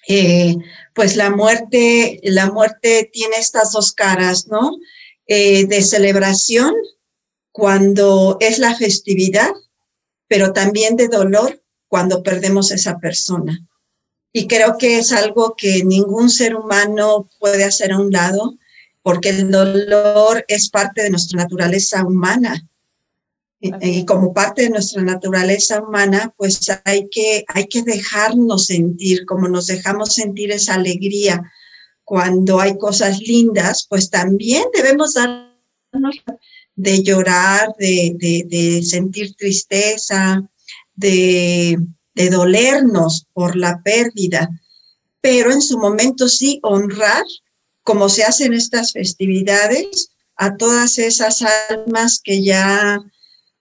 eh, 0.08 0.56
pues 0.96 1.16
la 1.16 1.30
muerte, 1.30 2.20
la 2.24 2.52
muerte 2.52 3.08
tiene 3.14 3.36
estas 3.38 3.72
dos 3.72 3.92
caras, 3.92 4.48
¿no? 4.48 4.72
Eh, 5.28 5.68
de 5.68 5.84
celebración 5.84 6.74
cuando 7.52 8.38
es 8.40 8.58
la 8.58 8.74
festividad, 8.76 9.52
pero 10.28 10.54
también 10.54 10.96
de 10.96 11.08
dolor 11.08 11.64
cuando 11.88 12.24
perdemos 12.24 12.72
esa 12.72 12.98
persona. 12.98 13.69
Y 14.32 14.48
creo 14.48 14.78
que 14.78 15.00
es 15.00 15.12
algo 15.12 15.56
que 15.58 15.84
ningún 15.84 16.30
ser 16.30 16.56
humano 16.56 17.30
puede 17.40 17.64
hacer 17.64 17.92
a 17.92 18.00
un 18.00 18.12
lado, 18.12 18.58
porque 19.02 19.30
el 19.30 19.50
dolor 19.50 20.46
es 20.48 20.70
parte 20.70 21.04
de 21.04 21.10
nuestra 21.10 21.42
naturaleza 21.42 22.06
humana. 22.06 22.66
Y, 23.62 24.06
como 24.06 24.34
parte 24.34 24.62
de 24.62 24.70
nuestra 24.70 25.02
naturaleza 25.02 25.82
humana, 25.82 26.34
pues 26.38 26.60
hay 26.86 27.10
que, 27.10 27.44
hay 27.48 27.68
que 27.68 27.82
dejarnos 27.82 28.68
sentir, 28.68 29.26
como 29.26 29.50
nos 29.50 29.68
dejamos 29.68 30.14
sentir 30.14 30.52
esa 30.52 30.76
alegría 30.76 31.44
cuando 32.06 32.60
hay 32.60 32.78
cosas 32.78 33.20
lindas, 33.20 33.86
pues 33.90 34.10
también 34.10 34.64
debemos 34.74 35.14
darnos 35.14 36.16
de 36.76 37.04
llorar, 37.04 37.76
de, 37.78 38.16
de, 38.18 38.46
de 38.48 38.84
sentir 38.84 39.36
tristeza, 39.36 40.42
de, 40.96 41.78
de 42.20 42.30
dolernos 42.30 43.28
por 43.32 43.56
la 43.56 43.82
pérdida, 43.82 44.50
pero 45.22 45.54
en 45.54 45.62
su 45.62 45.78
momento 45.78 46.28
sí 46.28 46.60
honrar, 46.64 47.24
como 47.82 48.10
se 48.10 48.26
hacen 48.26 48.54
estas 48.54 48.92
festividades, 48.92 50.10
a 50.36 50.58
todas 50.58 50.98
esas 50.98 51.42
almas 51.70 52.20
que 52.22 52.44
ya, 52.44 53.00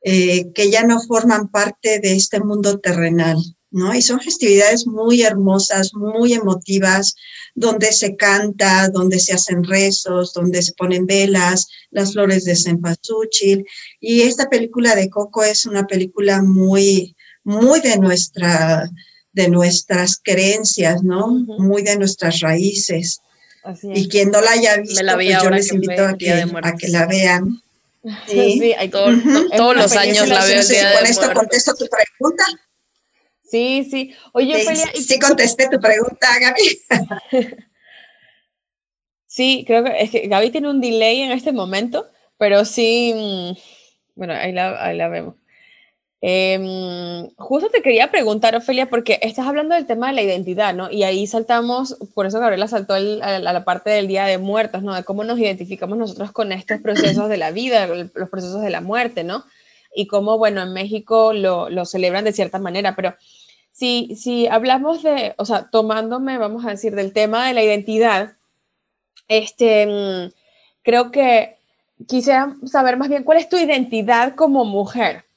eh, 0.02 0.50
que 0.54 0.70
ya 0.72 0.82
no 0.82 1.00
forman 1.00 1.48
parte 1.52 2.00
de 2.00 2.16
este 2.16 2.40
mundo 2.40 2.80
terrenal. 2.80 3.38
¿No? 3.70 3.94
Y 3.94 4.00
son 4.00 4.18
festividades 4.18 4.86
muy 4.86 5.22
hermosas, 5.22 5.92
muy 5.92 6.32
emotivas, 6.32 7.14
donde 7.54 7.92
se 7.92 8.16
canta, 8.16 8.88
donde 8.88 9.20
se 9.20 9.34
hacen 9.34 9.62
rezos, 9.62 10.32
donde 10.32 10.62
se 10.62 10.72
ponen 10.72 11.04
velas, 11.04 11.68
las 11.90 12.14
flores 12.14 12.44
de 12.44 12.56
cempasúchil. 12.56 13.66
Y 14.00 14.22
esta 14.22 14.48
película 14.48 14.94
de 14.94 15.10
Coco 15.10 15.44
es 15.44 15.66
una 15.66 15.86
película 15.86 16.42
muy, 16.42 17.14
muy 17.48 17.80
de, 17.80 17.96
nuestra, 17.96 18.90
de 19.32 19.48
nuestras 19.48 20.20
creencias, 20.22 21.02
¿no? 21.02 21.28
Muy 21.28 21.82
de 21.82 21.96
nuestras 21.96 22.40
raíces. 22.40 23.22
Y 23.82 24.08
quien 24.08 24.30
no 24.30 24.42
la 24.42 24.52
haya 24.52 24.76
visto, 24.76 25.00
pues 25.14 25.42
yo 25.42 25.50
les 25.50 25.72
invito 25.72 26.04
a 26.04 26.16
que, 26.16 26.30
a 26.30 26.76
que 26.76 26.88
la 26.88 27.06
vean. 27.06 27.62
Sí, 28.26 28.62
todos 28.90 29.76
los 29.76 29.92
años 29.96 30.28
la 30.28 30.42
veo. 30.42 30.62
con 30.96 31.06
esto 31.06 31.34
contesto 31.34 31.74
tu 31.74 31.86
pregunta. 31.88 32.44
Sí, 33.44 33.86
sí. 33.90 34.14
Oye, 34.32 34.64
sí, 34.64 35.02
sí 35.02 35.18
contesté 35.18 35.68
tu 35.68 35.78
pregunta, 35.78 36.26
Gaby. 36.40 37.26
sí, 39.26 39.64
creo 39.66 39.84
que 39.84 40.00
es 40.00 40.10
que 40.10 40.28
Gaby 40.28 40.50
tiene 40.50 40.70
un 40.70 40.80
delay 40.80 41.20
en 41.22 41.32
este 41.32 41.52
momento, 41.52 42.06
pero 42.38 42.64
sí, 42.64 43.12
mm, 43.14 43.58
bueno, 44.14 44.32
ahí 44.34 44.52
la, 44.52 44.82
ahí 44.82 44.96
la 44.96 45.08
vemos. 45.08 45.34
Em, 46.20 47.30
justo 47.36 47.68
te 47.70 47.80
quería 47.80 48.10
preguntar, 48.10 48.56
Ofelia, 48.56 48.90
porque 48.90 49.20
estás 49.22 49.46
hablando 49.46 49.76
del 49.76 49.86
tema 49.86 50.08
de 50.08 50.14
la 50.14 50.22
identidad, 50.22 50.74
¿no? 50.74 50.90
Y 50.90 51.04
ahí 51.04 51.26
saltamos, 51.28 51.96
por 52.14 52.26
eso 52.26 52.40
Gabriela 52.40 52.66
saltó 52.66 52.94
a, 52.94 53.00
la, 53.00 53.64
parte 53.64 53.90
del 53.90 54.08
Día 54.08 54.24
de 54.24 54.38
Muertos, 54.38 54.82
¿no? 54.82 54.94
De 54.94 55.04
cómo 55.04 55.22
nos 55.22 55.38
identificamos 55.38 55.96
nosotros 55.96 56.32
con 56.32 56.50
estos 56.50 56.80
procesos 56.80 57.28
de 57.28 57.36
la 57.36 57.52
vida, 57.52 57.86
los 57.86 58.28
procesos 58.30 58.62
de 58.62 58.70
la 58.70 58.80
muerte, 58.80 59.22
¿no? 59.22 59.44
Y 59.94 60.06
cómo, 60.08 60.38
bueno, 60.38 60.62
en 60.62 60.72
México 60.72 61.32
lo, 61.32 61.70
lo 61.70 61.84
celebran 61.84 62.24
de 62.24 62.32
cierta 62.32 62.58
manera, 62.58 62.96
pero 62.96 63.14
si, 63.70 64.16
si 64.16 64.48
hablamos 64.48 65.04
de, 65.04 65.34
o 65.38 65.44
sea, 65.44 65.70
tomándome, 65.70 66.36
vamos 66.36 66.66
a 66.66 66.70
decir, 66.70 66.96
del 66.96 67.12
tema 67.12 67.46
de 67.46 67.54
la 67.54 67.62
identidad, 67.62 68.36
este, 69.28 69.86
mm, 69.86 70.32
creo 70.82 71.12
que 71.12 71.58
quisiera 72.08 72.56
saber 72.66 72.96
más 72.96 73.08
bien 73.08 73.22
cuál 73.22 73.38
es 73.38 73.48
tu 73.48 73.56
identidad 73.56 74.34
como 74.34 74.64
mujer 74.64 75.27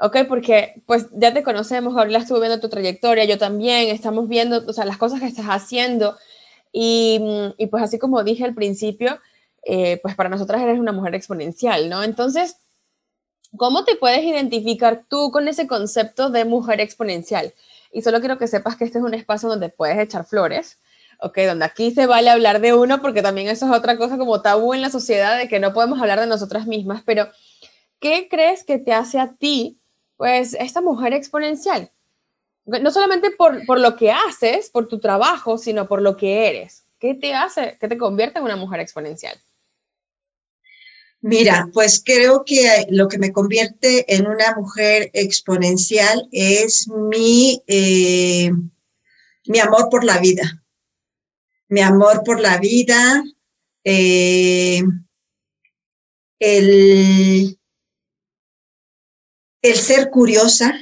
¿ok? 0.00 0.18
Porque 0.28 0.82
pues 0.86 1.06
ya 1.12 1.32
te 1.32 1.42
conocemos, 1.42 1.94
Gabriela 1.94 2.20
estuvo 2.20 2.40
viendo 2.40 2.60
tu 2.60 2.68
trayectoria, 2.68 3.24
yo 3.24 3.38
también, 3.38 3.88
estamos 3.88 4.28
viendo, 4.28 4.64
o 4.66 4.72
sea, 4.72 4.84
las 4.84 4.98
cosas 4.98 5.20
que 5.20 5.26
estás 5.26 5.46
haciendo 5.46 6.16
y, 6.72 7.20
y 7.56 7.66
pues 7.66 7.82
así 7.82 7.98
como 7.98 8.22
dije 8.24 8.44
al 8.44 8.54
principio, 8.54 9.18
eh, 9.64 9.98
pues 10.02 10.14
para 10.14 10.28
nosotras 10.28 10.62
eres 10.62 10.78
una 10.78 10.92
mujer 10.92 11.14
exponencial, 11.14 11.88
¿no? 11.88 12.02
Entonces, 12.02 12.56
¿cómo 13.56 13.84
te 13.84 13.96
puedes 13.96 14.24
identificar 14.24 15.04
tú 15.08 15.30
con 15.30 15.48
ese 15.48 15.66
concepto 15.66 16.30
de 16.30 16.44
mujer 16.44 16.80
exponencial? 16.80 17.52
Y 17.92 18.02
solo 18.02 18.20
quiero 18.20 18.38
que 18.38 18.46
sepas 18.46 18.76
que 18.76 18.84
este 18.84 18.98
es 18.98 19.04
un 19.04 19.14
espacio 19.14 19.48
donde 19.48 19.68
puedes 19.68 19.98
echar 19.98 20.24
flores, 20.24 20.78
¿ok? 21.20 21.38
Donde 21.46 21.64
aquí 21.64 21.90
se 21.90 22.06
vale 22.06 22.30
hablar 22.30 22.60
de 22.60 22.74
uno, 22.74 23.00
porque 23.02 23.22
también 23.22 23.48
eso 23.48 23.66
es 23.66 23.72
otra 23.72 23.96
cosa 23.96 24.16
como 24.18 24.42
tabú 24.42 24.74
en 24.74 24.82
la 24.82 24.90
sociedad 24.90 25.36
de 25.36 25.48
que 25.48 25.60
no 25.60 25.72
podemos 25.72 26.00
hablar 26.00 26.20
de 26.20 26.26
nosotras 26.26 26.66
mismas, 26.66 27.02
pero 27.04 27.28
¿qué 27.98 28.28
crees 28.30 28.64
que 28.64 28.78
te 28.78 28.92
hace 28.92 29.18
a 29.18 29.34
ti 29.34 29.78
pues 30.18 30.54
esta 30.58 30.82
mujer 30.82 31.14
exponencial. 31.14 31.90
No 32.66 32.90
solamente 32.90 33.30
por, 33.30 33.64
por, 33.64 33.80
lo 33.80 33.96
que 33.96 34.10
haces, 34.10 34.68
por 34.68 34.88
tu 34.88 34.98
trabajo, 34.98 35.56
sino 35.56 35.88
por 35.88 36.02
lo 36.02 36.18
que 36.18 36.50
eres. 36.50 36.84
¿Qué 36.98 37.14
te 37.14 37.32
hace, 37.32 37.78
qué 37.80 37.88
te 37.88 37.96
convierte 37.96 38.38
en 38.38 38.44
una 38.44 38.56
mujer 38.56 38.80
exponencial? 38.80 39.40
Mira, 41.20 41.68
pues 41.72 42.02
creo 42.04 42.44
que 42.44 42.86
lo 42.90 43.08
que 43.08 43.18
me 43.18 43.32
convierte 43.32 44.14
en 44.14 44.26
una 44.26 44.54
mujer 44.54 45.10
exponencial 45.14 46.28
es 46.30 46.88
mi, 46.88 47.62
eh, 47.66 48.50
mi 49.46 49.58
amor 49.60 49.88
por 49.90 50.04
la 50.04 50.18
vida. 50.18 50.62
Mi 51.68 51.80
amor 51.80 52.22
por 52.24 52.40
la 52.40 52.58
vida, 52.58 53.24
eh, 53.84 54.82
el, 56.38 57.57
el 59.62 59.76
ser 59.76 60.10
curiosa, 60.10 60.78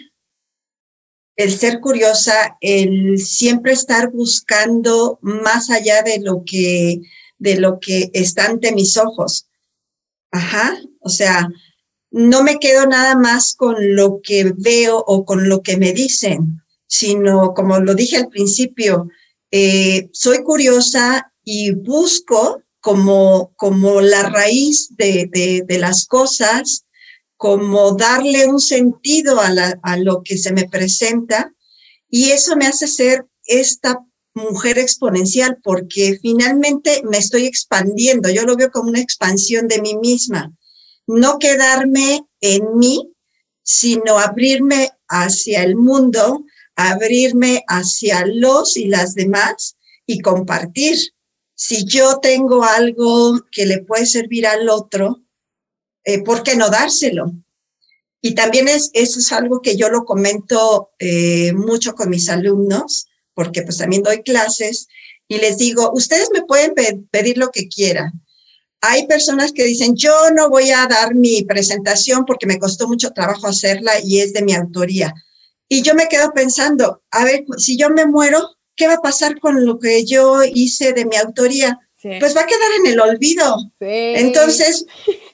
el 1.36 1.56
ser 1.56 1.80
curiosa, 1.80 2.56
el 2.60 3.18
siempre 3.18 3.72
estar 3.72 4.10
buscando 4.10 5.18
más 5.22 5.70
allá 5.70 6.02
de 6.02 6.18
lo 6.20 6.42
que, 6.44 7.02
de 7.38 7.60
lo 7.60 7.78
que 7.78 8.10
está 8.14 8.46
ante 8.46 8.72
mis 8.72 8.96
ojos. 8.96 9.48
Ajá, 10.30 10.78
o 11.00 11.08
sea, 11.08 11.48
no 12.10 12.42
me 12.42 12.58
quedo 12.58 12.86
nada 12.86 13.16
más 13.16 13.54
con 13.54 13.94
lo 13.94 14.20
que 14.22 14.52
veo 14.56 14.98
o 14.98 15.24
con 15.24 15.48
lo 15.48 15.62
que 15.62 15.76
me 15.76 15.92
dicen, 15.92 16.62
sino, 16.86 17.52
como 17.54 17.78
lo 17.80 17.94
dije 17.94 18.16
al 18.16 18.28
principio, 18.28 19.08
eh, 19.50 20.08
soy 20.12 20.42
curiosa 20.42 21.32
y 21.44 21.72
busco 21.72 22.62
como, 22.80 23.52
como 23.56 24.00
la 24.00 24.28
raíz 24.30 24.96
de, 24.96 25.28
de, 25.30 25.64
de 25.66 25.78
las 25.78 26.06
cosas 26.06 26.85
como 27.36 27.92
darle 27.92 28.46
un 28.46 28.60
sentido 28.60 29.40
a, 29.40 29.96
lo 29.98 30.22
que 30.22 30.38
se 30.38 30.52
me 30.52 30.68
presenta 30.68 31.52
y 32.08 32.30
eso 32.30 32.56
me 32.56 32.66
hace 32.66 32.86
ser 32.86 33.26
esta 33.44 33.98
mujer 34.34 34.78
exponencial 34.78 35.58
porque 35.62 36.18
finalmente 36.20 37.02
me 37.04 37.18
estoy 37.18 37.46
expandiendo, 37.46 38.28
yo 38.30 38.44
lo 38.44 38.56
veo 38.56 38.70
como 38.70 38.88
una 38.88 39.00
expansión 39.00 39.68
de 39.68 39.80
mí 39.80 39.96
misma, 39.96 40.52
no 41.06 41.38
quedarme 41.38 42.26
en 42.40 42.76
mí, 42.76 43.12
sino 43.62 44.18
abrirme 44.18 44.90
hacia 45.08 45.62
el 45.62 45.76
mundo, 45.76 46.44
abrirme 46.74 47.64
hacia 47.68 48.24
los 48.26 48.76
y 48.76 48.86
las 48.86 49.14
demás 49.14 49.76
y 50.06 50.20
compartir. 50.20 50.96
Si 51.54 51.84
yo 51.84 52.18
tengo 52.20 52.64
algo 52.64 53.40
que 53.50 53.66
le 53.66 53.78
puede 53.78 54.06
servir 54.06 54.46
al 54.46 54.68
otro, 54.68 55.25
eh, 56.06 56.22
¿por 56.22 56.44
qué 56.44 56.56
no 56.56 56.70
dárselo? 56.70 57.32
Y 58.22 58.34
también 58.34 58.68
es, 58.68 58.90
eso 58.94 59.18
es 59.18 59.32
algo 59.32 59.60
que 59.60 59.76
yo 59.76 59.88
lo 59.88 60.04
comento 60.04 60.90
eh, 61.00 61.52
mucho 61.52 61.94
con 61.94 62.08
mis 62.10 62.28
alumnos, 62.28 63.08
porque 63.34 63.62
pues 63.62 63.76
también 63.78 64.02
doy 64.02 64.22
clases 64.22 64.86
y 65.28 65.38
les 65.38 65.58
digo, 65.58 65.90
ustedes 65.92 66.30
me 66.32 66.42
pueden 66.42 66.74
pedir 67.10 67.38
lo 67.38 67.50
que 67.50 67.68
quieran. 67.68 68.12
Hay 68.80 69.08
personas 69.08 69.50
que 69.50 69.64
dicen, 69.64 69.96
yo 69.96 70.30
no 70.30 70.48
voy 70.48 70.70
a 70.70 70.86
dar 70.86 71.14
mi 71.14 71.42
presentación 71.42 72.24
porque 72.24 72.46
me 72.46 72.60
costó 72.60 72.86
mucho 72.86 73.10
trabajo 73.10 73.48
hacerla 73.48 73.92
y 74.02 74.20
es 74.20 74.32
de 74.32 74.42
mi 74.42 74.54
autoría. 74.54 75.12
Y 75.68 75.82
yo 75.82 75.94
me 75.94 76.06
quedo 76.06 76.32
pensando, 76.32 77.02
a 77.10 77.24
ver, 77.24 77.44
si 77.58 77.76
yo 77.76 77.90
me 77.90 78.06
muero, 78.06 78.48
¿qué 78.76 78.86
va 78.86 78.94
a 78.94 79.02
pasar 79.02 79.40
con 79.40 79.66
lo 79.66 79.80
que 79.80 80.04
yo 80.04 80.44
hice 80.44 80.92
de 80.92 81.04
mi 81.04 81.16
autoría? 81.16 81.80
pues 82.20 82.36
va 82.36 82.42
a 82.42 82.46
quedar 82.46 82.70
en 82.78 82.86
el 82.92 83.00
olvido. 83.00 83.56
Entonces, 83.80 84.86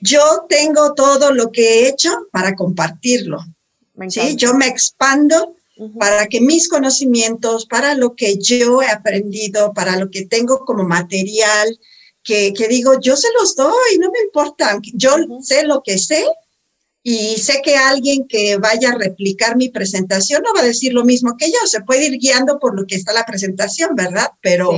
yo 0.03 0.47
tengo 0.49 0.95
todo 0.95 1.33
lo 1.33 1.53
que 1.53 1.63
he 1.63 1.89
hecho 1.89 2.11
para 2.33 2.55
compartirlo. 2.57 3.39
¿sí? 4.09 4.35
Yo 4.37 4.55
me 4.55 4.67
expando 4.67 5.55
para 5.99 6.27
que 6.27 6.41
mis 6.41 6.69
conocimientos, 6.69 7.67
para 7.67 7.95
lo 7.95 8.15
que 8.15 8.37
yo 8.37 8.83
he 8.83 8.89
aprendido, 8.89 9.73
para 9.73 9.97
lo 9.97 10.11
que 10.11 10.27
tengo 10.27 10.65
como 10.65 10.85
material, 10.85 11.79
que, 12.23 12.53
digo, 12.69 13.01
yo 13.01 13.17
se 13.17 13.29
los 13.39 13.55
doy, 13.57 13.99
no 13.99 14.11
me 14.11 14.21
importa, 14.21 14.79
yo 14.95 15.17
sé 15.41 15.65
lo 15.65 15.83
que 15.83 15.99
sé 15.99 16.25
y 17.03 17.37
sé 17.39 17.63
que 17.65 17.77
alguien 17.77 18.29
que 18.29 18.59
vaya 18.59 18.91
a 18.91 18.99
replicar 18.99 19.57
mi 19.57 19.71
presentación 19.71 20.43
no 20.43 20.55
va 20.55 20.61
a 20.61 20.67
decir 20.67 20.93
lo 20.93 21.05
mismo 21.05 21.37
que 21.37 21.51
yo, 21.51 21.59
se 21.67 21.81
puede 21.81 22.07
ir 22.07 22.19
guiando 22.19 22.59
por 22.59 22.79
lo 22.79 22.87
que 22.87 22.95
está 22.95 23.13
la 23.13 23.25
presentación, 23.25 23.97
¿verdad? 23.97 24.31
Pero 24.41 24.71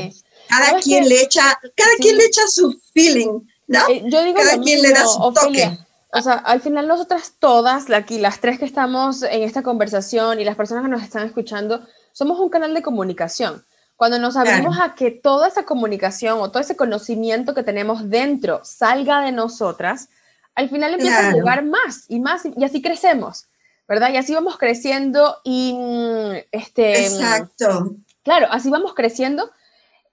cada 0.49 0.81
quien 0.81 1.09
le 1.09 1.21
echa, 1.21 1.59
cada 1.75 1.97
quien 1.99 2.17
le 2.17 2.25
echa 2.25 2.47
su 2.49 2.81
feeling, 2.95 3.41
¿no? 3.75 3.89
Eh, 3.89 4.03
yo 4.07 4.23
digo 4.23 4.39
cada 4.39 4.61
quien 4.61 4.83
le 4.83 4.93
da 4.93 5.07
su 5.07 5.33
toque. 5.33 5.79
O 6.13 6.23
sea, 6.23 6.35
al 6.35 6.61
final 6.61 6.87
nosotras 6.87 7.35
todas, 7.39 7.91
aquí 7.91 8.19
las 8.19 8.41
tres 8.41 8.59
que 8.59 8.65
estamos 8.65 9.23
en 9.25 9.43
esta 9.43 9.63
conversación 9.63 10.41
y 10.41 10.45
las 10.45 10.55
personas 10.55 10.85
que 10.85 10.91
nos 10.91 11.03
están 11.03 11.27
escuchando, 11.27 11.85
somos 12.13 12.39
un 12.39 12.51
canal 12.51 12.73
de 12.73 12.83
comunicación. 12.83 13.65
Cuando 13.97 14.19
nos 14.19 14.37
abrimos 14.37 14.79
a 14.81 14.95
que 14.95 15.11
toda 15.11 15.49
esa 15.49 15.65
comunicación 15.65 16.41
o 16.41 16.51
todo 16.51 16.61
ese 16.61 16.77
conocimiento 16.77 17.55
que 17.55 17.63
tenemos 17.63 18.11
dentro 18.11 18.61
salga 18.65 19.21
de 19.23 19.33
nosotras, 19.33 20.09
al 20.55 20.69
final 20.69 20.95
empieza 20.95 21.29
a 21.29 21.33
jugar 21.33 21.65
más 21.65 22.05
y 22.09 22.21
más 22.21 22.43
y 22.45 22.65
así 22.65 22.81
crecemos, 22.81 23.47
¿verdad? 23.89 24.11
Y 24.13 24.17
así 24.17 24.35
vamos 24.35 24.57
creciendo 24.57 25.39
y 25.45 25.75
mm, 25.77 26.33
este 26.53 27.07
Exacto. 27.07 27.97
Claro, 28.23 28.47
así 28.51 28.71
vamos 28.71 28.95
creciendo 28.95 29.51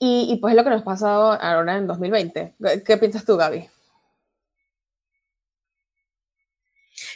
y, 0.04 0.36
pues 0.42 0.54
es 0.54 0.58
lo 0.58 0.64
que 0.64 0.72
nos 0.72 0.82
ha 0.82 0.86
pasado 0.86 1.32
ahora 1.40 1.78
en 1.78 1.86
2020. 1.86 2.56
¿Qué 2.84 2.98
piensas 2.98 3.24
tú, 3.24 3.38
Gaby? 3.38 3.70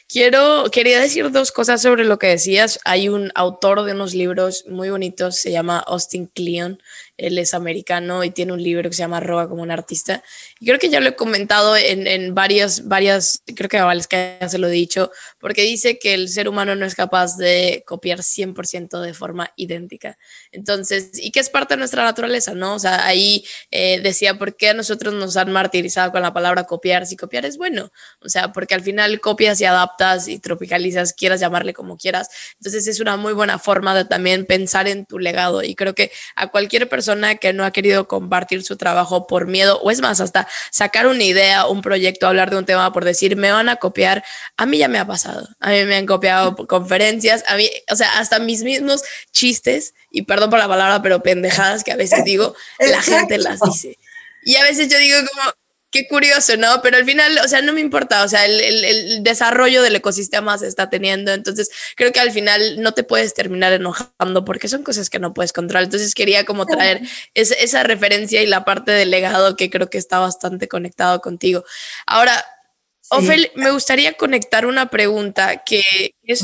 Quiero, 0.08 0.66
quería 0.72 1.02
decir 1.02 1.32
dos 1.32 1.52
cosas 1.52 1.82
sobre 1.82 2.06
lo 2.06 2.20
que 2.20 2.28
decías. 2.28 2.80
Hay 2.86 3.10
un 3.10 3.32
autor 3.34 3.82
de 3.82 3.94
unos 3.94 4.14
libros 4.14 4.66
muy 4.68 4.92
bonitos, 4.92 5.36
se 5.36 5.52
llama 5.52 5.80
Austin 5.80 6.28
Kleon, 6.28 6.80
él 7.18 7.38
es 7.38 7.54
americano 7.54 8.24
y 8.24 8.32
tiene 8.32 8.54
un 8.54 8.62
libro 8.62 8.90
que 8.90 8.96
se 8.96 9.04
llama 9.04 9.20
Roba 9.20 9.48
como 9.48 9.62
un 9.62 9.72
artista. 9.72 10.24
Y 10.60 10.66
creo 10.66 10.80
que 10.80 10.90
ya 10.90 11.00
lo 11.00 11.10
he 11.10 11.16
comentado 11.16 11.76
en, 11.76 12.08
en 12.08 12.36
varias, 12.36 12.88
varias, 12.88 13.42
creo 13.56 13.70
que 13.70 13.78
a 13.78 13.94
ya 13.96 14.50
se 14.50 14.58
lo 14.58 14.68
he 14.68 14.72
dicho, 14.72 15.12
porque 15.40 15.62
dice 15.62 15.98
que 15.98 16.14
el 16.14 16.30
ser 16.30 16.50
humano 16.50 16.76
no 16.76 16.86
es 16.86 16.96
capaz 16.96 17.38
de 17.38 17.84
copiar 17.86 18.20
100% 18.20 19.02
de 19.02 19.14
forma 19.14 19.52
idéntica. 19.56 20.18
Entonces, 20.52 21.12
y 21.16 21.32
que 21.32 21.40
es 21.40 21.50
parte 21.50 21.76
de 21.76 21.80
nuestra 21.80 22.04
naturaleza, 22.04 22.54
¿no? 22.54 22.76
O 22.76 22.80
sea, 22.80 23.06
ahí 23.06 23.46
eh, 23.72 24.00
decía, 24.02 24.38
¿por 24.38 24.58
qué 24.58 24.70
a 24.70 24.74
nosotros 24.74 25.14
nos 25.14 25.38
han 25.38 25.52
martirizado 25.52 26.12
con 26.12 26.22
la 26.22 26.34
palabra 26.34 26.66
copiar? 26.66 27.06
Si 27.06 27.16
copiar 27.16 27.46
es 27.46 27.58
bueno, 27.58 27.92
o 28.22 28.30
sea, 28.30 28.52
porque 28.52 28.76
al 28.76 28.82
final 28.82 29.20
copias 29.22 29.62
y 29.62 29.66
adaptas 29.66 30.28
y 30.28 30.40
tropicalizas, 30.40 31.14
quieras 31.14 31.40
llamarle 31.40 31.74
como 31.74 31.98
quieras. 31.98 32.30
Entonces, 32.60 32.88
es 32.88 33.00
una 33.00 33.18
muy 33.18 33.34
buena 33.34 33.60
forma 33.60 33.96
de 33.96 34.06
también 34.06 34.46
pensar 34.46 34.88
en 34.88 35.06
tu 35.06 35.20
legado 35.20 35.64
y 35.64 35.76
creo 35.76 35.96
que 35.96 36.12
a 36.36 36.48
cualquier 36.48 36.90
persona 36.90 37.05
persona 37.06 37.36
que 37.36 37.54
no 37.54 37.64
ha 37.64 37.72
querido 37.72 38.08
compartir 38.08 38.64
su 38.64 38.78
trabajo 38.78 39.28
por 39.28 39.46
miedo, 39.46 39.80
o 39.82 39.92
es 39.92 40.02
más, 40.02 40.22
hasta 40.22 40.48
sacar 40.72 41.06
una 41.06 41.24
idea, 41.24 41.68
un 41.68 41.84
proyecto, 41.84 42.26
hablar 42.26 42.50
de 42.50 42.58
un 42.58 42.66
tema 42.66 42.92
por 42.92 43.06
decir, 43.06 43.36
me 43.36 43.52
van 43.52 43.70
a 43.70 43.76
copiar, 43.76 44.24
a 44.58 44.66
mí 44.66 44.80
ya 44.80 44.88
me 44.88 44.98
ha 44.98 45.06
pasado. 45.06 45.48
A 45.60 45.70
mí 45.70 45.86
me 45.86 45.98
han 45.98 46.08
copiado 46.08 46.56
conferencias, 46.56 47.44
a 47.48 47.58
mí, 47.58 47.70
o 47.92 47.96
sea, 47.96 48.18
hasta 48.18 48.40
mis 48.40 48.64
mismos 48.64 49.04
chistes, 49.32 49.94
y 50.10 50.24
perdón 50.24 50.50
por 50.50 50.58
la 50.58 50.68
palabra, 50.68 51.04
pero 51.04 51.22
pendejadas 51.22 51.84
que 51.84 51.92
a 51.92 51.96
veces 51.96 52.24
digo, 52.26 52.56
la 52.80 53.04
gente 53.04 53.38
las 53.38 53.60
dice. 53.62 54.00
Y 54.44 54.56
a 54.56 54.64
veces 54.64 54.88
yo 54.88 54.98
digo 54.98 55.18
como, 55.32 55.52
qué 55.96 56.10
curioso, 56.10 56.58
¿no? 56.58 56.82
Pero 56.82 56.98
al 56.98 57.06
final, 57.06 57.40
o 57.42 57.48
sea, 57.48 57.62
no 57.62 57.72
me 57.72 57.80
importa, 57.80 58.26
o 58.26 58.28
sea, 58.28 58.46
el, 58.46 59.24
desarrollo 59.24 59.82
del 59.82 59.96
ecosistema 59.96 60.58
se 60.58 60.68
está 60.68 60.90
teniendo, 60.90 61.32
entonces 61.32 61.72
creo 61.96 62.12
que 62.12 62.20
al 62.20 62.32
final 62.32 62.82
no 62.82 62.94
te 62.94 63.04
puedes 63.04 63.34
terminar 63.34 63.72
enojando 63.72 64.44
porque 64.44 64.68
son 64.68 64.84
cosas 64.84 65.10
que 65.10 65.20
no 65.20 65.34
puedes 65.34 65.54
controlar. 65.54 65.86
Entonces 65.86 66.14
quería 66.14 66.44
como 66.44 66.66
traer 66.66 67.02
esa 67.34 67.84
referencia 67.84 68.44
y 68.44 68.46
la 68.46 68.66
parte 68.66 68.92
del 68.92 69.10
legado 69.10 69.56
que 69.56 69.70
creo 69.70 69.90
que 69.90 69.98
está 69.98 70.20
bastante 70.20 70.68
conectado 70.68 71.22
contigo. 71.22 71.64
Ahora, 72.06 72.44
Ofel, 73.10 73.50
me 73.56 73.72
gustaría 73.72 74.14
conectar 74.14 74.66
una 74.66 74.90
pregunta 74.90 75.64
que 75.64 75.82
es, 76.24 76.44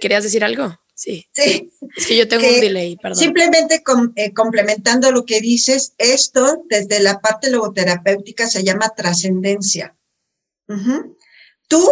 ¿querías 0.00 0.24
decir 0.24 0.42
algo? 0.42 0.80
Sí. 0.98 1.28
Sí. 1.32 1.70
Es 1.96 2.06
que 2.06 2.16
yo 2.16 2.26
tengo 2.26 2.44
un 2.44 2.60
delay, 2.60 2.96
perdón. 2.96 3.16
Simplemente 3.16 3.84
eh, 4.16 4.32
complementando 4.34 5.12
lo 5.12 5.24
que 5.24 5.40
dices, 5.40 5.94
esto 5.96 6.64
desde 6.68 6.98
la 6.98 7.20
parte 7.20 7.50
logoterapéutica 7.50 8.48
se 8.48 8.64
llama 8.64 8.92
trascendencia. 8.96 9.96
Tú, 11.68 11.88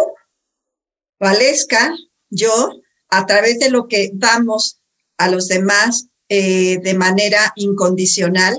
Valesca, 1.21 1.95
yo, 2.31 2.81
a 3.09 3.27
través 3.27 3.61
de 3.61 3.71
lo 3.71 3.87
que 3.87 4.11
damos 4.13 4.83
a 5.19 5.31
los 5.31 5.47
demás 5.47 6.09
eh, 6.29 6.79
de 6.83 6.95
manera 6.95 7.53
incondicional, 7.55 8.59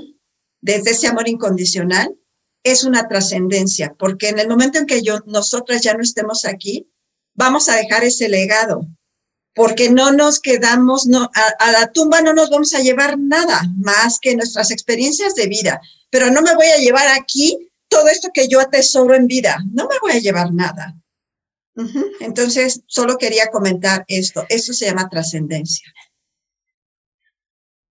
desde 0.62 0.92
ese 0.92 1.08
amor 1.08 1.28
incondicional, 1.28 2.16
es 2.64 2.84
una 2.84 3.06
trascendencia, 3.06 3.94
porque 3.98 4.30
en 4.30 4.38
el 4.38 4.48
momento 4.48 4.78
en 4.78 4.86
que 4.86 5.02
yo, 5.02 5.20
nosotras 5.26 5.82
ya 5.82 5.92
no 5.92 6.02
estemos 6.02 6.46
aquí, 6.46 6.90
vamos 7.34 7.68
a 7.68 7.76
dejar 7.76 8.02
ese 8.04 8.30
legado 8.30 8.88
porque 9.54 9.90
no 9.90 10.12
nos 10.12 10.40
quedamos, 10.40 11.06
no, 11.06 11.30
a, 11.34 11.72
la 11.72 11.90
tumba 11.92 12.20
no 12.20 12.32
nos 12.32 12.50
vamos 12.50 12.74
a 12.74 12.80
llevar 12.80 13.18
nada 13.18 13.62
más 13.78 14.18
que 14.20 14.36
nuestras 14.36 14.70
experiencias 14.70 15.34
de 15.34 15.46
vida, 15.46 15.80
pero 16.10 16.30
no 16.30 16.42
me 16.42 16.54
voy 16.54 16.66
a 16.66 16.78
llevar 16.78 17.08
aquí 17.08 17.70
todo 17.88 18.08
esto 18.08 18.28
que 18.32 18.48
yo 18.48 18.60
atesoro 18.60 19.14
en 19.14 19.26
vida, 19.26 19.58
no 19.72 19.88
me 19.88 19.98
voy 20.00 20.12
a 20.12 20.20
llevar 20.20 20.52
nada. 20.52 20.94
Entonces, 22.20 22.82
solo 22.86 23.18
quería 23.18 23.48
comentar 23.48 24.04
esto, 24.08 24.44
esto 24.48 24.72
se 24.72 24.86
llama 24.86 25.08
trascendencia. 25.08 25.92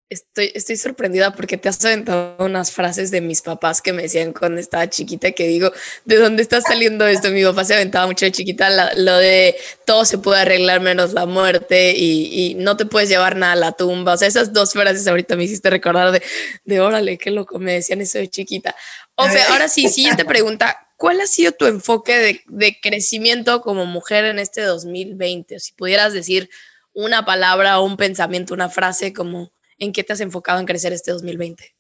Estoy, 0.09 0.53
estoy 0.55 0.77
sorprendida 0.77 1.33
porque 1.33 1.57
te 1.57 1.69
has 1.69 1.85
aventado 1.85 2.37
unas 2.39 2.71
frases 2.71 3.11
de 3.11 3.21
mis 3.21 3.43
papás 3.43 3.83
que 3.83 3.93
me 3.93 4.03
decían 4.03 4.33
cuando 4.33 4.61
estaba 4.61 4.89
chiquita 4.89 5.33
que 5.33 5.49
digo, 5.49 5.73
¿de 6.05 6.15
dónde 6.15 6.43
está 6.43 6.61
saliendo 6.61 7.05
esto? 7.09 7.33
Mi 7.33 7.43
papá 7.43 7.65
se 7.65 7.75
aventaba 7.75 8.07
mucho 8.07 8.25
de 8.25 8.31
chiquita 8.31 8.95
lo 8.95 9.17
de 9.17 9.57
todo 9.85 10.05
se 10.05 10.19
puede 10.19 10.43
arreglar 10.43 10.81
menos 10.81 11.13
la 11.13 11.27
muerte 11.27 11.93
y, 11.97 12.55
no 12.55 12.77
te 12.77 12.87
puedes 12.87 13.09
llevar 13.09 13.35
nada 13.35 13.55
a 13.55 13.57
la 13.57 13.73
tumba. 13.73 14.13
O 14.13 14.17
sea, 14.17 14.29
esas 14.29 14.53
dos 14.53 14.73
frases 14.75 15.09
ahorita 15.09 15.35
me 15.35 15.43
hiciste 15.43 15.71
recordar 15.71 16.13
de, 16.13 16.23
de 16.65 16.81
órale, 16.81 17.19
qué 17.19 17.33
loco, 17.33 17.59
me 17.59 17.73
decían 17.73 18.01
eso 18.01 18.19
de 18.19 18.29
chiquita. 18.29 18.77
Ofe, 19.17 19.43
ahora 19.43 19.67
sí, 19.67 19.89
siguiente 19.89 20.25
pregunta. 20.25 20.87
¿Cuál 20.97 21.21
ha 21.21 21.27
sido 21.27 21.51
tu 21.51 21.67
enfoque 21.67 22.17
de, 22.17 22.43
de 22.47 22.79
crecimiento 22.81 23.61
como 23.61 23.87
mujer 23.87 24.25
en 24.25 24.39
este 24.39 24.63
2020? 24.63 25.57
O 25.57 25.59
si 25.59 25.73
pudieras 25.73 26.13
decir 26.13 26.49
una 26.93 27.25
palabra 27.25 27.81
o 27.81 27.85
un 27.85 27.97
pensamiento, 27.97 28.55
una 28.55 28.71
frase 28.71 29.13
como 29.13 29.51
¿En 29.79 29.93
qué 29.93 30.05
te 30.05 30.13
has 30.13 30.21
enfocado 30.21 30.59
en 30.61 30.67
crecer 30.67 30.93
este 30.93 31.11
2020? 31.11 31.75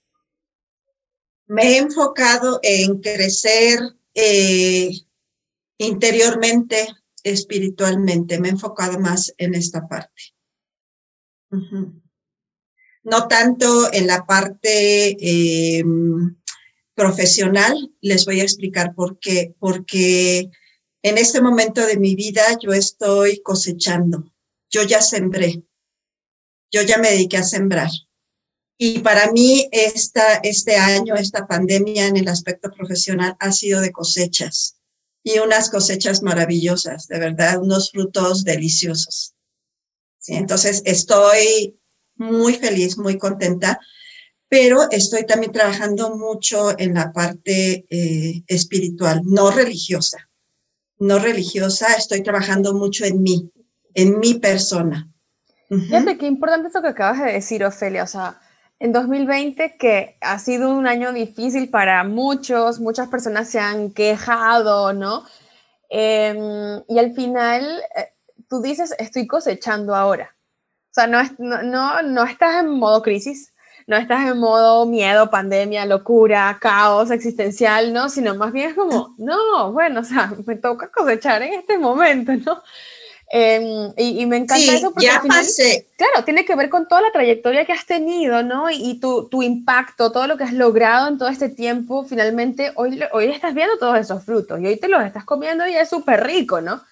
Me 1.46 1.62
he 1.62 1.78
enfocado 1.78 2.60
en 2.62 3.00
crecer 3.00 3.78
eh, 4.14 4.90
interiormente, 5.78 6.88
espiritualmente. 7.22 8.40
Me 8.40 8.48
he 8.48 8.52
enfocado 8.52 8.98
más 8.98 9.32
en 9.38 9.54
esta 9.54 9.86
parte. 9.86 10.34
No 13.04 13.28
tanto 13.28 13.92
en 13.92 14.06
la 14.08 14.26
parte 14.26 15.16
em, 15.78 16.36
profesional, 16.94 17.94
les 18.00 18.26
voy 18.26 18.40
a 18.40 18.44
explicar 18.44 18.94
por 18.94 19.18
qué. 19.20 19.54
Porque 19.58 20.50
en 21.02 21.18
este 21.18 21.40
momento 21.40 21.86
de 21.86 21.98
mi 21.98 22.16
vida 22.16 22.42
yo 22.60 22.72
estoy 22.72 23.40
cosechando. 23.42 24.34
Yo 24.68 24.82
ya 24.82 25.00
sembré 25.00 25.65
yo 26.70 26.82
ya 26.82 26.98
me 26.98 27.10
dediqué 27.10 27.38
a 27.38 27.44
sembrar. 27.44 27.90
Y 28.78 28.98
para 28.98 29.32
mí 29.32 29.68
esta, 29.72 30.34
este 30.42 30.76
año, 30.76 31.14
esta 31.14 31.46
pandemia 31.46 32.06
en 32.06 32.16
el 32.16 32.28
aspecto 32.28 32.70
profesional 32.70 33.36
ha 33.40 33.52
sido 33.52 33.80
de 33.80 33.90
cosechas 33.90 34.76
y 35.22 35.38
unas 35.40 35.70
cosechas 35.70 36.22
maravillosas, 36.22 37.08
de 37.08 37.18
verdad, 37.18 37.60
unos 37.60 37.90
frutos 37.90 38.44
deliciosos. 38.44 39.34
Entonces 40.28 40.82
estoy 40.84 41.80
muy 42.16 42.54
feliz, 42.54 42.96
muy 42.96 43.18
contenta, 43.18 43.80
pero 44.48 44.88
estoy 44.90 45.26
también 45.26 45.52
trabajando 45.52 46.16
mucho 46.16 46.78
en 46.78 46.94
la 46.94 47.12
parte 47.12 47.86
eh, 47.90 48.42
espiritual, 48.46 49.22
no 49.24 49.50
religiosa. 49.50 50.30
No 50.98 51.18
religiosa, 51.18 51.94
estoy 51.94 52.22
trabajando 52.22 52.72
mucho 52.72 53.04
en 53.04 53.22
mí, 53.22 53.50
en 53.94 54.18
mi 54.18 54.34
persona. 54.34 55.12
Fíjate 55.68 56.16
qué 56.16 56.26
importante 56.26 56.68
eso 56.68 56.82
que 56.82 56.88
acabas 56.88 57.22
de 57.22 57.32
decir, 57.32 57.64
Ofelia. 57.64 58.04
O 58.04 58.06
sea, 58.06 58.38
en 58.78 58.92
2020, 58.92 59.76
que 59.76 60.16
ha 60.20 60.38
sido 60.38 60.70
un 60.70 60.86
año 60.86 61.12
difícil 61.12 61.70
para 61.70 62.04
muchos, 62.04 62.78
muchas 62.78 63.08
personas 63.08 63.48
se 63.48 63.58
han 63.58 63.90
quejado, 63.90 64.92
¿no? 64.92 65.24
Em, 65.88 66.82
y 66.88 66.98
al 66.98 67.12
final, 67.12 67.64
eh, 67.96 68.12
tú 68.48 68.60
dices, 68.60 68.94
estoy 68.98 69.26
cosechando 69.26 69.94
ahora. 69.94 70.36
O 70.90 70.94
sea, 70.94 71.06
no, 71.06 71.22
no, 71.38 71.62
no, 71.62 72.02
no 72.02 72.24
estás 72.24 72.62
en 72.62 72.70
modo 72.70 73.02
crisis, 73.02 73.52
no 73.86 73.96
estás 73.96 74.26
en 74.26 74.38
modo 74.38 74.86
miedo, 74.86 75.30
pandemia, 75.30 75.86
locura, 75.86 76.58
caos 76.60 77.10
existencial, 77.10 77.92
¿no? 77.92 78.08
Sino 78.08 78.34
más 78.34 78.52
bien 78.52 78.70
es 78.70 78.74
como, 78.74 79.14
no, 79.18 79.72
bueno, 79.72 80.00
o 80.00 80.04
sea, 80.04 80.32
me 80.46 80.56
toca 80.56 80.90
cosechar 80.90 81.42
en 81.42 81.54
este 81.54 81.78
momento, 81.78 82.32
¿no? 82.34 82.62
Em, 83.28 83.92
y, 83.96 84.24
me 84.26 84.36
encanta 84.36 84.72
eso 84.72 84.92
porque 84.92 85.06
ya 85.06 85.20
pasé. 85.26 85.88
claro, 85.96 86.24
tiene 86.24 86.44
que 86.44 86.54
ver 86.54 86.68
con 86.68 86.86
toda 86.86 87.00
la 87.00 87.10
trayectoria 87.10 87.64
que 87.64 87.72
has 87.72 87.84
tenido, 87.84 88.42
¿no? 88.44 88.70
Y, 88.70 89.00
tu, 89.00 89.28
tu, 89.28 89.42
impacto, 89.42 90.12
todo 90.12 90.28
lo 90.28 90.36
que 90.36 90.44
has 90.44 90.52
logrado 90.52 91.08
en 91.08 91.18
todo 91.18 91.28
este 91.28 91.48
tiempo, 91.48 92.04
finalmente 92.04 92.72
hoy, 92.76 93.00
hoy 93.12 93.26
estás 93.26 93.52
viendo 93.54 93.78
todos 93.78 93.98
esos 93.98 94.22
frutos 94.24 94.60
y 94.60 94.66
hoy 94.66 94.76
te 94.76 94.88
los 94.88 95.02
estás 95.04 95.24
comiendo 95.24 95.66
y 95.66 95.74
es 95.74 95.88
súper 95.88 96.24
rico, 96.24 96.60
¿no? 96.60 96.82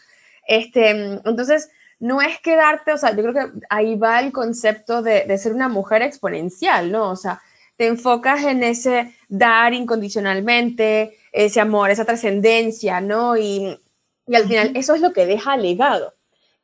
Este, 0.48 0.90
entonces, 0.90 1.70
no 2.00 2.20
es 2.20 2.40
quedarte, 2.40 2.92
o 2.92 2.98
sea, 2.98 3.14
yo 3.14 3.22
creo 3.22 3.34
que 3.34 3.58
ahí 3.70 3.94
va 3.94 4.18
el 4.20 4.32
concepto 4.32 5.02
de, 5.02 5.24
de 5.26 5.38
ser 5.38 5.52
una 5.54 5.68
mujer 5.68 6.02
exponencial, 6.02 6.90
¿no? 6.90 7.10
O 7.10 7.16
sea, 7.16 7.40
te 7.76 7.86
enfocas 7.86 8.42
en 8.42 8.64
ese 8.64 9.14
dar 9.28 9.72
incondicionalmente, 9.72 11.16
ese 11.32 11.60
amor, 11.60 11.90
esa 11.90 12.04
trascendencia, 12.04 13.00
¿no? 13.00 13.36
Y, 13.36 13.78
y 14.26 14.34
al 14.34 14.48
final 14.48 14.72
eso 14.74 14.94
es 14.94 15.00
lo 15.00 15.12
que 15.12 15.26
deja 15.26 15.56
legado 15.56 16.13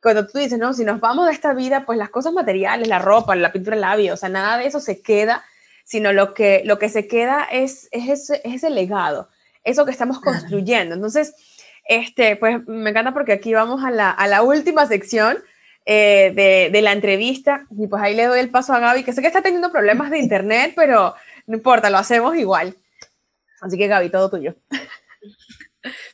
cuando 0.01 0.25
tú 0.27 0.39
dices, 0.39 0.57
no, 0.57 0.73
si 0.73 0.83
nos 0.83 0.99
vamos 0.99 1.27
de 1.27 1.33
esta 1.33 1.53
vida, 1.53 1.85
pues 1.85 1.97
las 1.97 2.09
cosas 2.09 2.33
materiales, 2.33 2.87
la 2.87 2.99
ropa, 2.99 3.35
la 3.35 3.51
pintura 3.51 3.75
de 3.75 3.81
labios, 3.81 4.15
o 4.15 4.17
sea, 4.17 4.29
nada 4.29 4.57
de 4.57 4.65
eso 4.65 4.79
se 4.79 5.01
queda, 5.01 5.43
sino 5.83 6.11
lo 6.11 6.33
que, 6.33 6.63
lo 6.65 6.79
que 6.79 6.89
se 6.89 7.07
queda 7.07 7.43
es, 7.51 7.87
es, 7.91 8.31
ese, 8.43 8.69
legado, 8.69 9.29
eso 9.63 9.85
que 9.85 9.91
estamos 9.91 10.19
construyendo. 10.21 10.95
Entonces, 10.95 11.35
este, 11.87 12.35
pues 12.35 12.65
me 12.67 12.89
encanta 12.89 13.13
porque 13.13 13.33
aquí 13.33 13.53
vamos 13.53 13.83
a 13.83 13.91
la, 13.91 14.09
a 14.09 14.27
la 14.27 14.41
última 14.41 14.87
sección 14.87 15.37
eh, 15.85 16.31
de, 16.35 16.69
de, 16.71 16.81
la 16.81 16.93
entrevista 16.93 17.65
y 17.71 17.87
pues 17.87 18.01
ahí 18.01 18.15
le 18.15 18.25
doy 18.25 18.39
el 18.39 18.49
paso 18.49 18.73
a 18.73 18.79
Gaby, 18.79 19.03
que 19.03 19.13
sé 19.13 19.21
que 19.21 19.27
está 19.27 19.41
teniendo 19.41 19.71
problemas 19.71 20.09
de 20.09 20.19
internet, 20.19 20.73
pero 20.75 21.15
no 21.45 21.57
importa, 21.57 21.89
lo 21.89 21.97
hacemos 21.97 22.35
igual. 22.35 22.75
Así 23.61 23.77
que 23.77 23.87
Gaby, 23.87 24.09
todo 24.09 24.29
tuyo. 24.29 24.55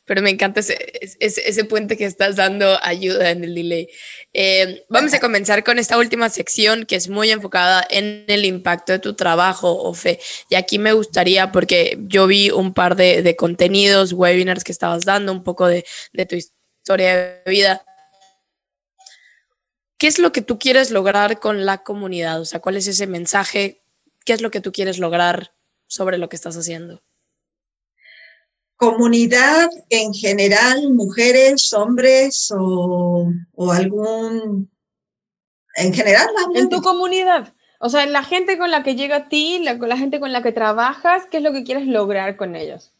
Pero 0.04 0.22
me 0.22 0.30
encanta 0.30 0.60
ese, 0.60 0.76
ese, 1.20 1.64
puente 1.64 1.96
que 1.96 2.04
estás 2.04 2.36
dando 2.36 2.78
ayuda 2.82 3.30
en 3.30 3.44
el 3.44 3.54
delay. 3.54 3.88
Eh, 4.32 4.84
vamos 4.88 5.12
a 5.14 5.20
comenzar 5.20 5.64
con 5.64 5.78
esta 5.78 5.98
última 5.98 6.28
sección 6.30 6.86
que 6.86 6.96
es 6.96 7.08
muy 7.08 7.30
enfocada 7.30 7.86
en 7.90 8.24
el 8.28 8.44
impacto 8.44 8.92
de 8.92 8.98
tu 8.98 9.14
trabajo, 9.14 9.70
Ofe. 9.82 10.18
Y 10.48 10.54
aquí 10.54 10.78
me 10.78 10.92
gustaría, 10.92 11.52
porque 11.52 11.98
yo 12.02 12.26
vi 12.26 12.50
un 12.50 12.72
par 12.72 12.96
de, 12.96 13.22
de 13.22 13.36
contenidos, 13.36 14.12
webinars 14.12 14.64
que 14.64 14.72
estabas 14.72 15.04
dando, 15.04 15.32
un 15.32 15.44
poco 15.44 15.66
de, 15.66 15.84
de 16.12 16.26
tu 16.26 16.36
historia 16.36 17.16
de 17.16 17.50
vida. 17.50 17.84
¿Qué 19.98 20.06
es 20.06 20.18
lo 20.18 20.32
que 20.32 20.42
tú 20.42 20.58
quieres 20.58 20.90
lograr 20.90 21.40
con 21.40 21.66
la 21.66 21.82
comunidad? 21.82 22.40
O 22.40 22.44
sea, 22.44 22.60
¿cuál 22.60 22.76
es 22.76 22.86
ese 22.86 23.06
mensaje? 23.06 23.82
¿Qué 24.24 24.32
es 24.32 24.40
lo 24.40 24.50
que 24.50 24.60
tú 24.60 24.72
quieres 24.72 24.98
lograr 24.98 25.52
sobre 25.88 26.18
lo 26.18 26.28
que 26.28 26.36
estás 26.36 26.56
haciendo? 26.56 27.02
Comunidad 28.78 29.68
en 29.90 30.14
general, 30.14 30.92
mujeres, 30.94 31.72
hombres 31.72 32.50
o, 32.56 33.28
algún, 33.72 34.70
en 35.74 35.92
general. 35.92 36.28
En 36.54 36.68
tu 36.68 36.80
comunidad. 36.80 37.52
O 37.80 37.88
sea, 37.90 38.06
la 38.06 38.22
gente 38.22 38.56
con 38.56 38.70
la 38.70 38.84
que 38.84 38.94
llega 38.94 39.16
a 39.16 39.28
ti, 39.28 39.58
la, 39.58 39.74
la 39.74 39.96
gente 39.98 40.20
con 40.20 40.32
la 40.32 40.42
que 40.42 40.52
trabajas, 40.52 41.24
¿qué 41.28 41.38
es 41.38 41.42
lo 41.42 41.52
que 41.52 41.64
quieres 41.64 41.86
lograr 41.86 42.36
con 42.36 42.54
ellos? 42.54 42.92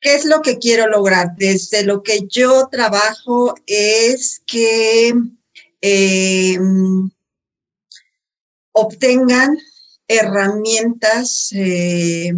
¿Qué 0.00 0.14
es 0.14 0.24
lo 0.24 0.42
que 0.42 0.58
quiero 0.58 0.88
lograr? 0.88 1.34
Desde 1.36 1.84
lo 1.84 2.04
que 2.04 2.20
yo 2.28 2.68
trabajo 2.70 3.54
es 3.66 4.42
que 4.46 5.12
em, 5.80 7.10
obtengan 8.70 9.58
herramientas, 10.06 11.50
eh, 11.52 12.32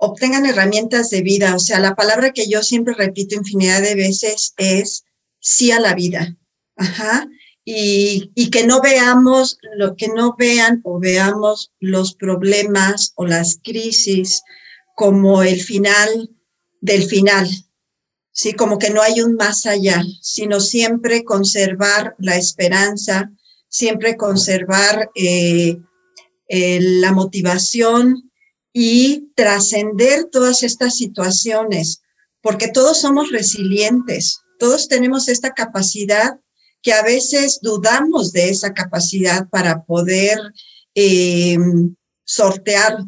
obtengan 0.00 0.46
herramientas 0.46 1.10
de 1.10 1.22
vida. 1.22 1.54
O 1.54 1.58
sea, 1.58 1.78
la 1.78 1.94
palabra 1.94 2.32
que 2.32 2.48
yo 2.48 2.62
siempre 2.62 2.94
repito 2.94 3.34
infinidad 3.34 3.82
de 3.82 3.94
veces 3.94 4.54
es 4.56 5.04
sí 5.38 5.70
a 5.70 5.78
la 5.78 5.94
vida. 5.94 6.36
Ajá. 6.76 7.28
Y, 7.64 8.32
y, 8.34 8.50
que 8.50 8.66
no 8.66 8.80
veamos, 8.80 9.58
lo 9.76 9.94
que 9.94 10.08
no 10.08 10.34
vean 10.36 10.80
o 10.82 10.98
veamos 10.98 11.72
los 11.78 12.14
problemas 12.14 13.12
o 13.16 13.26
las 13.26 13.60
crisis 13.62 14.42
como 14.96 15.42
el 15.42 15.60
final 15.60 16.30
del 16.80 17.04
final, 17.04 17.48
¿sí? 18.32 18.54
Como 18.54 18.78
que 18.78 18.90
no 18.90 19.02
hay 19.02 19.20
un 19.20 19.34
más 19.34 19.66
allá, 19.66 20.02
sino 20.22 20.58
siempre 20.60 21.22
conservar 21.22 22.16
la 22.18 22.36
esperanza, 22.36 23.30
siempre 23.68 24.16
conservar 24.16 25.10
eh, 25.14 25.78
eh, 26.48 26.80
la 26.80 27.12
motivación 27.12 28.29
y 28.72 29.32
trascender 29.34 30.26
todas 30.30 30.62
estas 30.62 30.96
situaciones, 30.96 32.02
porque 32.40 32.68
todos 32.68 33.00
somos 33.00 33.30
resilientes, 33.30 34.40
todos 34.58 34.88
tenemos 34.88 35.28
esta 35.28 35.50
capacidad 35.50 36.38
que 36.82 36.92
a 36.92 37.02
veces 37.02 37.58
dudamos 37.62 38.32
de 38.32 38.50
esa 38.50 38.72
capacidad 38.72 39.48
para 39.48 39.84
poder 39.84 40.38
eh, 40.94 41.58
sortear 42.24 43.04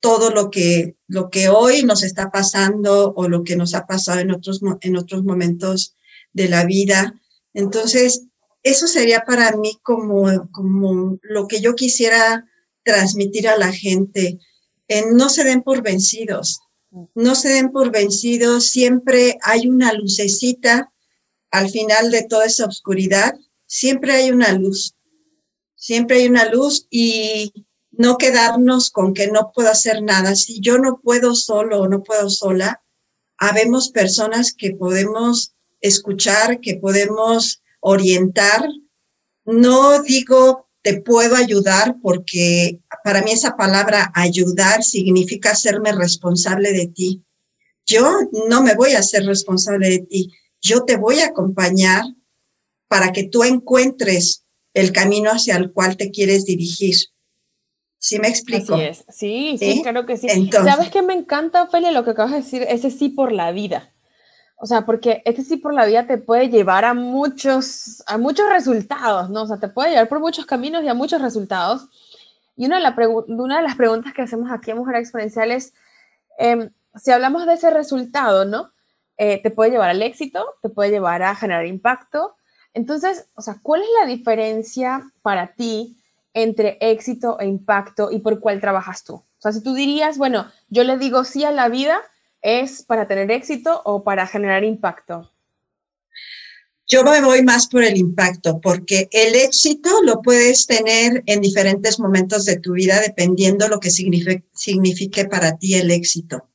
todo 0.00 0.30
lo 0.30 0.50
que, 0.50 0.96
lo 1.08 1.30
que 1.30 1.48
hoy 1.48 1.82
nos 1.82 2.02
está 2.02 2.30
pasando 2.30 3.12
o 3.16 3.28
lo 3.28 3.42
que 3.42 3.56
nos 3.56 3.74
ha 3.74 3.86
pasado 3.86 4.20
en 4.20 4.30
otros, 4.30 4.60
en 4.80 4.96
otros 4.96 5.24
momentos 5.24 5.96
de 6.32 6.48
la 6.48 6.64
vida. 6.64 7.20
Entonces, 7.54 8.26
eso 8.62 8.86
sería 8.86 9.22
para 9.22 9.56
mí 9.56 9.78
como, 9.82 10.50
como 10.52 11.18
lo 11.22 11.48
que 11.48 11.60
yo 11.60 11.74
quisiera 11.74 12.46
transmitir 12.84 13.48
a 13.48 13.56
la 13.56 13.72
gente. 13.72 14.38
No 15.12 15.28
se 15.28 15.44
den 15.44 15.62
por 15.62 15.82
vencidos, 15.82 16.60
no 17.14 17.34
se 17.34 17.48
den 17.48 17.72
por 17.72 17.90
vencidos, 17.90 18.70
siempre 18.70 19.38
hay 19.42 19.68
una 19.68 19.92
lucecita 19.92 20.92
al 21.50 21.70
final 21.70 22.10
de 22.10 22.24
toda 22.24 22.46
esa 22.46 22.66
oscuridad, 22.66 23.34
siempre 23.66 24.12
hay 24.12 24.30
una 24.30 24.52
luz, 24.52 24.94
siempre 25.74 26.18
hay 26.18 26.28
una 26.28 26.46
luz 26.50 26.86
y 26.90 27.52
no 27.90 28.18
quedarnos 28.18 28.90
con 28.90 29.14
que 29.14 29.28
no 29.28 29.52
puedo 29.54 29.70
hacer 29.70 30.02
nada. 30.02 30.36
Si 30.36 30.60
yo 30.60 30.78
no 30.78 31.00
puedo 31.02 31.34
solo 31.34 31.80
o 31.80 31.88
no 31.88 32.02
puedo 32.02 32.28
sola, 32.30 32.82
habemos 33.38 33.90
personas 33.90 34.54
que 34.54 34.72
podemos 34.72 35.54
escuchar, 35.80 36.60
que 36.60 36.76
podemos 36.76 37.62
orientar. 37.80 38.68
No 39.44 40.02
digo 40.02 40.65
te 40.86 41.00
puedo 41.00 41.34
ayudar 41.34 41.96
porque 42.00 42.78
para 43.02 43.20
mí 43.20 43.32
esa 43.32 43.56
palabra 43.56 44.12
ayudar 44.14 44.84
significa 44.84 45.50
hacerme 45.50 45.90
responsable 45.90 46.72
de 46.72 46.86
ti. 46.86 47.24
Yo 47.84 48.08
no 48.48 48.62
me 48.62 48.76
voy 48.76 48.92
a 48.92 49.00
hacer 49.00 49.26
responsable 49.26 49.88
de 49.88 49.98
ti. 49.98 50.32
Yo 50.60 50.84
te 50.84 50.96
voy 50.96 51.18
a 51.18 51.26
acompañar 51.26 52.04
para 52.86 53.10
que 53.10 53.24
tú 53.24 53.42
encuentres 53.42 54.44
el 54.74 54.92
camino 54.92 55.32
hacia 55.32 55.56
el 55.56 55.72
cual 55.72 55.96
te 55.96 56.12
quieres 56.12 56.44
dirigir 56.44 56.94
¿Sí 57.98 58.20
me 58.20 58.28
explico? 58.28 58.78
Sí, 59.08 59.56
sí, 59.58 59.80
claro 59.82 60.06
que 60.06 60.16
sí. 60.16 60.28
¿Sabes 60.52 60.90
qué 60.90 61.02
me 61.02 61.14
encanta, 61.14 61.64
Ophelia, 61.64 61.90
lo 61.90 62.04
que 62.04 62.10
acabas 62.10 62.30
de 62.30 62.42
decir? 62.42 62.64
Ese 62.68 62.92
sí 62.92 63.08
por 63.08 63.32
la 63.32 63.50
vida. 63.50 63.92
O 64.56 64.66
sea, 64.66 64.86
porque 64.86 65.22
ese 65.26 65.42
sí 65.42 65.58
por 65.58 65.74
la 65.74 65.84
vida 65.84 66.06
te 66.06 66.16
puede 66.16 66.48
llevar 66.48 66.84
a 66.84 66.94
muchos, 66.94 68.02
a 68.06 68.16
muchos 68.16 68.48
resultados, 68.48 69.28
¿no? 69.28 69.42
O 69.42 69.46
sea, 69.46 69.58
te 69.58 69.68
puede 69.68 69.90
llevar 69.90 70.08
por 70.08 70.18
muchos 70.18 70.46
caminos 70.46 70.82
y 70.82 70.88
a 70.88 70.94
muchos 70.94 71.20
resultados. 71.20 71.88
Y 72.56 72.64
una 72.64 72.76
de, 72.76 72.82
la 72.82 72.94
una 73.28 73.58
de 73.58 73.62
las 73.62 73.76
preguntas 73.76 74.14
que 74.14 74.22
hacemos 74.22 74.50
aquí 74.50 74.70
en 74.70 74.78
Mujer 74.78 74.96
Exponencial 74.96 75.50
es, 75.50 75.74
em, 76.38 76.70
si 76.94 77.10
hablamos 77.10 77.46
de 77.46 77.52
ese 77.52 77.70
resultado, 77.70 78.46
¿no? 78.46 78.72
Eh, 79.18 79.42
te 79.42 79.50
puede 79.50 79.70
llevar 79.70 79.90
al 79.90 80.02
éxito, 80.02 80.54
te 80.62 80.70
puede 80.70 80.90
llevar 80.90 81.22
a 81.22 81.34
generar 81.34 81.66
impacto. 81.66 82.36
Entonces, 82.72 83.28
o 83.34 83.42
sea, 83.42 83.58
¿cuál 83.62 83.82
es 83.82 83.88
la 84.00 84.06
diferencia 84.06 85.10
para 85.22 85.54
ti 85.54 86.02
entre 86.32 86.78
éxito 86.80 87.38
e 87.40 87.46
impacto 87.46 88.10
y 88.10 88.20
por 88.20 88.40
cuál 88.40 88.60
trabajas 88.60 89.04
tú? 89.04 89.14
O 89.14 89.26
sea, 89.38 89.52
si 89.52 89.62
tú 89.62 89.74
dirías, 89.74 90.16
bueno, 90.16 90.46
yo 90.68 90.82
le 90.84 90.96
digo 90.96 91.24
sí 91.24 91.44
a 91.44 91.50
la 91.50 91.68
vida, 91.68 92.00
¿es 92.42 92.82
para 92.82 93.08
tener 93.08 93.30
éxito 93.30 93.82
o 93.84 94.04
para 94.04 94.26
generar 94.26 94.64
impacto? 94.64 95.30
Yo 96.88 97.02
me 97.02 97.20
voy 97.20 97.42
más 97.42 97.66
por 97.66 97.82
el 97.82 97.96
impacto, 97.96 98.60
porque 98.60 99.08
el 99.10 99.34
éxito 99.34 99.90
lo 100.04 100.22
puedes 100.22 100.66
tener 100.66 101.24
en 101.26 101.40
diferentes 101.40 101.98
momentos 101.98 102.44
de 102.44 102.60
tu 102.60 102.74
vida, 102.74 103.00
dependiendo 103.00 103.68
lo 103.68 103.80
que 103.80 103.90
signifique, 103.90 105.24
para 105.24 105.56
ti 105.56 105.74
el 105.74 105.90
éxito. 105.90 106.48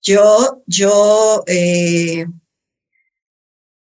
Yo, 0.00 0.62
yo 0.66 1.42
eh, 1.48 2.26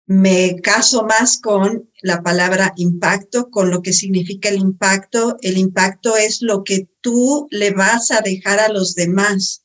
me 0.07 0.59
caso 0.61 1.03
más 1.03 1.39
con 1.39 1.89
la 2.01 2.23
palabra 2.23 2.73
impacto, 2.77 3.51
con 3.51 3.69
lo 3.69 3.83
que 3.83 3.93
significa 3.93 4.49
el 4.49 4.57
impacto. 4.57 5.37
El 5.41 5.57
impacto 5.57 6.17
es 6.17 6.41
lo 6.41 6.63
que 6.63 6.87
tú 7.01 7.47
le 7.51 7.71
vas 7.71 8.09
a 8.09 8.21
dejar 8.21 8.59
a 8.59 8.69
los 8.69 8.95
demás, 8.95 9.64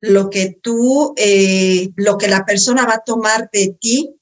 lo 0.00 0.30
que 0.30 0.58
tú, 0.62 1.14
eh, 1.16 1.90
lo 1.96 2.16
que 2.18 2.28
la 2.28 2.44
persona 2.44 2.86
va 2.86 2.94
a 2.94 3.04
tomar 3.04 3.50
de 3.52 3.76
ti, 3.80 4.14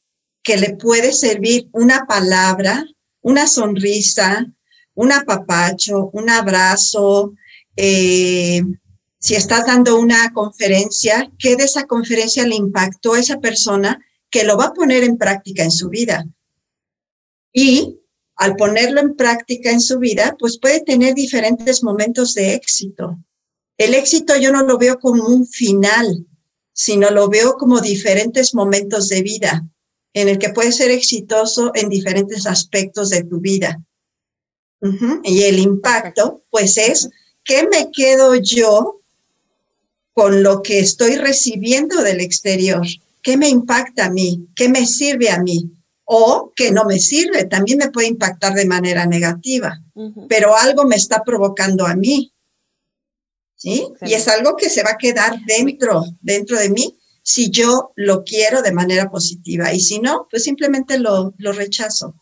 que 0.42 0.56
le 0.56 0.76
puede 0.76 1.12
servir 1.12 1.68
una 1.72 2.06
palabra, 2.06 2.84
una 3.20 3.46
sonrisa, 3.46 4.46
un 4.94 5.12
apapacho, 5.12 6.10
un 6.12 6.30
abrazo. 6.30 7.34
Eh, 7.76 8.62
si 9.18 9.34
estás 9.34 9.66
dando 9.66 9.98
una 9.98 10.32
conferencia, 10.32 11.30
¿qué 11.38 11.56
de 11.56 11.64
esa 11.64 11.86
conferencia 11.86 12.46
le 12.46 12.56
impactó 12.56 13.14
a 13.14 13.20
esa 13.20 13.38
persona? 13.38 14.00
que 14.30 14.44
lo 14.44 14.56
va 14.56 14.66
a 14.66 14.74
poner 14.74 15.04
en 15.04 15.16
práctica 15.16 15.62
en 15.62 15.70
su 15.70 15.88
vida. 15.88 16.26
Y 17.52 17.98
al 18.36 18.56
ponerlo 18.56 19.00
en 19.00 19.16
práctica 19.16 19.70
en 19.70 19.80
su 19.80 19.98
vida, 19.98 20.36
pues 20.38 20.58
puede 20.58 20.80
tener 20.80 21.14
diferentes 21.14 21.82
momentos 21.82 22.34
de 22.34 22.54
éxito. 22.54 23.18
El 23.78 23.94
éxito 23.94 24.36
yo 24.36 24.52
no 24.52 24.64
lo 24.64 24.76
veo 24.76 24.98
como 24.98 25.24
un 25.26 25.46
final, 25.46 26.26
sino 26.72 27.10
lo 27.10 27.28
veo 27.28 27.54
como 27.54 27.80
diferentes 27.80 28.54
momentos 28.54 29.08
de 29.08 29.22
vida 29.22 29.64
en 30.14 30.28
el 30.28 30.38
que 30.38 30.50
puedes 30.50 30.76
ser 30.76 30.90
exitoso 30.90 31.70
en 31.74 31.88
diferentes 31.88 32.46
aspectos 32.46 33.10
de 33.10 33.24
tu 33.24 33.40
vida. 33.40 33.80
Y 35.24 35.42
el 35.42 35.58
impacto, 35.58 36.44
pues 36.50 36.76
es, 36.76 37.08
¿qué 37.44 37.68
me 37.68 37.90
quedo 37.92 38.34
yo 38.36 39.00
con 40.12 40.42
lo 40.42 40.62
que 40.62 40.80
estoy 40.80 41.16
recibiendo 41.16 42.02
del 42.02 42.20
exterior? 42.20 42.84
¿Qué 43.22 43.36
me 43.36 43.48
impacta 43.48 44.06
a 44.06 44.10
mí? 44.10 44.48
¿Qué 44.54 44.68
me 44.68 44.86
sirve 44.86 45.30
a 45.30 45.40
mí? 45.40 45.70
O 46.04 46.52
que 46.56 46.70
no 46.70 46.84
me 46.84 46.98
sirve, 46.98 47.44
también 47.44 47.78
me 47.78 47.90
puede 47.90 48.08
impactar 48.08 48.54
de 48.54 48.66
manera 48.66 49.04
negativa, 49.06 49.80
pero 50.28 50.56
algo 50.56 50.84
me 50.84 50.96
está 50.96 51.22
provocando 51.22 51.86
a 51.86 51.94
mí. 51.94 52.32
¿Sí? 53.58 53.88
Y 54.02 54.14
es 54.14 54.28
algo 54.28 54.56
que 54.56 54.70
se 54.70 54.84
va 54.84 54.92
a 54.92 54.96
quedar 54.96 55.40
dentro, 55.44 56.04
dentro 56.20 56.56
de 56.58 56.70
mí, 56.70 56.96
si 57.22 57.50
yo 57.50 57.92
lo 57.96 58.22
quiero 58.22 58.62
de 58.62 58.72
manera 58.72 59.10
positiva. 59.10 59.72
Y 59.74 59.80
si 59.80 59.98
no, 59.98 60.28
pues 60.30 60.44
simplemente 60.44 60.98
lo, 60.98 61.34
lo 61.38 61.52
rechazo. 61.52 62.14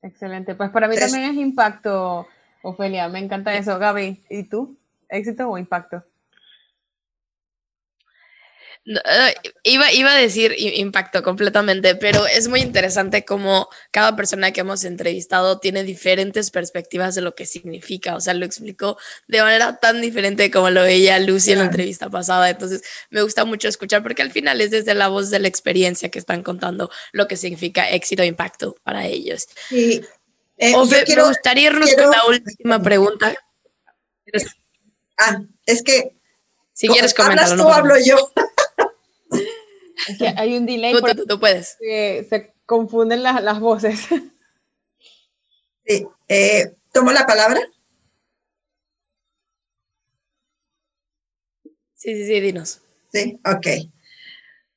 Excelente. 0.00 0.54
Pues 0.54 0.70
para 0.70 0.88
mí 0.88 0.96
también 0.96 1.24
es 1.24 1.36
impacto, 1.36 2.26
Ofelia. 2.62 3.08
Me 3.08 3.18
encanta 3.18 3.54
eso. 3.54 3.78
Gaby, 3.78 4.24
¿y 4.30 4.44
tú? 4.44 4.78
¿Éxito 5.08 5.48
o 5.48 5.58
impacto? 5.58 6.04
Iba, 9.62 9.92
iba 9.92 10.12
a 10.12 10.16
decir 10.16 10.54
impacto 10.56 11.22
completamente, 11.22 11.94
pero 11.96 12.26
es 12.26 12.48
muy 12.48 12.60
interesante 12.60 13.24
cómo 13.24 13.68
cada 13.90 14.16
persona 14.16 14.52
que 14.52 14.60
hemos 14.60 14.84
entrevistado 14.84 15.58
tiene 15.58 15.84
diferentes 15.84 16.50
perspectivas 16.50 17.14
de 17.14 17.20
lo 17.20 17.34
que 17.34 17.44
significa. 17.44 18.16
O 18.16 18.20
sea, 18.20 18.34
lo 18.34 18.46
explicó 18.46 18.96
de 19.28 19.42
manera 19.42 19.78
tan 19.78 20.00
diferente 20.00 20.50
como 20.50 20.70
lo 20.70 20.82
veía 20.82 21.18
Lucy 21.18 21.52
en 21.52 21.58
la 21.58 21.64
entrevista 21.66 22.08
pasada. 22.08 22.48
Entonces, 22.48 22.82
me 23.10 23.22
gusta 23.22 23.44
mucho 23.44 23.68
escuchar 23.68 24.02
porque 24.02 24.22
al 24.22 24.32
final 24.32 24.60
es 24.60 24.70
desde 24.70 24.94
la 24.94 25.08
voz 25.08 25.30
de 25.30 25.40
la 25.40 25.48
experiencia 25.48 26.08
que 26.08 26.18
están 26.18 26.42
contando 26.42 26.90
lo 27.12 27.28
que 27.28 27.36
significa 27.36 27.90
éxito 27.90 28.22
e 28.22 28.26
impacto 28.26 28.76
para 28.82 29.06
ellos. 29.06 29.46
Sí. 29.68 30.00
Eh, 30.56 30.72
me 30.72 31.22
gustaría 31.22 31.66
irnos 31.66 31.94
con 31.94 32.10
la 32.10 32.24
última 32.26 32.82
pregunta. 32.82 33.34
Ah, 35.18 35.42
es 35.66 35.82
que. 35.82 36.16
Si 36.72 36.88
quieres 36.88 37.12
comentar. 37.12 37.56
tú, 37.56 37.68
hablo 37.68 37.94
yo. 38.02 38.32
hay 40.36 40.56
un 40.56 40.66
delay. 40.66 40.94
Tú, 41.26 41.38
puedes. 41.38 41.76
se 41.80 42.54
confunden 42.66 43.22
las 43.22 43.60
voces. 43.60 44.00
Sí, 45.86 46.06
eh, 46.28 46.74
¿Tomo 46.92 47.10
la 47.12 47.26
palabra? 47.26 47.60
Sí, 51.94 52.14
sí, 52.14 52.26
sí, 52.26 52.40
dinos. 52.40 52.80
Sí, 53.12 53.38
ok. 53.44 53.66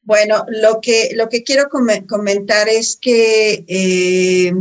Bueno, 0.01 0.43
lo 0.49 0.81
que, 0.81 1.11
lo 1.15 1.29
que 1.29 1.43
quiero 1.43 1.69
comentar 1.69 2.67
es 2.67 2.97
que 2.99 3.63
eh, 3.67 4.51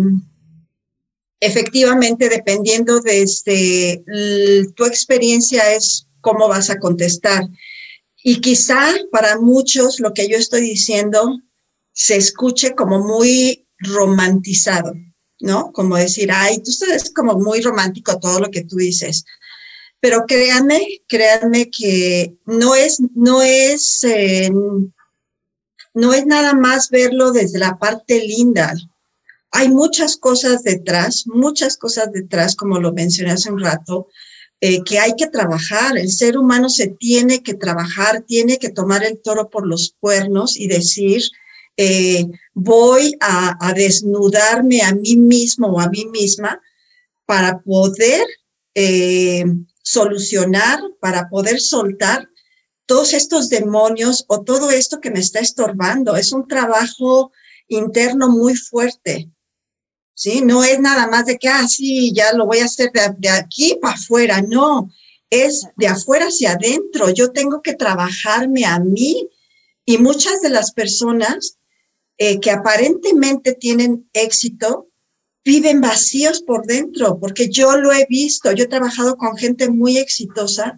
efectivamente, 1.41 2.29
dependiendo 2.29 3.01
de 3.01 3.23
este, 3.23 4.05
tu 4.77 4.85
experiencia 4.85 5.73
es 5.73 6.07
cómo 6.21 6.49
vas 6.49 6.71
a 6.71 6.79
contestar. 6.79 7.43
Y 8.23 8.41
quizá 8.41 8.95
para 9.11 9.39
muchos 9.39 10.01
lo 10.01 10.13
que 10.13 10.29
yo 10.29 10.37
estoy 10.37 10.61
diciendo 10.63 11.41
se 11.93 12.17
escuche 12.17 12.75
como 12.75 13.01
muy 13.01 13.67
romantizado, 13.79 14.95
¿no? 15.41 15.73
Como 15.73 15.97
decir, 15.97 16.31
ay, 16.33 16.59
tú 16.63 16.71
estás 16.71 17.11
como 17.11 17.35
muy 17.39 17.61
romántico 17.61 18.19
todo 18.19 18.39
lo 18.41 18.51
que 18.51 18.65
tú 18.65 18.77
dices. 18.77 19.25
Pero 20.01 20.25
créanme, 20.27 21.03
créanme 21.09 21.71
que 21.71 22.37
no 22.47 22.75
es, 22.75 22.99
no 23.15 23.43
es, 23.43 24.03
eh, 24.05 24.51
no 25.95 26.15
es 26.15 26.27
nada 26.27 26.55
más 26.55 26.91
verlo 26.91 27.33
desde 27.33 27.59
la 27.59 27.79
parte 27.79 28.21
linda. 28.21 28.75
Hay 29.51 29.69
muchas 29.69 30.17
cosas 30.17 30.63
detrás, 30.63 31.25
muchas 31.27 31.77
cosas 31.77 32.11
detrás, 32.13 32.57
como 32.57 32.81
lo 32.81 32.93
mencioné 32.93 33.33
hace 33.33 33.53
un 33.53 33.61
rato, 33.61 34.09
eh, 34.65 34.85
que 34.85 35.01
hay 35.01 35.17
que 35.17 35.27
trabajar. 35.27 35.99
El 35.99 36.09
ser 36.09 36.39
humano 36.39 36.69
se 36.69 36.87
tiene 36.87 37.43
que 37.43 37.55
trabajar, 37.55 38.23
tiene 38.23 38.61
que 38.61 38.69
tomar 38.69 39.03
el 39.03 39.21
toro 39.21 39.51
por 39.51 39.67
los 39.67 39.97
cuernos 39.99 40.57
y 40.57 40.69
decir, 40.69 41.21
eh, 41.77 42.27
voy 42.55 43.17
a, 43.21 43.73
desnudarme 43.75 44.83
a 44.83 44.95
mí 44.95 45.17
mismo 45.17 45.67
o 45.67 45.81
a 45.81 45.89
mí 45.89 46.07
misma 46.13 46.61
para 47.27 47.61
poder 47.63 48.25
eh, 48.77 49.45
solucionar, 49.83 50.79
para 51.01 51.29
poder 51.29 51.61
soltar 51.61 52.29
todos 52.87 53.15
estos 53.15 53.49
demonios 53.49 54.25
o 54.29 54.45
todo 54.45 54.71
esto 54.71 55.01
que 55.01 55.11
me 55.11 55.19
está 55.19 55.41
estorbando. 55.41 56.15
Es 56.15 56.31
un 56.31 56.47
trabajo 56.47 57.33
interno 57.67 58.29
muy 58.29 58.55
fuerte. 58.55 59.29
¿Sí? 60.15 60.43
No 60.43 60.63
es 60.63 60.79
nada 60.79 61.09
más 61.09 61.27
de 61.27 61.39
que, 61.39 61.49
ah, 61.49 61.67
sí, 61.67 62.13
ya 62.13 62.33
lo 62.33 62.47
voy 62.47 62.59
a 62.59 62.67
hacer 62.67 62.91
de, 63.19 63.29
aquí 63.29 63.79
para 63.81 63.95
afuera. 63.95 64.43
No, 64.43 64.91
es 65.31 65.67
de 65.77 65.89
afuera 65.89 66.27
hacia 66.27 66.53
adentro. 66.53 67.11
Yo 67.11 67.33
tengo 67.33 67.63
que 67.63 67.75
trabajarme 67.75 68.65
a 68.65 68.79
mí 68.79 69.29
y 69.85 69.99
muchas 69.99 70.41
de 70.43 70.51
las 70.51 70.73
personas 70.73 71.59
eh, 72.19 72.41
que 72.41 72.51
aparentemente 72.51 73.55
tienen 73.55 74.09
éxito 74.13 74.89
viven 75.45 75.81
vacíos 75.81 76.41
por 76.43 76.67
dentro, 76.67 77.19
porque 77.19 77.49
yo 77.49 77.77
lo 77.77 77.93
he 77.93 78.07
visto. 78.09 78.53
Yo 78.53 78.65
he 78.65 78.69
trabajado 78.69 79.17
con 79.17 79.37
gente 79.37 79.71
muy 79.71 79.99
exitosa 79.99 80.77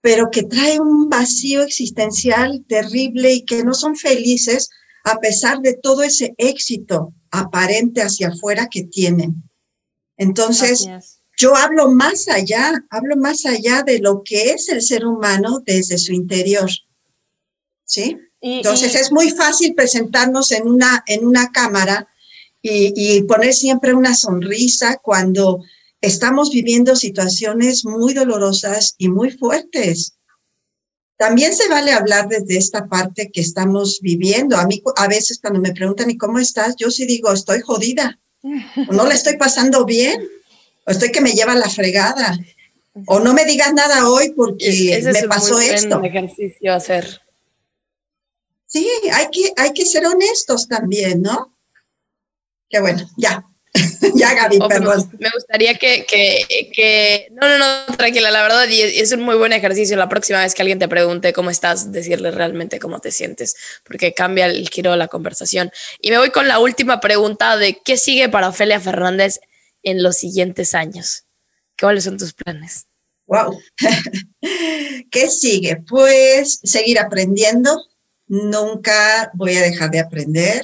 pero 0.00 0.30
que 0.30 0.42
trae 0.42 0.80
un 0.80 1.08
vacío 1.08 1.62
existencial 1.62 2.64
terrible 2.66 3.34
y 3.34 3.44
que 3.44 3.64
no 3.64 3.74
son 3.74 3.96
felices 3.96 4.70
a 5.04 5.18
pesar 5.18 5.60
de 5.60 5.74
todo 5.74 6.02
ese 6.02 6.34
éxito 6.38 7.12
aparente 7.30 8.02
hacia 8.02 8.28
afuera 8.28 8.68
que 8.70 8.84
tienen. 8.84 9.42
Entonces, 10.16 10.86
yo 11.36 11.56
hablo 11.56 11.90
más 11.90 12.28
allá, 12.28 12.84
hablo 12.90 13.16
más 13.16 13.46
allá 13.46 13.82
de 13.82 13.98
lo 13.98 14.22
que 14.22 14.50
es 14.50 14.68
el 14.68 14.82
ser 14.82 15.06
humano 15.06 15.62
desde 15.64 15.96
su 15.96 16.12
interior. 16.12 16.70
¿Sí? 17.84 18.18
Entonces, 18.40 18.94
es 18.94 19.10
muy 19.10 19.30
fácil 19.30 19.74
presentarnos 19.74 20.52
en 20.52 20.68
una, 20.68 21.02
en 21.06 21.26
una 21.26 21.50
cámara 21.50 22.08
y, 22.62 22.92
y 22.94 23.22
poner 23.22 23.54
siempre 23.54 23.94
una 23.94 24.14
sonrisa 24.14 24.98
cuando 25.02 25.62
estamos 26.00 26.50
viviendo 26.50 26.96
situaciones 26.96 27.84
muy 27.84 28.14
dolorosas 28.14 28.94
y 28.98 29.08
muy 29.08 29.30
fuertes. 29.30 30.14
También 31.20 31.52
se 31.54 31.68
vale 31.68 31.92
hablar 31.92 32.28
desde 32.28 32.56
esta 32.56 32.88
parte 32.88 33.30
que 33.30 33.42
estamos 33.42 34.00
viviendo. 34.00 34.56
A 34.56 34.64
mí 34.66 34.82
a 34.96 35.06
veces 35.06 35.38
cuando 35.38 35.60
me 35.60 35.74
preguntan, 35.74 36.08
¿y 36.08 36.16
cómo 36.16 36.38
estás? 36.38 36.76
Yo 36.76 36.90
sí 36.90 37.04
digo, 37.04 37.30
estoy 37.30 37.60
jodida. 37.60 38.18
O 38.88 38.94
no 38.94 39.04
la 39.04 39.12
estoy 39.12 39.36
pasando 39.36 39.84
bien. 39.84 40.26
O 40.86 40.90
estoy 40.90 41.12
que 41.12 41.20
me 41.20 41.32
lleva 41.32 41.54
la 41.54 41.68
fregada. 41.68 42.38
O 43.06 43.20
no 43.20 43.34
me 43.34 43.44
digas 43.44 43.74
nada 43.74 44.08
hoy 44.08 44.30
porque 44.30 44.96
Ese 44.96 45.12
me 45.12 45.18
es 45.18 45.26
pasó 45.26 45.56
muy 45.56 45.66
esto. 45.66 46.02
ejercicio 46.02 46.72
hacer. 46.72 47.20
Sí, 48.64 48.88
hay 49.12 49.28
que, 49.30 49.52
hay 49.58 49.74
que 49.74 49.84
ser 49.84 50.06
honestos 50.06 50.68
también, 50.68 51.20
¿no? 51.20 51.54
Qué 52.70 52.80
bueno, 52.80 53.06
ya, 53.18 53.44
ya, 54.14 54.34
Gaby, 54.34 54.58
perdón. 54.68 55.10
Me 55.18 55.30
gustaría 55.30 55.74
que, 55.78 56.04
que, 56.06 57.28
No, 57.30 57.48
no, 57.48 57.58
no, 57.58 57.96
tranquila, 57.96 58.30
la 58.30 58.42
verdad, 58.42 58.68
y 58.68 58.80
es 58.80 59.12
un 59.12 59.22
muy 59.22 59.36
buen 59.36 59.52
ejercicio 59.52 59.96
la 59.96 60.08
próxima 60.08 60.40
vez 60.40 60.54
que 60.54 60.62
alguien 60.62 60.78
te 60.78 60.88
pregunte 60.88 61.32
cómo 61.32 61.50
estás, 61.50 61.92
decirle 61.92 62.30
realmente 62.32 62.80
cómo 62.80 63.00
te 63.00 63.12
sientes, 63.12 63.54
porque 63.84 64.12
cambia 64.12 64.46
el 64.46 64.68
giro 64.68 64.90
de 64.90 64.96
la 64.96 65.08
conversación. 65.08 65.70
Y 66.00 66.10
me 66.10 66.18
voy 66.18 66.30
con 66.30 66.48
la 66.48 66.58
última 66.58 67.00
pregunta 67.00 67.56
de 67.56 67.80
qué 67.84 67.96
sigue 67.96 68.28
para 68.28 68.48
Ofelia 68.48 68.80
Fernández 68.80 69.40
en 69.82 70.02
los 70.02 70.16
siguientes 70.16 70.74
años. 70.74 71.24
¿Cuáles 71.78 72.04
son 72.04 72.18
tus 72.18 72.32
planes? 72.32 72.86
Wow. 73.26 73.60
¿Qué 75.10 75.30
sigue? 75.30 75.76
Pues 75.88 76.60
seguir 76.64 76.98
aprendiendo. 76.98 77.86
Nunca 78.26 79.30
voy 79.34 79.56
a 79.56 79.62
dejar 79.62 79.90
de 79.90 80.00
aprender 80.00 80.62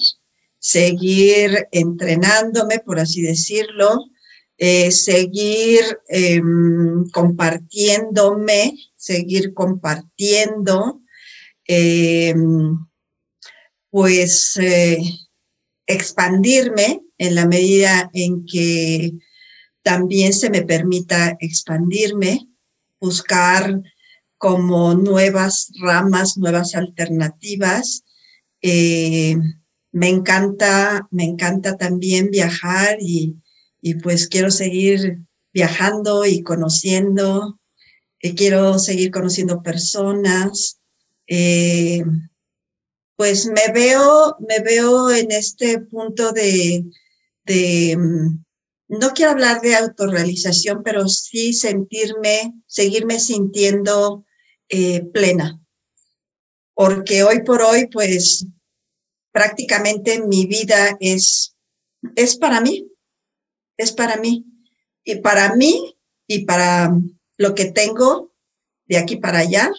seguir 0.67 1.69
entrenándome, 1.71 2.81
por 2.81 2.99
así 2.99 3.23
decirlo, 3.23 4.11
eh, 4.59 4.91
seguir 4.91 5.83
em, 6.09 7.09
compartiéndome, 7.11 8.75
seguir 8.97 9.55
compartiendo, 9.55 11.03
em, 11.69 12.85
pues 13.91 14.57
eh, 14.57 14.99
expandirme 15.87 17.01
en 17.17 17.37
la 17.37 17.47
medida 17.47 18.11
en 18.12 18.45
que 18.45 19.12
también 19.85 20.33
se 20.33 20.51
me 20.51 20.62
permita 20.62 21.37
expandirme, 21.39 22.49
buscar 23.01 23.83
como 24.37 24.95
nuevas 24.95 25.71
ramas, 25.81 26.37
nuevas 26.39 26.75
alternativas. 26.75 28.03
Me 29.97 30.11
encanta, 30.11 31.09
me 31.11 31.24
encanta 31.24 31.78
también 31.78 32.30
viajar 32.30 32.99
y, 33.01 33.34
pues 34.03 34.28
quiero 34.28 34.51
seguir 34.51 35.20
viajando 35.55 36.26
y 36.26 36.42
conociendo, 36.42 37.59
eh, 38.20 38.34
quiero 38.34 38.78
seguir 38.78 39.11
conociendo 39.11 39.62
personas. 39.62 40.82
Eh, 41.26 42.05
pues 43.16 43.47
me 43.47 43.72
veo, 43.72 44.36
me 44.47 44.59
veo 44.59 45.11
en 45.11 45.32
este 45.32 45.78
punto 45.78 46.32
de, 46.32 46.84
de, 47.47 47.97
mm, 47.97 48.44
no 48.88 49.11
quiero 49.14 49.30
hablar 49.30 49.62
de 49.62 49.76
autorrealización, 49.76 50.82
pero 50.84 51.09
sí 51.09 51.55
sentirme, 51.55 52.53
seguirme 52.66 53.18
sintiendo 53.18 54.26
eh, 54.68 55.07
plena. 55.07 55.59
Porque 56.74 57.22
hoy 57.22 57.42
por 57.44 57.62
hoy, 57.62 57.86
pues 57.90 58.47
prácticamente 59.37 60.22
mi 60.22 60.47
vida 60.47 60.97
es, 60.99 61.55
es 62.14 62.39
para 62.39 62.62
mí, 62.62 62.91
es 63.76 63.93
para 63.93 64.16
mí. 64.16 64.47
Y 65.05 65.16
para 65.16 65.55
mí 65.55 65.95
y 66.26 66.47
para 66.47 66.91
lo 67.37 67.55
que 67.55 67.66
tengo 67.66 68.32
de 68.87 68.97
aquí 68.97 69.16
para 69.16 69.41
allá 69.41 69.70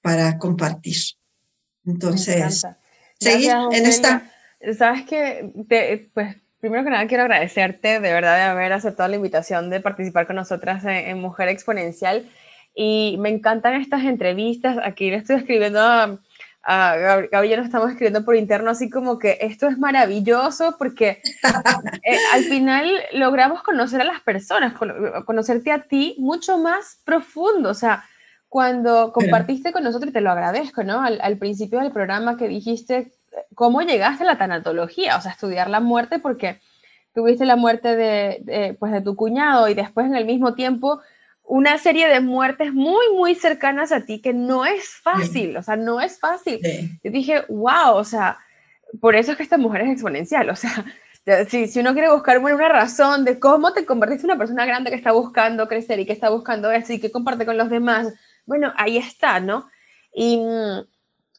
para 0.00 0.38
compartir. 0.38 0.96
Entonces, 1.84 2.66
seguir 3.20 3.52
en 3.72 3.84
esta... 3.84 4.32
Sabes 4.78 5.04
que, 5.04 5.52
pues, 6.14 6.36
primero 6.60 6.82
que 6.82 6.90
nada 6.90 7.06
quiero 7.06 7.24
agradecerte 7.24 8.00
de 8.00 8.12
verdad 8.14 8.36
de 8.36 8.42
haber 8.44 8.72
aceptado 8.72 9.10
la 9.10 9.16
invitación 9.16 9.68
de 9.68 9.80
participar 9.80 10.26
con 10.26 10.36
nosotras 10.36 10.82
en, 10.86 11.20
Mujer 11.20 11.48
Exponencial. 11.48 12.26
Y 12.74 13.18
me 13.20 13.28
encantan 13.28 13.74
estas 13.74 14.04
entrevistas. 14.04 14.78
Aquí 14.82 15.10
le 15.10 15.16
estoy 15.16 15.36
escribiendo 15.36 15.80
a 15.80 16.18
a 16.62 17.26
Gaby 17.30 17.48
ya 17.48 17.56
nos 17.56 17.66
estamos 17.66 17.90
escribiendo 17.90 18.24
por 18.24 18.36
interno, 18.36 18.70
así 18.70 18.88
como 18.88 19.18
que 19.18 19.38
esto 19.40 19.66
es 19.66 19.78
maravilloso 19.78 20.76
porque 20.78 21.20
eh, 22.04 22.18
al 22.32 22.44
final 22.44 22.88
logramos 23.12 23.62
conocer 23.62 24.00
a 24.00 24.04
las 24.04 24.20
personas, 24.20 24.74
conocerte 25.24 25.72
a 25.72 25.82
ti 25.82 26.14
mucho 26.18 26.58
más 26.58 27.00
profundo. 27.04 27.70
O 27.70 27.74
sea, 27.74 28.04
cuando 28.48 29.12
compartiste 29.12 29.72
con 29.72 29.82
nosotros, 29.82 30.10
y 30.10 30.12
te 30.12 30.20
lo 30.20 30.30
agradezco, 30.30 30.84
¿no? 30.84 31.02
Al, 31.02 31.38
principio 31.38 31.80
del 31.80 31.90
programa 31.90 32.36
que 32.36 32.48
dijiste 32.48 33.12
cómo 33.54 33.82
llegaste 33.82 34.24
a 34.24 34.26
la 34.26 34.38
tanatología, 34.38 35.16
o 35.16 35.20
sea, 35.20 35.32
estudiar 35.32 35.68
la 35.68 35.80
muerte 35.80 36.18
porque 36.18 36.60
tuviste 37.14 37.44
la 37.44 37.56
muerte 37.56 37.96
de, 37.96 38.76
pues, 38.78 38.92
de 38.92 39.00
tu 39.00 39.16
cuñado 39.16 39.68
y 39.68 39.74
después 39.74 40.06
en 40.06 40.14
el 40.14 40.26
mismo 40.26 40.54
tiempo 40.54 41.00
una 41.44 41.78
serie 41.78 42.08
de 42.08 42.20
muertes 42.20 42.72
muy, 42.72 43.12
muy 43.14 43.34
cercanas 43.34 43.92
a 43.92 44.04
ti 44.04 44.20
que 44.20 44.32
no 44.32 44.64
es 44.64 44.88
fácil, 44.88 45.56
o 45.56 45.62
sea, 45.62 45.76
no 45.76 46.00
es 46.00 46.18
fácil. 46.18 46.60
Yo 47.02 47.10
dije, 47.10 47.44
wow, 47.48 47.94
o 47.94 48.04
sea, 48.04 48.38
por 49.00 49.16
eso 49.16 49.32
es 49.32 49.36
que 49.36 49.42
esta 49.42 49.58
mujer 49.58 49.82
es 49.82 49.90
exponencial, 49.90 50.48
o 50.50 50.56
sea, 50.56 50.84
si, 51.48 51.68
si 51.68 51.80
uno 51.80 51.92
quiere 51.92 52.10
buscar 52.10 52.38
una 52.38 52.68
razón 52.68 53.24
de 53.24 53.38
cómo 53.38 53.72
te 53.72 53.84
convertiste 53.84 54.26
en 54.26 54.30
una 54.30 54.38
persona 54.38 54.66
grande 54.66 54.90
que 54.90 54.96
está 54.96 55.12
buscando 55.12 55.68
crecer 55.68 56.00
y 56.00 56.06
que 56.06 56.12
está 56.12 56.30
buscando 56.30 56.70
eso 56.70 56.92
y 56.92 57.00
que 57.00 57.12
comparte 57.12 57.46
con 57.46 57.56
los 57.56 57.70
demás, 57.70 58.12
bueno, 58.44 58.72
ahí 58.76 58.96
está, 58.96 59.40
¿no? 59.40 59.68
Y, 60.14 60.40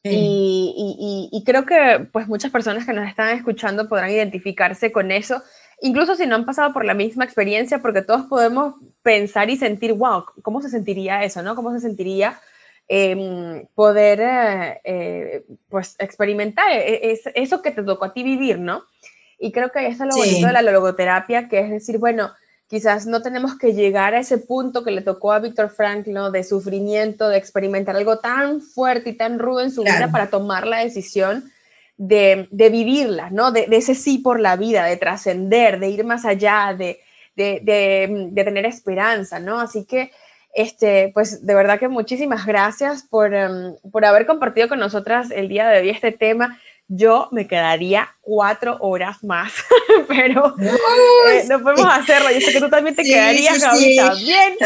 y, 0.03 1.29
y, 1.31 1.43
creo 1.45 1.65
que 1.65 2.07
pues 2.11 2.27
muchas 2.27 2.51
personas 2.51 2.85
que 2.85 2.93
nos 2.93 3.07
están 3.07 3.29
escuchando 3.29 3.87
podrán 3.87 4.11
identificarse 4.11 4.91
con 4.91 5.11
eso, 5.11 5.41
incluso 5.81 6.15
si 6.15 6.25
no 6.25 6.35
han 6.35 6.45
pasado 6.45 6.73
por 6.73 6.85
la 6.85 6.93
misma 6.93 7.25
experiencia, 7.25 7.79
porque 7.79 8.01
todos 8.01 8.23
podemos 8.23 8.75
pensar 9.01 9.49
y 9.49 9.57
sentir, 9.57 9.93
wow, 9.93 10.25
¿cómo 10.41 10.61
se 10.61 10.69
sentiría 10.69 11.23
eso, 11.23 11.41
no? 11.43 11.55
¿Cómo 11.55 11.71
se 11.73 11.79
sentiría 11.79 12.39
em, 12.87 13.65
poder 13.75 14.19
eh, 14.21 14.81
eh, 14.83 15.45
pues 15.69 15.95
experimentar 15.99 16.71
e, 16.71 17.11
e, 17.11 17.21
eso 17.35 17.61
que 17.61 17.71
te 17.71 17.83
tocó 17.83 18.05
a 18.05 18.13
ti 18.13 18.23
vivir, 18.23 18.59
¿no? 18.59 18.83
Y 19.39 19.51
creo 19.51 19.71
que 19.71 19.79
ahí 19.79 19.85
está 19.87 20.05
lo 20.05 20.15
bonito 20.15 20.47
de 20.47 20.53
la 20.53 20.61
logoterapia, 20.61 21.49
que 21.49 21.59
es 21.59 21.69
decir, 21.69 21.97
bueno, 21.97 22.31
quizás 22.67 23.05
no 23.05 23.21
tenemos 23.21 23.57
que 23.57 23.73
llegar 23.73 24.13
a 24.15 24.19
ese 24.19 24.37
punto 24.37 24.83
que 24.83 24.91
le 24.91 25.01
tocó 25.01 25.31
a 25.31 25.39
Víctor 25.39 25.69
Frank, 25.69 26.05
De 26.05 26.43
sufrimiento, 26.43 27.29
de 27.29 27.37
experimentar 27.37 27.95
algo 27.95 28.19
tan 28.19 28.61
fuerte 28.61 29.11
y 29.11 29.13
tan 29.13 29.39
rudo 29.39 29.61
en 29.61 29.71
su 29.71 29.83
vida 29.83 30.09
para 30.11 30.29
tomar 30.29 30.65
la 30.65 30.79
decisión 30.79 31.51
de, 32.07 32.47
de 32.51 32.69
vivirla, 32.69 33.29
¿no? 33.29 33.51
De, 33.51 33.67
ese 33.71 33.95
sí 33.95 34.17
por 34.17 34.39
la 34.39 34.55
vida, 34.57 34.85
de 34.85 34.97
trascender, 34.97 35.79
de 35.79 35.89
ir 35.89 36.03
más 36.03 36.25
allá, 36.25 36.75
de, 36.77 36.99
de, 37.35 38.31
tener 38.35 38.65
esperanza, 38.65 39.39
¿no? 39.39 39.59
Así 39.59 39.85
que, 39.85 40.11
este, 40.53 41.11
pues 41.13 41.45
de 41.45 41.55
verdad 41.55 41.79
que 41.79 41.87
muchísimas 41.87 42.45
gracias 42.45 43.03
por, 43.03 43.33
em, 43.33 43.75
por 43.91 44.05
haber 44.05 44.25
compartido 44.25 44.67
con 44.67 44.79
nosotras 44.79 45.31
el 45.31 45.47
día 45.47 45.67
de 45.69 45.79
hoy 45.79 45.89
este 45.89 46.11
tema 46.11 46.59
yo 46.89 47.29
me 47.31 47.47
quedaría 47.47 48.13
cuatro 48.21 48.77
horas 48.81 49.23
más, 49.23 49.53
pero 50.07 50.53
eh, 50.59 51.45
no 51.49 51.63
podemos 51.63 51.87
hacerlo. 51.91 52.29
Yo 52.31 52.41
sé 52.41 52.51
que 52.51 52.59
tú 52.59 52.69
también 52.69 52.95
te 52.95 53.03
quedarías, 53.03 53.59
también, 53.59 54.57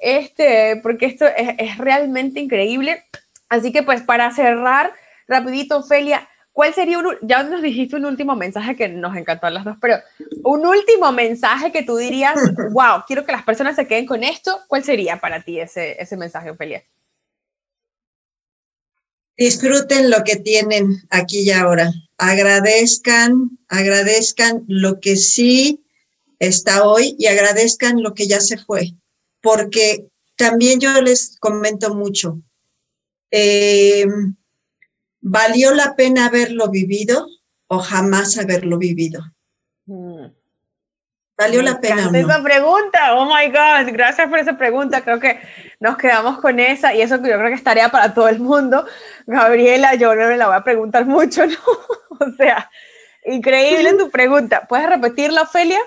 este, 0.00 0.76
porque 0.82 1.06
esto 1.06 1.24
es, 1.26 1.78
realmente 1.78 2.38
increíble. 2.40 3.04
Así 3.48 3.72
que 3.72 3.82
pues 3.82 4.02
para 4.02 4.30
cerrar, 4.32 4.92
rapidito, 5.26 5.78
Ofelia, 5.78 6.28
¿cuál 6.52 6.74
sería 6.74 6.98
un, 6.98 7.16
ya 7.22 7.42
nos 7.42 7.62
dijiste 7.62 7.96
un 7.96 8.04
último 8.04 8.36
mensaje 8.36 8.76
que 8.76 8.88
nos 8.88 9.16
encantó 9.16 9.46
a 9.46 9.50
las 9.50 9.64
dos, 9.64 9.76
pero 9.80 9.96
un 10.44 10.64
último 10.66 11.10
mensaje 11.12 11.72
que 11.72 11.82
tú 11.82 11.96
dirías, 11.96 12.38
wow, 12.72 13.02
quiero 13.06 13.24
que 13.24 13.32
las 13.32 13.44
personas 13.44 13.76
se 13.76 13.86
queden 13.86 14.06
con 14.06 14.22
esto, 14.22 14.60
¿cuál 14.68 14.84
sería 14.84 15.16
para 15.18 15.42
ti 15.42 15.60
ese, 15.60 16.00
ese 16.00 16.16
mensaje, 16.16 16.50
Ofelia? 16.50 16.82
disfruten 19.36 20.10
lo 20.10 20.22
que 20.24 20.36
tienen 20.36 21.02
aquí 21.10 21.40
y 21.40 21.50
ahora. 21.50 21.92
Agradezcan, 22.18 23.58
agradezcan 23.68 24.64
lo 24.68 25.00
que 25.00 25.16
sí 25.16 25.84
está 26.38 26.84
hoy 26.84 27.16
y 27.18 27.26
agradezcan 27.26 28.02
lo 28.02 28.14
que 28.14 28.26
ya 28.26 28.40
se 28.40 28.58
fue. 28.58 28.92
Porque 29.40 30.06
también 30.36 30.80
yo 30.80 31.00
les 31.00 31.36
comento 31.38 31.94
mucho, 31.94 32.40
eh, 33.30 34.06
¿valió 35.22 35.72
la 35.72 35.96
pena 35.96 36.26
haberlo 36.26 36.68
vivido 36.68 37.26
o 37.68 37.78
jamás 37.78 38.36
haberlo 38.36 38.76
vivido? 38.76 39.22
Mm. 39.86 40.26
¿Valió 41.38 41.62
la 41.62 41.80
pena? 41.80 42.10
Esa 42.12 42.42
pregunta, 42.42 43.14
oh 43.14 43.24
my 43.24 43.46
God, 43.46 43.92
gracias 43.92 44.28
por 44.28 44.38
esa 44.38 44.58
pregunta. 44.58 45.02
Creo 45.02 45.18
que 45.18 45.40
nos 45.80 45.96
quedamos 45.96 46.38
con 46.40 46.60
esa 46.60 46.94
y 46.94 47.00
eso 47.00 47.16
yo 47.16 47.22
creo 47.22 47.48
que 47.48 47.54
es 47.54 47.64
tarea 47.64 47.88
para 47.88 48.12
todo 48.12 48.28
el 48.28 48.38
mundo. 48.38 48.84
Gabriela, 49.26 49.94
yo 49.94 50.14
no 50.14 50.28
me 50.28 50.36
la 50.36 50.46
voy 50.48 50.56
a 50.56 50.64
preguntar 50.64 51.06
mucho, 51.06 51.46
¿no? 51.46 51.56
o 52.20 52.30
sea, 52.36 52.70
increíble 53.24 53.94
tu 53.94 54.10
pregunta. 54.10 54.66
¿Puedes 54.68 54.88
repetirla, 54.88 55.42
Ofelia? 55.42 55.80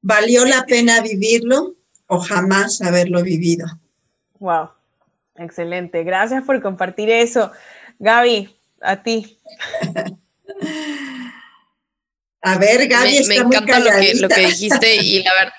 ¿Valió 0.00 0.44
la 0.44 0.64
pena 0.64 1.02
vivirlo 1.02 1.74
o 2.06 2.18
jamás 2.18 2.80
haberlo 2.80 3.22
vivido? 3.22 3.66
Wow, 4.38 4.70
excelente. 5.36 6.02
Gracias 6.04 6.42
por 6.44 6.60
compartir 6.62 7.10
eso. 7.10 7.52
Gaby, 7.98 8.48
a 8.80 9.02
ti. 9.02 9.38
A 12.42 12.58
ver, 12.58 12.86
Gaby, 12.86 13.24
me, 13.26 13.34
encanta 13.36 13.80
lo 13.80 13.90
que, 13.90 14.14
lo 14.14 14.28
que 14.28 14.46
dijiste 14.46 14.96
y 14.96 15.22
la 15.22 15.34
verdad. 15.34 15.52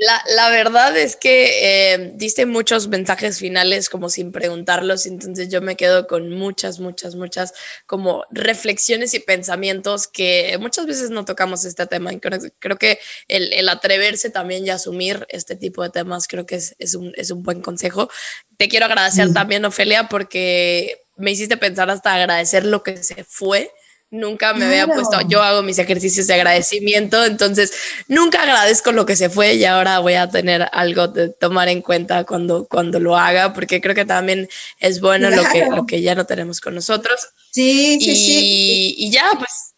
La, 0.00 0.22
la, 0.36 0.48
verdad 0.50 0.96
es 0.96 1.16
que 1.16 1.92
eh, 1.92 2.12
diste 2.14 2.46
muchos 2.46 2.86
mensajes 2.86 3.40
finales 3.40 3.88
como 3.88 4.08
sin 4.08 4.30
preguntarlos, 4.30 5.06
entonces 5.06 5.48
yo 5.48 5.60
me 5.60 5.76
quedo 5.76 6.06
con 6.06 6.30
muchas, 6.30 6.78
muchas, 6.78 7.16
muchas 7.16 7.52
como 7.84 8.24
reflexiones 8.30 9.14
y 9.14 9.18
pensamientos 9.18 10.06
que 10.06 10.56
muchas 10.60 10.86
veces 10.86 11.10
no 11.10 11.24
tocamos 11.24 11.64
este 11.64 11.84
tema. 11.88 12.12
Y 12.12 12.20
creo, 12.20 12.38
creo 12.60 12.76
que 12.76 13.00
el, 13.26 13.52
el, 13.52 13.68
atreverse 13.68 14.30
también 14.30 14.64
y 14.64 14.70
asumir 14.70 15.26
este 15.30 15.56
tipo 15.56 15.82
de 15.82 15.90
temas 15.90 16.28
creo 16.28 16.46
que 16.46 16.54
es, 16.54 16.76
es, 16.78 16.94
un, 16.94 17.12
es 17.16 17.32
un, 17.32 17.42
buen 17.42 17.60
consejo. 17.60 18.08
Te 18.56 18.68
quiero 18.68 18.86
agradecer 18.86 19.32
también, 19.32 19.64
Ofelia, 19.64 20.08
porque 20.08 21.02
me 21.16 21.32
hiciste 21.32 21.56
pensar 21.56 21.90
hasta 21.90 22.14
agradecer 22.14 22.64
lo 22.64 22.84
que 22.84 23.02
se 23.02 23.24
fue 23.24 23.72
Nunca 24.10 24.54
me 24.54 24.64
había 24.64 24.86
puesto, 24.86 25.20
yo 25.28 25.42
hago 25.42 25.62
mis 25.62 25.78
ejercicios 25.78 26.26
de 26.26 26.34
agradecimiento, 26.34 27.26
entonces 27.26 27.74
nunca 28.08 28.40
agradezco 28.40 28.90
lo 28.90 29.04
que 29.04 29.16
se 29.16 29.28
fue 29.28 29.56
y 29.56 29.66
ahora 29.66 29.98
voy 29.98 30.14
a 30.14 30.30
tener 30.30 30.66
algo 30.72 31.08
de 31.08 31.28
tomar 31.28 31.68
en 31.68 31.82
cuenta 31.82 32.24
cuando, 32.24 32.66
cuando 32.66 33.00
lo 33.00 33.18
haga, 33.18 33.52
porque 33.52 33.82
creo 33.82 33.94
que 33.94 34.06
también 34.06 34.48
es 34.80 35.02
bueno 35.02 35.28
lo, 35.28 35.42
que, 35.52 35.66
lo 35.66 35.84
que 35.84 36.00
ya 36.00 36.14
no 36.14 36.24
tenemos 36.24 36.62
con 36.62 36.74
nosotros. 36.74 37.20
Sí, 37.52 37.98
sí, 38.00 38.16
sí. 38.16 38.94
Y 38.96 39.10
ya, 39.10 39.30
pues, 39.38 39.74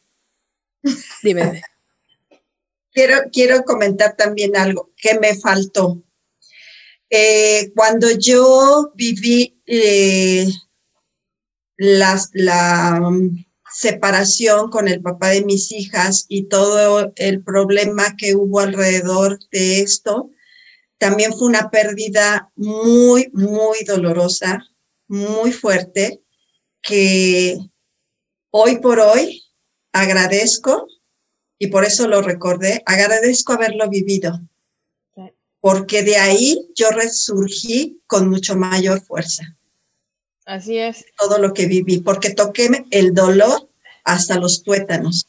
dime. 1.24 1.62
quiero, 2.92 3.22
quiero 3.32 3.64
comentar 3.64 4.14
también 4.14 4.56
algo 4.56 4.92
que 4.96 5.18
me 5.18 5.36
faltó. 5.40 6.04
Eh, 7.08 7.72
cuando 7.74 8.08
yo 8.12 8.92
viví 8.94 9.60
eh, 9.66 10.46
las, 11.76 12.30
la 12.32 13.00
separación 13.72 14.70
con 14.70 14.88
el 14.88 15.00
papá 15.00 15.28
de 15.28 15.44
mis 15.44 15.70
hijas 15.72 16.26
y 16.28 16.44
todo 16.44 17.12
el 17.16 17.42
problema 17.42 18.16
que 18.16 18.34
hubo 18.34 18.60
alrededor 18.60 19.38
de 19.50 19.80
esto, 19.80 20.30
también 20.98 21.32
fue 21.32 21.48
una 21.48 21.70
pérdida 21.70 22.52
muy, 22.56 23.30
muy 23.32 23.84
dolorosa, 23.86 24.66
muy 25.08 25.52
fuerte, 25.52 26.20
que 26.82 27.58
hoy 28.50 28.78
por 28.80 29.00
hoy 29.00 29.42
agradezco, 29.92 30.86
y 31.58 31.66
por 31.66 31.84
eso 31.84 32.08
lo 32.08 32.22
recordé, 32.22 32.82
agradezco 32.86 33.52
haberlo 33.52 33.88
vivido, 33.88 34.40
porque 35.60 36.02
de 36.02 36.16
ahí 36.16 36.70
yo 36.74 36.90
resurgí 36.90 38.00
con 38.06 38.30
mucho 38.30 38.56
mayor 38.56 39.02
fuerza. 39.02 39.58
Así 40.50 40.78
es. 40.78 41.04
Todo 41.16 41.38
lo 41.38 41.54
que 41.54 41.66
viví, 41.66 41.98
porque 41.98 42.30
toqué 42.30 42.84
el 42.90 43.14
dolor 43.14 43.68
hasta 44.02 44.36
los 44.36 44.64
tuétanos. 44.64 45.28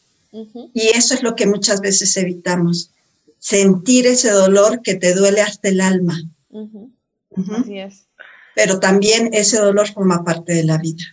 Y 0.74 0.88
eso 0.88 1.14
es 1.14 1.22
lo 1.22 1.36
que 1.36 1.46
muchas 1.46 1.80
veces 1.80 2.18
evitamos, 2.18 2.90
sentir 3.38 4.08
ese 4.08 4.32
dolor 4.32 4.82
que 4.82 4.96
te 4.96 5.14
duele 5.14 5.42
hasta 5.42 5.70
el 5.70 5.80
alma. 5.80 6.20
Así 7.56 7.78
es. 7.78 8.08
Pero 8.56 8.80
también 8.80 9.30
ese 9.32 9.60
dolor 9.60 9.94
forma 9.94 10.24
parte 10.24 10.54
de 10.54 10.64
la 10.64 10.80
vida. 10.80 11.04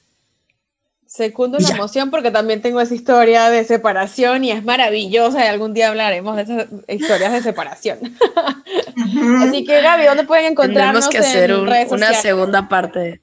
Segundo 1.04 1.58
la 1.58 1.68
emoción 1.68 2.10
porque 2.10 2.30
también 2.30 2.62
tengo 2.62 2.80
esa 2.80 2.94
historia 2.94 3.50
de 3.50 3.64
separación 3.64 4.42
y 4.42 4.52
es 4.52 4.64
maravillosa 4.64 5.44
y 5.44 5.48
algún 5.48 5.74
día 5.74 5.88
hablaremos 5.88 6.36
de 6.36 6.42
esas 6.42 6.66
historias 6.88 7.32
de 7.32 7.42
separación. 7.42 7.98
Así 9.42 9.64
que 9.66 9.82
Gaby, 9.82 10.06
¿dónde 10.06 10.24
pueden 10.24 10.46
encontrarnos? 10.52 11.10
Tenemos 11.10 11.30
que 11.30 11.38
hacer 11.38 11.54
una 11.90 12.14
segunda 12.14 12.70
parte. 12.70 13.20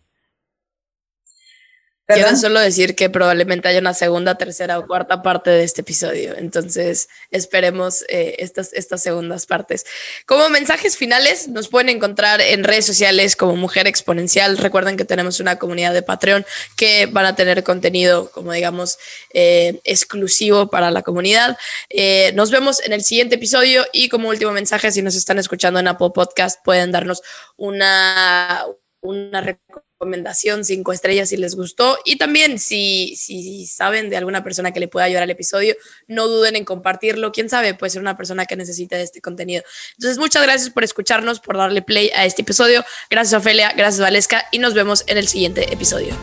Quiero 2.07 2.35
solo 2.35 2.59
decir 2.59 2.95
que 2.95 3.09
probablemente 3.09 3.67
haya 3.67 3.79
una 3.79 3.95
segunda, 3.95 4.35
tercera 4.35 4.77
o 4.77 4.85
cuarta 4.85 5.23
parte 5.23 5.49
de 5.49 5.63
este 5.63 5.81
episodio. 5.81 6.35
Entonces, 6.37 7.09
esperemos 7.31 8.03
eh, 8.09 8.35
estas, 8.39 8.73
estas 8.73 9.01
segundas 9.01 9.47
partes. 9.47 9.85
Como 10.27 10.47
mensajes 10.49 10.97
finales, 10.97 11.47
nos 11.47 11.67
pueden 11.67 11.89
encontrar 11.89 12.41
en 12.41 12.63
redes 12.63 12.85
sociales 12.85 13.35
como 13.35 13.55
Mujer 13.55 13.87
Exponencial. 13.87 14.57
Recuerden 14.57 14.97
que 14.97 15.05
tenemos 15.05 15.39
una 15.39 15.57
comunidad 15.57 15.93
de 15.93 16.03
Patreon 16.03 16.45
que 16.77 17.07
van 17.07 17.25
a 17.25 17.35
tener 17.35 17.63
contenido, 17.63 18.29
como 18.29 18.51
digamos, 18.51 18.99
eh, 19.33 19.81
exclusivo 19.83 20.69
para 20.69 20.91
la 20.91 21.01
comunidad. 21.01 21.57
Eh, 21.89 22.33
nos 22.35 22.51
vemos 22.51 22.81
en 22.81 22.93
el 22.93 23.03
siguiente 23.03 23.35
episodio 23.35 23.83
y 23.91 24.09
como 24.09 24.29
último 24.29 24.51
mensaje, 24.51 24.91
si 24.91 25.01
nos 25.01 25.15
están 25.15 25.39
escuchando 25.39 25.79
en 25.79 25.87
Apple 25.87 26.11
Podcast, 26.13 26.63
pueden 26.63 26.91
darnos 26.91 27.23
una, 27.57 28.63
una 29.01 29.41
recomendación 29.41 29.84
recomendación, 30.05 30.63
cinco 30.63 30.93
estrellas 30.93 31.29
si 31.29 31.37
les 31.37 31.55
gustó. 31.55 31.97
Y 32.05 32.17
también 32.17 32.59
si, 32.59 33.15
si 33.15 33.65
saben 33.65 34.09
de 34.09 34.17
alguna 34.17 34.43
persona 34.43 34.71
que 34.71 34.79
le 34.79 34.87
pueda 34.87 35.07
ayudar 35.07 35.23
al 35.23 35.31
episodio, 35.31 35.75
no 36.07 36.27
duden 36.27 36.55
en 36.55 36.63
compartirlo. 36.63 37.31
Quién 37.31 37.49
sabe, 37.49 37.73
puede 37.73 37.89
ser 37.89 38.01
una 38.01 38.15
persona 38.15 38.45
que 38.45 38.55
necesite 38.55 38.95
de 38.95 39.03
este 39.03 39.21
contenido. 39.21 39.63
Entonces, 39.97 40.19
muchas 40.19 40.43
gracias 40.43 40.69
por 40.69 40.83
escucharnos, 40.83 41.39
por 41.39 41.57
darle 41.57 41.81
play 41.81 42.11
a 42.15 42.25
este 42.25 42.43
episodio. 42.43 42.85
Gracias, 43.09 43.39
Ofelia. 43.39 43.73
Gracias, 43.75 43.99
Valesca. 43.99 44.45
Y 44.51 44.59
nos 44.59 44.73
vemos 44.73 45.03
en 45.07 45.17
el 45.17 45.27
siguiente 45.27 45.73
episodio. 45.73 46.15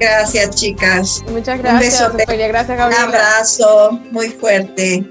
Gracias, 0.00 0.56
chicas. 0.56 1.22
Muchas 1.28 1.60
gracias, 1.60 2.10
Un 2.10 2.16
beso. 2.16 2.26
Gracias, 2.26 2.76
Gabriela. 2.76 3.04
Un 3.06 3.14
abrazo 3.14 3.92
muy 4.10 4.30
fuerte. 4.30 5.04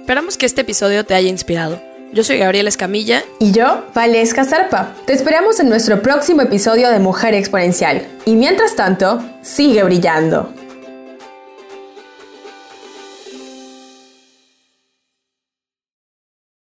Esperamos 0.00 0.36
que 0.36 0.44
este 0.44 0.60
episodio 0.60 1.04
te 1.04 1.14
haya 1.14 1.30
inspirado. 1.30 1.93
Yo 2.14 2.22
soy 2.22 2.38
Gabriela 2.38 2.68
Escamilla. 2.68 3.24
Y 3.40 3.50
yo, 3.50 3.86
Valesca 3.92 4.44
Zarpa. 4.44 4.94
Te 5.04 5.12
esperamos 5.12 5.58
en 5.58 5.68
nuestro 5.68 6.00
próximo 6.00 6.42
episodio 6.42 6.90
de 6.90 7.00
Mujer 7.00 7.34
Exponencial. 7.34 8.06
Y 8.24 8.36
mientras 8.36 8.76
tanto, 8.76 9.20
sigue 9.42 9.82
brillando. 9.82 10.54